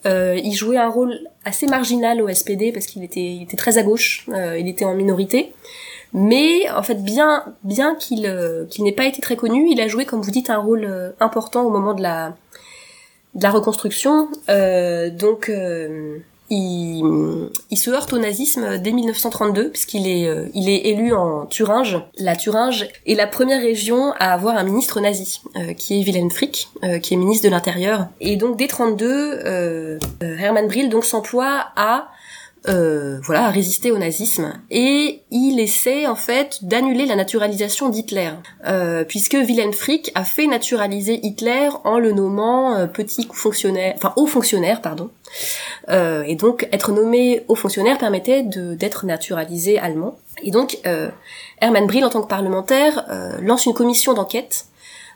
Euh, 0.06 0.38
il 0.44 0.54
jouait 0.54 0.78
un 0.78 0.90
rôle 0.90 1.18
assez 1.46 1.66
marginal 1.68 2.22
au 2.22 2.28
SPD 2.28 2.72
parce 2.72 2.88
qu'il 2.88 3.04
était, 3.04 3.46
très 3.58 3.78
à 3.78 3.84
gauche. 3.84 4.26
Euh, 4.30 4.58
il 4.60 4.68
était 4.68 4.86
en 4.86 4.96
minorité. 4.96 5.54
Mais 6.14 6.70
en 6.72 6.84
fait, 6.84 7.04
bien, 7.04 7.44
bien 7.64 7.96
qu'il 7.96 8.28
euh, 8.28 8.66
qu'il 8.66 8.84
n'ait 8.84 8.92
pas 8.92 9.06
été 9.06 9.22
très 9.22 9.36
connu, 9.36 9.68
il 9.72 9.82
a 9.82 9.88
joué, 9.88 10.06
comme 10.06 10.22
vous 10.22 10.32
dites, 10.32 10.50
un 10.50 10.60
rôle 10.60 11.14
important 11.20 11.64
au 11.64 11.70
moment 11.70 11.94
de 11.94 12.04
la 12.04 12.36
de 13.36 13.44
la 13.44 13.50
reconstruction. 13.50 14.30
donc 14.48 15.52
il, 16.50 17.50
il, 17.72 17.78
se 17.78 17.90
heurte 17.90 18.14
au 18.14 18.18
nazisme 18.18 18.78
dès 18.78 18.92
1932 18.92 19.70
puisqu'il 19.70 20.08
est, 20.08 20.28
euh, 20.28 20.48
il 20.54 20.70
est 20.70 20.88
élu 20.88 21.14
en 21.14 21.46
Thuringe. 21.46 22.02
La 22.18 22.36
Thuringe 22.36 22.88
est 23.08 23.16
la 23.16 23.28
première 23.28 23.62
région 23.62 24.12
à 24.20 24.34
avoir 24.34 24.58
un 24.58 24.64
ministre 24.64 25.00
nazi, 25.00 25.42
euh, 25.56 25.74
qui 25.74 26.00
est 26.00 26.04
Wilhelm 26.04 26.30
Frick, 26.30 26.70
euh, 26.84 27.00
qui 27.00 27.14
est 27.14 27.18
ministre 27.18 27.46
de 27.46 27.52
l'Intérieur. 27.52 28.08
Et 28.20 28.36
donc 28.36 28.58
dès 28.58 28.68
32, 28.68 30.00
Hermann 30.22 30.68
Brill 30.68 30.90
donc 30.90 31.06
s'emploie 31.06 31.68
à 31.76 32.10
euh, 32.70 33.20
voilà, 33.24 33.48
à 33.48 33.50
résister 33.50 33.92
au 33.92 33.98
nazisme. 33.98 34.54
Et 34.72 35.22
il 35.32 35.60
essaie 35.60 36.08
en 36.08 36.16
fait 36.16 36.60
d'annuler 36.62 37.06
la 37.06 37.18
naturalisation 37.18 37.90
d'Hitler, 37.90 38.30
euh, 38.66 39.04
puisque 39.04 39.34
Wilhelm 39.34 39.74
Frick 39.74 40.12
a 40.16 40.24
fait 40.24 40.48
naturaliser 40.48 41.20
Hitler 41.24 41.68
en 41.84 42.00
le 42.00 42.14
nommant 42.14 42.74
euh, 42.74 42.88
petit 42.88 43.28
fonctionnaire, 43.34 43.94
enfin 43.98 44.14
haut 44.16 44.28
fonctionnaire, 44.28 44.82
pardon. 44.82 45.10
Et 45.90 46.36
donc 46.36 46.70
être 46.72 46.94
nommé 46.94 47.44
haut 47.50 47.56
fonctionnaire 47.56 47.98
permettait 47.98 48.44
d'être 48.44 49.06
naturalisé 49.06 49.78
allemand. 49.80 50.18
Et 50.44 50.52
donc 50.52 50.78
Hermann 51.60 51.88
Brill, 51.88 52.06
en 52.06 52.10
tant 52.10 52.22
que 52.22 52.28
parlementaire, 52.28 53.06
lance 53.42 53.66
une 53.66 53.74
commission 53.74 54.14
d'enquête 54.14 54.68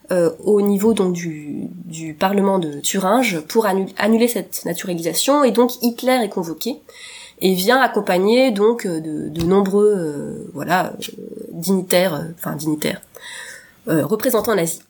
au 0.09 0.61
niveau 0.61 0.93
donc 0.93 1.13
du, 1.13 1.67
du 1.85 2.15
Parlement 2.15 2.59
de 2.59 2.79
Thuringe 2.81 3.39
pour 3.41 3.67
annuler 3.67 4.27
cette 4.27 4.65
naturalisation 4.65 5.43
et 5.43 5.51
donc 5.51 5.71
Hitler 5.81 6.19
est 6.23 6.29
convoqué 6.29 6.81
et 7.39 7.53
vient 7.53 7.81
accompagner 7.81 8.51
donc 8.51 8.85
euh, 8.85 8.99
de, 8.99 9.29
de 9.29 9.45
nombreux 9.45 9.93
euh, 9.95 10.49
voilà 10.53 10.93
euh, 10.93 11.21
dignitaires, 11.51 12.25
enfin 12.35 12.55
dignitaires, 12.55 13.01
représentants 13.88 14.55
nazis. 14.55 14.81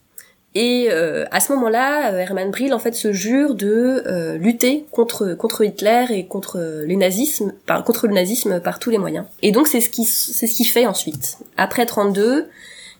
Et 0.55 0.89
à 0.89 1.39
ce 1.39 1.53
moment-là, 1.53 2.13
Hermann 2.13 2.49
Brill 2.49 2.73
en 2.73 2.79
fait 2.79 2.95
se 2.95 3.13
jure 3.13 3.53
de 3.53 4.37
lutter 4.37 4.87
contre 4.89 5.35
contre 5.35 5.63
Hitler 5.63 6.05
et 6.09 6.25
contre 6.25 6.83
les 6.83 6.95
nazismes, 6.95 7.53
par, 7.67 7.83
contre 7.83 8.07
le 8.07 8.15
nazisme 8.15 8.59
par 8.59 8.79
tous 8.79 8.89
les 8.89 8.97
moyens. 8.97 9.25
Et 9.43 9.51
donc 9.51 9.67
c'est 9.67 9.81
ce 9.81 9.89
qui 9.91 10.03
c'est 10.03 10.47
ce 10.47 10.55
qu'il 10.55 10.65
fait 10.65 10.87
ensuite. 10.87 11.37
Après 11.57 11.85
32, 11.85 12.47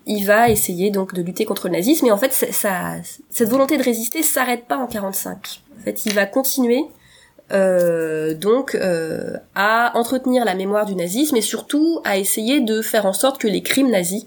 il 0.06 0.24
va 0.24 0.52
essayer 0.52 0.92
donc 0.92 1.16
de 1.16 1.24
lutter 1.24 1.46
contre 1.46 1.68
le 1.68 1.74
nazisme 1.74 2.06
et 2.06 2.12
en 2.12 2.18
fait 2.18 2.32
ça, 2.32 2.94
cette 3.32 3.50
volonté 3.50 3.78
de 3.78 3.84
résister 3.84 4.22
s'arrête 4.22 4.66
pas 4.68 4.78
en 4.78 4.86
45. 4.86 5.62
En 5.80 5.84
fait, 5.84 6.06
il 6.06 6.14
va 6.14 6.28
continuer 6.28 6.86
euh, 7.52 8.34
donc 8.34 8.76
euh, 8.76 9.38
à 9.56 9.98
entretenir 9.98 10.44
la 10.44 10.56
mémoire 10.56 10.86
du 10.86 10.96
nazisme 10.96 11.38
et 11.38 11.42
surtout 11.42 12.02
à 12.04 12.18
essayer 12.18 12.60
de 12.60 12.82
faire 12.82 13.06
en 13.06 13.14
sorte 13.14 13.40
que 13.40 13.48
les 13.48 13.62
crimes 13.62 13.90
nazis 13.90 14.26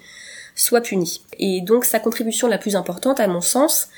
soient 0.55 0.81
punis. 0.81 1.23
Et 1.39 1.61
donc 1.61 1.85
sa 1.85 2.01
contribution 2.01 2.49
la 2.49 2.59
plus 2.59 2.77
importante, 2.77 3.21
à 3.21 3.27
mon 3.27 3.41
sens, 3.41 3.89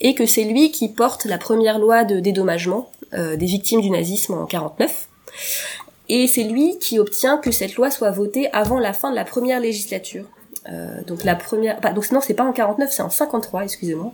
est 0.00 0.14
que 0.14 0.26
c'est 0.26 0.44
lui 0.44 0.70
qui 0.70 0.88
porte 0.88 1.24
la 1.24 1.38
première 1.38 1.78
loi 1.78 2.04
de 2.04 2.20
dédommagement 2.20 2.90
euh, 3.12 3.36
des 3.36 3.46
victimes 3.46 3.80
du 3.80 3.90
nazisme 3.90 4.34
en 4.34 4.46
49. 4.46 5.08
Et 6.08 6.26
c'est 6.26 6.44
lui 6.44 6.78
qui 6.78 6.98
obtient 6.98 7.38
que 7.38 7.50
cette 7.50 7.76
loi 7.76 7.90
soit 7.90 8.10
votée 8.10 8.52
avant 8.52 8.78
la 8.78 8.92
fin 8.92 9.10
de 9.10 9.16
la 9.16 9.24
première 9.24 9.60
législature. 9.60 10.24
Euh, 10.72 11.02
donc 11.06 11.24
la 11.24 11.34
première, 11.34 11.78
pas, 11.78 11.92
donc 11.92 12.10
non, 12.10 12.20
c'est 12.20 12.34
pas 12.34 12.44
en 12.44 12.52
49, 12.52 12.90
c'est 12.90 13.02
en 13.02 13.10
53, 13.10 13.64
excusez-moi. 13.64 14.12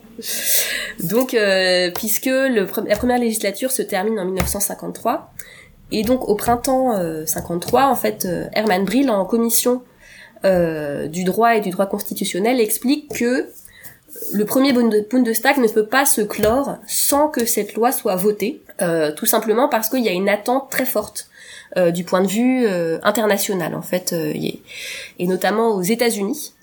Donc 1.05 1.35
euh, 1.35 1.91
puisque 1.95 2.27
le, 2.27 2.67
la 2.87 2.97
première 2.97 3.19
législature 3.19 3.71
se 3.71 3.83
termine 3.83 4.19
en 4.19 4.25
1953, 4.25 5.33
et 5.93 6.03
donc 6.03 6.29
au 6.29 6.35
printemps 6.35 6.95
53, 7.27 7.85
en 7.85 7.95
fait, 7.95 8.25
euh, 8.25 8.47
Hermann 8.53 8.85
Brill 8.85 9.11
en 9.11 9.25
commission 9.25 9.83
du 10.43 11.25
droit 11.25 11.57
et 11.57 11.61
du 11.61 11.69
droit 11.69 11.85
constitutionnel 11.85 12.61
explique 12.61 13.15
que 13.15 13.51
le 14.33 14.45
premier 14.47 14.73
Bundestag 14.73 15.59
ne 15.59 15.69
peut 15.69 15.85
pas 15.85 16.07
se 16.07 16.23
clore 16.23 16.79
sans 16.87 17.29
que 17.29 17.45
cette 17.45 17.75
loi 17.75 17.93
soit 17.93 18.17
votée, 18.17 18.63
tout 19.17 19.27
simplement 19.27 19.69
parce 19.69 19.91
qu'il 19.91 20.03
y 20.03 20.09
a 20.09 20.13
une 20.13 20.31
attente 20.31 20.71
très 20.71 20.87
forte 20.87 21.30
euh, 21.77 21.93
du 21.93 22.03
point 22.03 22.21
de 22.21 22.27
vue 22.27 22.67
euh, 22.67 22.99
international 23.05 23.77
en 23.77 23.83
fait, 23.83 24.13
euh, 24.13 24.33
et 25.19 25.27
notamment 25.27 25.69
aux 25.69 25.83
États-Unis. 25.83 26.55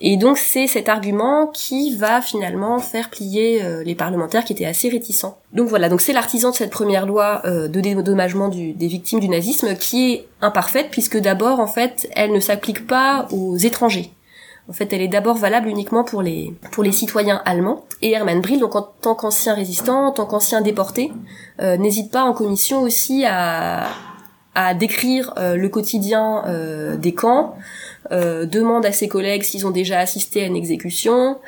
et 0.00 0.16
donc 0.16 0.38
c'est 0.38 0.66
cet 0.66 0.88
argument 0.88 1.48
qui 1.48 1.96
va 1.96 2.22
finalement 2.22 2.78
faire 2.78 3.10
plier 3.10 3.62
les 3.84 3.94
parlementaires 3.94 4.42
qui 4.44 4.54
étaient 4.54 4.64
assez 4.64 4.88
réticents. 4.88 5.36
Donc 5.52 5.68
voilà, 5.68 5.90
donc 5.90 6.00
c'est 6.00 6.14
l'artisan 6.14 6.50
de 6.50 6.56
cette 6.56 6.70
première 6.70 7.04
loi 7.04 7.42
de 7.44 7.80
dédommagement 7.80 8.48
du, 8.48 8.72
des 8.72 8.86
victimes 8.86 9.20
du 9.20 9.28
nazisme 9.28 9.76
qui 9.76 10.12
est 10.12 10.28
imparfaite 10.40 10.88
puisque 10.90 11.18
d'abord 11.18 11.60
en 11.60 11.66
fait 11.66 12.08
elle 12.14 12.32
ne 12.32 12.40
s'applique 12.40 12.86
pas 12.86 13.28
aux 13.32 13.58
étrangers. 13.58 14.15
En 14.68 14.72
fait, 14.72 14.92
elle 14.92 15.00
est 15.00 15.08
d'abord 15.08 15.36
valable 15.36 15.68
uniquement 15.68 16.02
pour 16.02 16.22
les 16.22 16.52
pour 16.72 16.82
les 16.82 16.92
citoyens 16.92 17.40
allemands. 17.44 17.84
Et 18.02 18.12
Hermann 18.12 18.40
Brill, 18.40 18.60
donc 18.60 18.74
en 18.74 18.82
tant 18.82 19.14
qu'ancien 19.14 19.54
résistant, 19.54 20.06
en 20.08 20.12
tant 20.12 20.26
qu'ancien 20.26 20.60
déporté, 20.60 21.12
euh, 21.60 21.76
n'hésite 21.76 22.10
pas 22.10 22.24
en 22.24 22.32
commission 22.32 22.82
aussi 22.82 23.24
à 23.24 23.86
à 24.56 24.72
décrire 24.72 25.34
euh, 25.36 25.54
le 25.54 25.68
quotidien 25.68 26.42
euh, 26.46 26.96
des 26.96 27.14
camps, 27.14 27.56
euh, 28.12 28.46
demande 28.46 28.86
à 28.86 28.92
ses 28.92 29.08
collègues 29.08 29.42
s'ils 29.42 29.66
ont 29.66 29.70
déjà 29.70 29.98
assisté 29.98 30.42
à 30.42 30.46
une 30.46 30.56
exécution. 30.56 31.38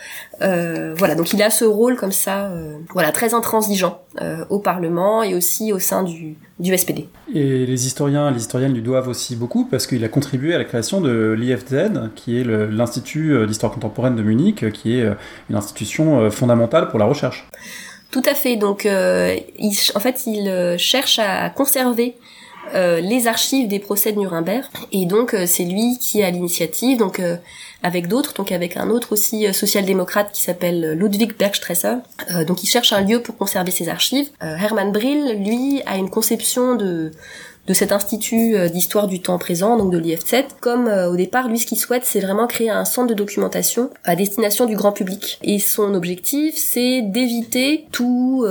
Euh, 0.42 0.94
voilà, 0.96 1.14
donc 1.14 1.32
il 1.32 1.42
a 1.42 1.50
ce 1.50 1.64
rôle 1.64 1.96
comme 1.96 2.12
ça, 2.12 2.46
euh, 2.46 2.78
voilà, 2.92 3.12
très 3.12 3.34
intransigeant 3.34 4.02
au 4.50 4.59
Parlement 4.59 5.22
et 5.22 5.36
aussi 5.36 5.72
au 5.72 5.78
sein 5.78 6.02
du, 6.02 6.34
du 6.59 6.76
SPD. 6.76 7.09
Et 7.32 7.66
les 7.66 7.86
historiens, 7.86 8.32
les 8.32 8.40
historiennes 8.40 8.74
lui 8.74 8.82
doivent 8.82 9.06
aussi 9.06 9.36
beaucoup 9.36 9.64
parce 9.64 9.86
qu'il 9.86 10.02
a 10.02 10.09
contribué 10.09 10.56
à 10.56 10.59
la 10.59 10.64
création 10.64 11.00
de 11.00 11.36
l'IFZ, 11.38 12.11
qui 12.16 12.40
est 12.40 12.42
l'Institut 12.42 13.46
d'histoire 13.46 13.70
contemporaine 13.70 14.16
de 14.16 14.22
Munich, 14.22 14.72
qui 14.72 14.98
est 14.98 15.09
une 15.48 15.54
institution 15.54 16.28
fondamentale 16.32 16.88
pour 16.88 16.98
la 16.98 17.04
recherche. 17.04 17.46
Tout 18.11 18.24
à 18.28 18.34
fait. 18.34 18.56
Donc, 18.56 18.86
il, 18.86 19.72
en 19.94 20.00
fait, 20.00 20.26
il 20.26 20.76
cherche 20.78 21.20
à 21.20 21.48
conserver 21.50 22.16
euh, 22.75 23.01
les 23.01 23.27
archives 23.27 23.69
des 23.69 23.79
procès 23.79 24.12
de 24.12 24.19
Nuremberg 24.19 24.64
et 24.93 25.07
donc 25.07 25.35
euh, 25.35 25.47
c'est 25.47 25.64
lui 25.64 25.99
qui 25.99 26.23
a 26.23 26.31
l'initiative 26.31 26.99
donc 26.99 27.21
euh, 27.21 27.37
avec 27.83 28.09
d'autres 28.09 28.35
donc 28.35 28.53
avec 28.53 28.77
un 28.77 28.91
autre 28.91 29.12
aussi 29.12 29.53
social-démocrate 29.53 30.33
qui 30.33 30.43
s'appelle 30.43 30.93
Ludwig 30.93 31.37
Bergstresser 31.37 31.95
donc 32.47 32.64
il 32.64 32.66
cherche 32.66 32.93
un 32.93 33.03
lieu 33.03 33.23
pour 33.23 33.37
conserver 33.37 33.71
ses 33.71 33.89
archives 33.89 34.29
Hermann 34.41 34.91
Brill 34.93 35.43
lui 35.45 35.81
a 35.87 35.97
une 35.97 36.11
conception 36.11 36.75
de 36.75 37.12
de 37.66 37.75
cet 37.75 37.93
institut 37.93 38.57
d'histoire 38.71 39.09
du 39.09 39.21
temps 39.21 39.37
présent, 39.37 39.77
donc 39.77 39.93
de 39.93 39.99
l'IF7. 39.99 40.45
Comme 40.59 40.87
au 40.89 41.16
départ, 41.16 41.49
lui, 41.49 41.59
ce 41.59 41.66
qu'il 41.66 41.77
souhaite, 41.77 42.07
c'est 42.07 42.21
vraiment 42.21 42.47
créer 42.47 42.71
un 42.71 42.87
centre 42.87 43.09
de 43.09 43.12
documentation 43.12 43.91
à 44.05 44.16
destination 44.16 44.64
du 44.64 44.75
grand 44.75 44.91
public. 44.91 45.39
Et 45.43 45.59
son 45.59 45.93
objectif, 45.93 46.55
c'est 46.57 47.03
d'éviter 47.03 47.85
tout, 47.93 48.47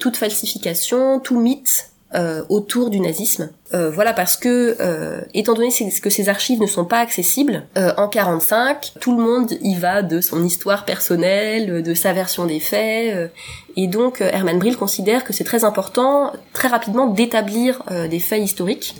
toute 0.00 0.16
falsification, 0.16 1.20
tout 1.20 1.38
mythe 1.38 1.91
euh, 2.14 2.44
autour 2.50 2.90
du 2.90 3.00
nazisme. 3.00 3.50
Euh, 3.72 3.90
voilà 3.90 4.12
parce 4.12 4.36
que 4.36 4.76
euh, 4.80 5.22
étant 5.32 5.54
donné 5.54 5.70
que 6.02 6.10
ces 6.10 6.28
archives 6.28 6.60
ne 6.60 6.66
sont 6.66 6.84
pas 6.84 6.98
accessibles 6.98 7.64
en 7.96 8.06
45, 8.06 8.92
tout 9.00 9.16
le 9.16 9.22
monde 9.22 9.52
y 9.62 9.76
va 9.76 10.02
de 10.02 10.20
son 10.20 10.44
histoire 10.44 10.84
personnelle, 10.84 11.82
de 11.82 11.94
sa 11.94 12.12
version 12.12 12.44
des 12.44 12.60
faits, 12.60 13.32
et 13.76 13.86
donc 13.86 14.20
Hermann 14.20 14.58
Brill 14.58 14.76
considère 14.76 15.24
que 15.24 15.32
c'est 15.32 15.44
très 15.44 15.64
important 15.64 16.32
très 16.52 16.68
rapidement 16.68 17.06
d'établir 17.06 17.82
des 18.10 18.20
faits 18.20 18.42
historiques 18.42 18.94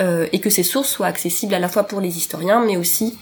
et 0.00 0.40
que 0.40 0.50
ces 0.50 0.62
sources 0.62 0.90
soient 0.90 1.08
accessibles 1.08 1.54
à 1.54 1.58
la 1.58 1.68
fois 1.68 1.84
pour 1.84 2.00
les 2.00 2.16
historiens 2.16 2.64
mais 2.64 2.76
aussi 2.76 3.18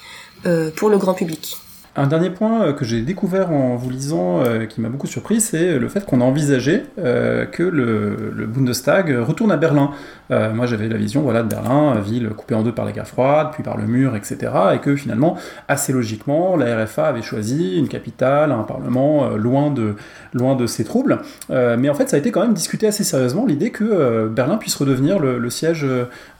pour 0.76 0.90
le 0.90 0.98
grand 0.98 1.14
public. 1.14 1.56
Un 1.94 2.06
dernier 2.06 2.30
point 2.30 2.62
euh, 2.62 2.72
que 2.72 2.86
j'ai 2.86 3.02
découvert 3.02 3.52
en 3.52 3.76
vous 3.76 3.90
lisant, 3.90 4.42
euh, 4.42 4.64
qui 4.64 4.80
m'a 4.80 4.88
beaucoup 4.88 5.06
surpris, 5.06 5.42
c'est 5.42 5.78
le 5.78 5.88
fait 5.90 6.06
qu'on 6.06 6.22
a 6.22 6.24
envisagé 6.24 6.84
euh, 6.98 7.44
que 7.44 7.62
le, 7.62 8.46
Bundestag 8.46 9.14
retourne 9.18 9.52
à 9.52 9.58
Berlin. 9.58 9.90
moi, 10.30 10.64
j'avais 10.64 10.88
la 10.88 10.96
vision 10.96 11.20
voilà, 11.20 11.42
de 11.42 11.48
Berlin, 11.48 12.00
ville 12.00 12.30
coupée 12.30 12.54
en 12.54 12.62
deux 12.62 12.72
par 12.72 12.86
la 12.86 12.92
guerre 12.92 13.06
froide, 13.06 13.48
puis 13.52 13.62
par 13.62 13.76
le 13.76 13.84
mur, 13.84 14.16
etc. 14.16 14.50
Et 14.74 14.78
que 14.78 14.96
finalement, 14.96 15.36
assez 15.68 15.92
logiquement, 15.92 16.56
la 16.56 16.84
RFA 16.84 17.06
avait 17.06 17.22
choisi 17.22 17.76
une 17.78 17.88
capitale, 17.88 18.52
un 18.52 18.62
parlement 18.62 19.28
loin, 19.30 19.70
de, 19.70 19.96
loin 20.32 20.56
de 20.56 20.66
ces 20.66 20.84
troubles. 20.84 21.20
mais 21.50 21.88
en 21.88 21.94
fait, 21.94 22.08
ça 22.08 22.16
a 22.16 22.18
été 22.18 22.30
quand 22.30 22.40
même 22.40 22.54
discuté 22.54 22.86
assez 22.86 23.04
sérieusement, 23.04 23.44
l'idée 23.44 23.70
que 23.70 24.28
Berlin 24.28 24.56
puisse 24.56 24.76
redevenir 24.76 25.18
le 25.18 25.50
siège 25.50 25.86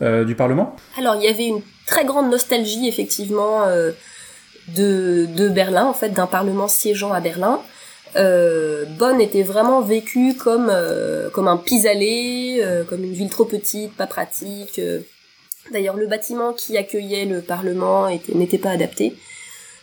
du 0.00 0.34
Parlement. 0.34 0.74
Alors, 0.98 1.16
il 1.16 1.22
y 1.22 1.28
avait 1.28 1.46
une 1.46 1.60
très 1.86 2.04
grande 2.04 2.30
nostalgie, 2.30 2.88
effectivement 2.88 3.66
de, 4.68 5.26
de 5.36 5.48
Berlin, 5.48 5.84
en 5.84 5.94
fait, 5.94 6.10
d'un 6.10 6.26
parlement 6.26 6.68
siégeant 6.68 7.12
à 7.12 7.20
Berlin. 7.20 7.60
Euh, 8.16 8.84
Bonn 8.98 9.20
était 9.20 9.42
vraiment 9.42 9.80
vécu 9.80 10.34
comme 10.34 10.68
euh, 10.70 11.30
comme 11.30 11.48
un 11.48 11.56
pis-aller, 11.56 12.60
euh, 12.62 12.84
comme 12.84 13.04
une 13.04 13.12
ville 13.12 13.30
trop 13.30 13.44
petite, 13.44 13.94
pas 13.94 14.06
pratique. 14.06 14.78
Euh. 14.78 15.00
D'ailleurs, 15.70 15.96
le 15.96 16.06
bâtiment 16.06 16.52
qui 16.52 16.76
accueillait 16.76 17.24
le 17.24 17.40
Parlement 17.40 18.08
n'était 18.34 18.58
pas 18.58 18.70
adapté. 18.70 19.14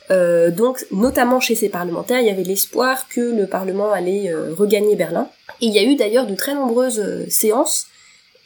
donc, 0.09 0.85
notamment 0.91 1.39
chez 1.39 1.55
ces 1.55 1.69
parlementaires, 1.69 2.19
il 2.19 2.27
y 2.27 2.29
avait 2.29 2.43
l'espoir 2.43 3.07
que 3.07 3.21
le 3.21 3.47
Parlement 3.47 3.91
allait 3.93 4.33
regagner 4.57 4.97
Berlin. 4.97 5.29
Et 5.61 5.67
il 5.67 5.73
y 5.73 5.79
a 5.79 5.83
eu 5.83 5.95
d'ailleurs 5.95 6.27
de 6.27 6.35
très 6.35 6.53
nombreuses 6.53 7.01
séances 7.29 7.87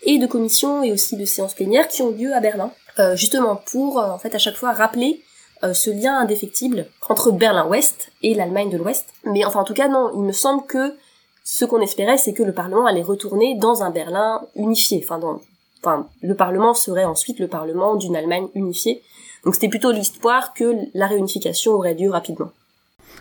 et 0.04 0.20
de 0.20 0.28
commissions 0.28 0.84
et 0.84 0.92
aussi 0.92 1.18
de 1.18 1.26
séances 1.26 1.56
plénières 1.56 1.88
qui 1.88 2.04
ont 2.04 2.12
lieu 2.12 2.32
à 2.36 2.40
Berlin, 2.40 2.72
justement 3.16 3.56
pour 3.56 3.98
en 3.98 4.20
fait 4.20 4.36
à 4.36 4.40
chaque 4.40 4.56
fois 4.56 4.72
rappeler 4.72 5.23
euh, 5.64 5.74
ce 5.74 5.90
lien 5.90 6.18
indéfectible 6.18 6.88
entre 7.10 7.32
Berlin-Ouest 7.32 8.12
et 8.22 8.34
l'Allemagne 8.34 8.70
de 8.70 8.78
l'Ouest. 8.78 9.08
Mais 9.24 9.46
enfin, 9.46 9.62
en 9.62 9.64
tout 9.64 9.74
cas, 9.74 9.88
non, 9.88 10.12
il 10.16 10.22
me 10.22 10.32
semble 10.32 10.66
que 10.66 10.96
ce 11.44 11.66
qu'on 11.66 11.82
espérait, 11.82 12.18
c'est 12.18 12.34
que 12.34 12.44
le 12.44 12.54
Parlement 12.54 12.86
allait 12.86 13.02
retourner 13.02 13.56
dans 13.56 13.84
un 13.84 13.90
Berlin 13.90 14.42
unifié. 14.56 15.04
Enfin, 15.04 16.08
le 16.22 16.36
Parlement 16.36 16.74
serait 16.74 17.06
ensuite 17.06 17.40
le 17.40 17.48
Parlement 17.48 17.96
d'une 17.96 18.16
Allemagne 18.16 18.48
unifiée. 18.56 19.04
Donc 19.44 19.56
c'était 19.56 19.68
plutôt 19.70 19.92
l'espoir 19.92 20.54
que 20.54 20.76
la 20.94 21.08
réunification 21.08 21.74
aurait 21.74 21.96
lieu 21.96 22.10
rapidement. 22.10 22.52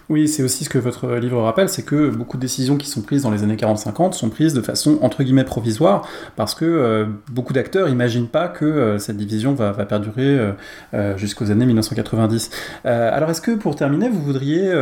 Oui, 0.08 0.28
c'est 0.28 0.42
aussi 0.42 0.64
ce 0.64 0.68
que 0.68 0.78
votre 0.78 1.14
livre 1.14 1.40
rappelle, 1.40 1.68
c'est 1.68 1.84
que 1.84 2.10
beaucoup 2.10 2.36
de 2.36 2.42
décisions 2.42 2.76
qui 2.76 2.86
sont 2.86 3.00
prises 3.00 3.22
dans 3.22 3.30
les 3.30 3.44
années 3.44 3.56
40-50 3.56 4.12
sont 4.12 4.28
prises 4.28 4.52
de 4.52 4.60
façon 4.60 4.98
entre 5.00 5.22
guillemets 5.22 5.44
provisoire, 5.44 6.06
parce 6.36 6.54
que 6.54 6.64
euh, 6.64 7.06
beaucoup 7.30 7.52
d'acteurs 7.52 7.88
n'imaginent 7.88 8.28
pas 8.28 8.48
que 8.48 8.64
euh, 8.64 8.98
cette 8.98 9.16
division 9.16 9.54
va, 9.54 9.72
perdurer 9.86 10.52
euh, 10.92 11.16
jusqu'aux 11.16 11.50
années 11.50 11.66
1990. 11.66 12.50
alors 12.84 13.30
est-ce 13.30 13.40
que 13.40 13.52
pour 13.52 13.74
terminer, 13.74 14.08
vous 14.08 14.20
voudriez 14.20 14.72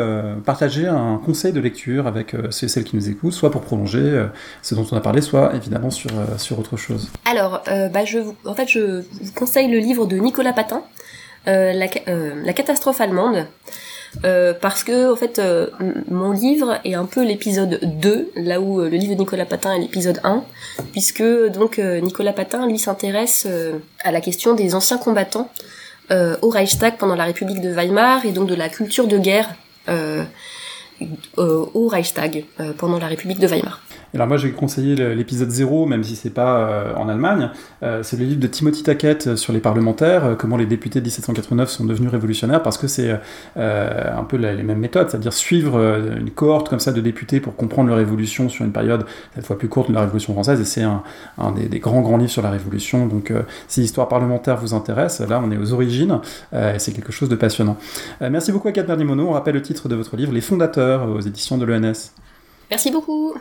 partager 0.45 0.87
un 0.87 1.21
conseil 1.25 1.53
de 1.53 1.61
lecture 1.61 2.07
avec 2.07 2.35
ceux 2.51 2.65
et 2.65 2.69
celles 2.69 2.85
qui 2.85 2.97
nous 2.97 3.09
écoutent, 3.09 3.33
soit 3.33 3.51
pour 3.51 3.63
prolonger 3.63 4.27
ce 4.63 4.75
dont 4.75 4.87
on 4.91 4.97
a 4.97 5.01
parlé, 5.01 5.21
soit 5.21 5.55
évidemment 5.55 5.91
sur, 5.91 6.11
sur 6.39 6.59
autre 6.59 6.77
chose? 6.77 7.09
Alors, 7.25 7.63
bah, 7.67 8.05
je, 8.05 8.19
en 8.45 8.55
fait, 8.55 8.69
je 8.69 9.01
vous 9.01 9.33
conseille 9.35 9.71
le 9.71 9.79
livre 9.79 10.07
de 10.07 10.17
Nicolas 10.17 10.53
Patin, 10.53 10.83
la, 11.47 11.73
la 11.73 12.53
catastrophe 12.53 13.01
allemande. 13.01 13.47
Euh, 14.25 14.53
parce 14.61 14.83
que 14.83 15.13
en 15.13 15.17
fait 15.17 15.39
euh, 15.39 15.69
mon 16.11 16.33
livre 16.33 16.81
est 16.85 16.95
un 16.95 17.05
peu 17.05 17.25
l'épisode 17.25 17.79
2 17.81 18.33
là 18.37 18.61
où 18.61 18.81
euh, 18.81 18.91
le 18.91 18.97
livre 18.97 19.15
de 19.15 19.21
Nicolas 19.21 19.47
Patin 19.47 19.73
est 19.75 19.79
l'épisode 19.79 20.21
1 20.25 20.43
puisque 20.91 21.23
donc 21.23 21.79
Nicolas 21.79 22.33
Patin 22.33 22.67
lui 22.67 22.79
s'intéresse 22.79 23.47
à 24.03 24.11
la 24.11 24.21
question 24.21 24.55
des 24.55 24.75
anciens 24.75 24.99
combattants 24.99 25.49
au 26.43 26.49
Reichstag 26.49 26.97
pendant 26.99 27.15
la 27.15 27.25
République 27.25 27.61
de 27.61 27.71
Weimar 27.71 28.27
et 28.27 28.33
donc 28.33 28.49
de 28.49 28.55
la 28.57 28.69
culture 28.69 29.07
de 29.07 29.17
guerre 29.17 29.55
au 31.37 31.87
Reichstag 31.87 32.45
pendant 32.79 32.99
la 32.99 33.07
République 33.07 33.39
de 33.39 33.47
Weimar. 33.47 33.81
Alors 34.13 34.27
moi, 34.27 34.37
je 34.37 34.49
vais 34.49 34.53
conseiller 34.53 34.97
l'épisode 35.15 35.51
0, 35.51 35.87
même 35.87 36.03
si 36.03 36.17
c'est 36.17 36.31
pas 36.31 36.59
euh, 36.59 36.95
en 36.97 37.09
Allemagne. 37.09 37.51
Euh, 37.85 38.03
c'est 38.03 38.17
le 38.17 38.25
livre 38.25 38.41
de 38.41 38.49
Timothy 38.49 38.83
Tackett 38.83 39.29
euh, 39.29 39.37
sur 39.37 39.53
les 39.53 39.61
parlementaires, 39.61 40.35
comment 40.37 40.57
les 40.57 40.67
députés 40.67 41.01
de 41.01 41.05
1789 41.05 41.71
sont 41.71 41.85
devenus 41.85 42.11
révolutionnaires, 42.11 42.63
parce 42.63 42.77
que 42.77 42.89
c'est 42.89 43.19
un 43.57 44.25
peu 44.25 44.37
les 44.37 44.63
mêmes 44.63 44.79
méthodes, 44.79 45.11
c'est-à-dire 45.11 45.33
suivre 45.33 45.79
une 46.19 46.31
cohorte 46.31 46.69
comme 46.69 46.81
ça 46.81 46.93
de 46.93 47.01
députés 47.01 47.41
pour 47.41 47.55
comprendre 47.55 47.89
leur 47.89 47.99
révolution 47.99 48.49
sur 48.49 48.65
une 48.65 48.73
période 48.73 49.05
cette 49.35 49.47
fois 49.47 49.59
plus 49.59 49.69
courte 49.69 49.89
de 49.89 49.95
la 49.95 50.01
Révolution 50.01 50.33
française, 50.33 50.61
et 50.61 50.65
c'est 50.65 50.83
un, 50.83 51.03
des, 51.53 51.79
grands 51.79 52.01
grands 52.01 52.17
livres 52.17 52.31
sur 52.31 52.43
la 52.43 52.51
Révolution. 52.51 53.07
Donc 53.07 53.33
si 53.69 53.81
l'histoire 53.81 54.09
parlementaire 54.09 54.57
vous 54.57 54.75
intéresse, 54.75 55.21
là 55.21 55.41
on 55.45 55.51
est 55.51 55.57
aux 55.57 55.73
origines, 55.73 56.21
et 56.53 56.79
c'est 56.79 56.93
quelque 56.93 57.13
chose 57.13 57.29
de 57.29 57.37
passionnant. 57.37 57.77
merci 58.21 58.53
beaucoup 58.53 58.69
à 58.69 58.73
Kat 58.73 58.83
Bernimono. 58.83 59.29
On 59.29 59.33
rappelle 59.33 59.55
le 59.55 59.63
titre 59.63 59.89
de 59.89 59.95
votre 59.95 60.17
livre, 60.17 60.33
Les 60.33 60.41
fondateurs, 60.41 61.09
aux 61.09 61.21
éditions 61.21 61.59
de 61.59 61.65
l'ENS. 61.65 62.13
Merci 62.71 62.91
beaucoup. 62.91 63.35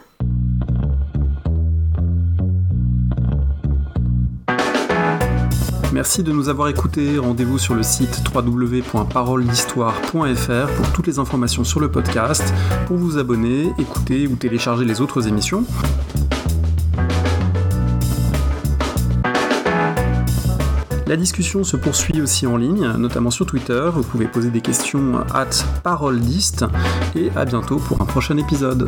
Merci 5.93 6.23
de 6.23 6.31
nous 6.31 6.49
avoir 6.49 6.69
écoutés. 6.69 7.17
Rendez-vous 7.17 7.57
sur 7.57 7.75
le 7.75 7.83
site 7.83 8.21
www.paroledhistoire.fr 8.33 10.75
pour 10.75 10.91
toutes 10.93 11.07
les 11.07 11.19
informations 11.19 11.63
sur 11.63 11.79
le 11.79 11.91
podcast, 11.91 12.53
pour 12.87 12.97
vous 12.97 13.17
abonner, 13.17 13.71
écouter 13.79 14.27
ou 14.27 14.35
télécharger 14.35 14.85
les 14.85 15.01
autres 15.01 15.27
émissions. 15.27 15.65
La 21.09 21.17
discussion 21.17 21.63
se 21.63 21.75
poursuit 21.75 22.21
aussi 22.21 22.45
en 22.45 22.55
ligne, 22.55 22.87
notamment 22.99 23.31
sur 23.31 23.47
Twitter. 23.47 23.89
Vous 23.91 24.03
pouvez 24.03 24.27
poser 24.27 24.51
des 24.51 24.61
questions 24.61 25.21
at 25.33 25.49
paroledist 25.81 26.65
et 27.15 27.31
à 27.35 27.45
bientôt 27.45 27.77
pour 27.77 27.99
un 27.99 28.05
prochain 28.05 28.37
épisode. 28.37 28.87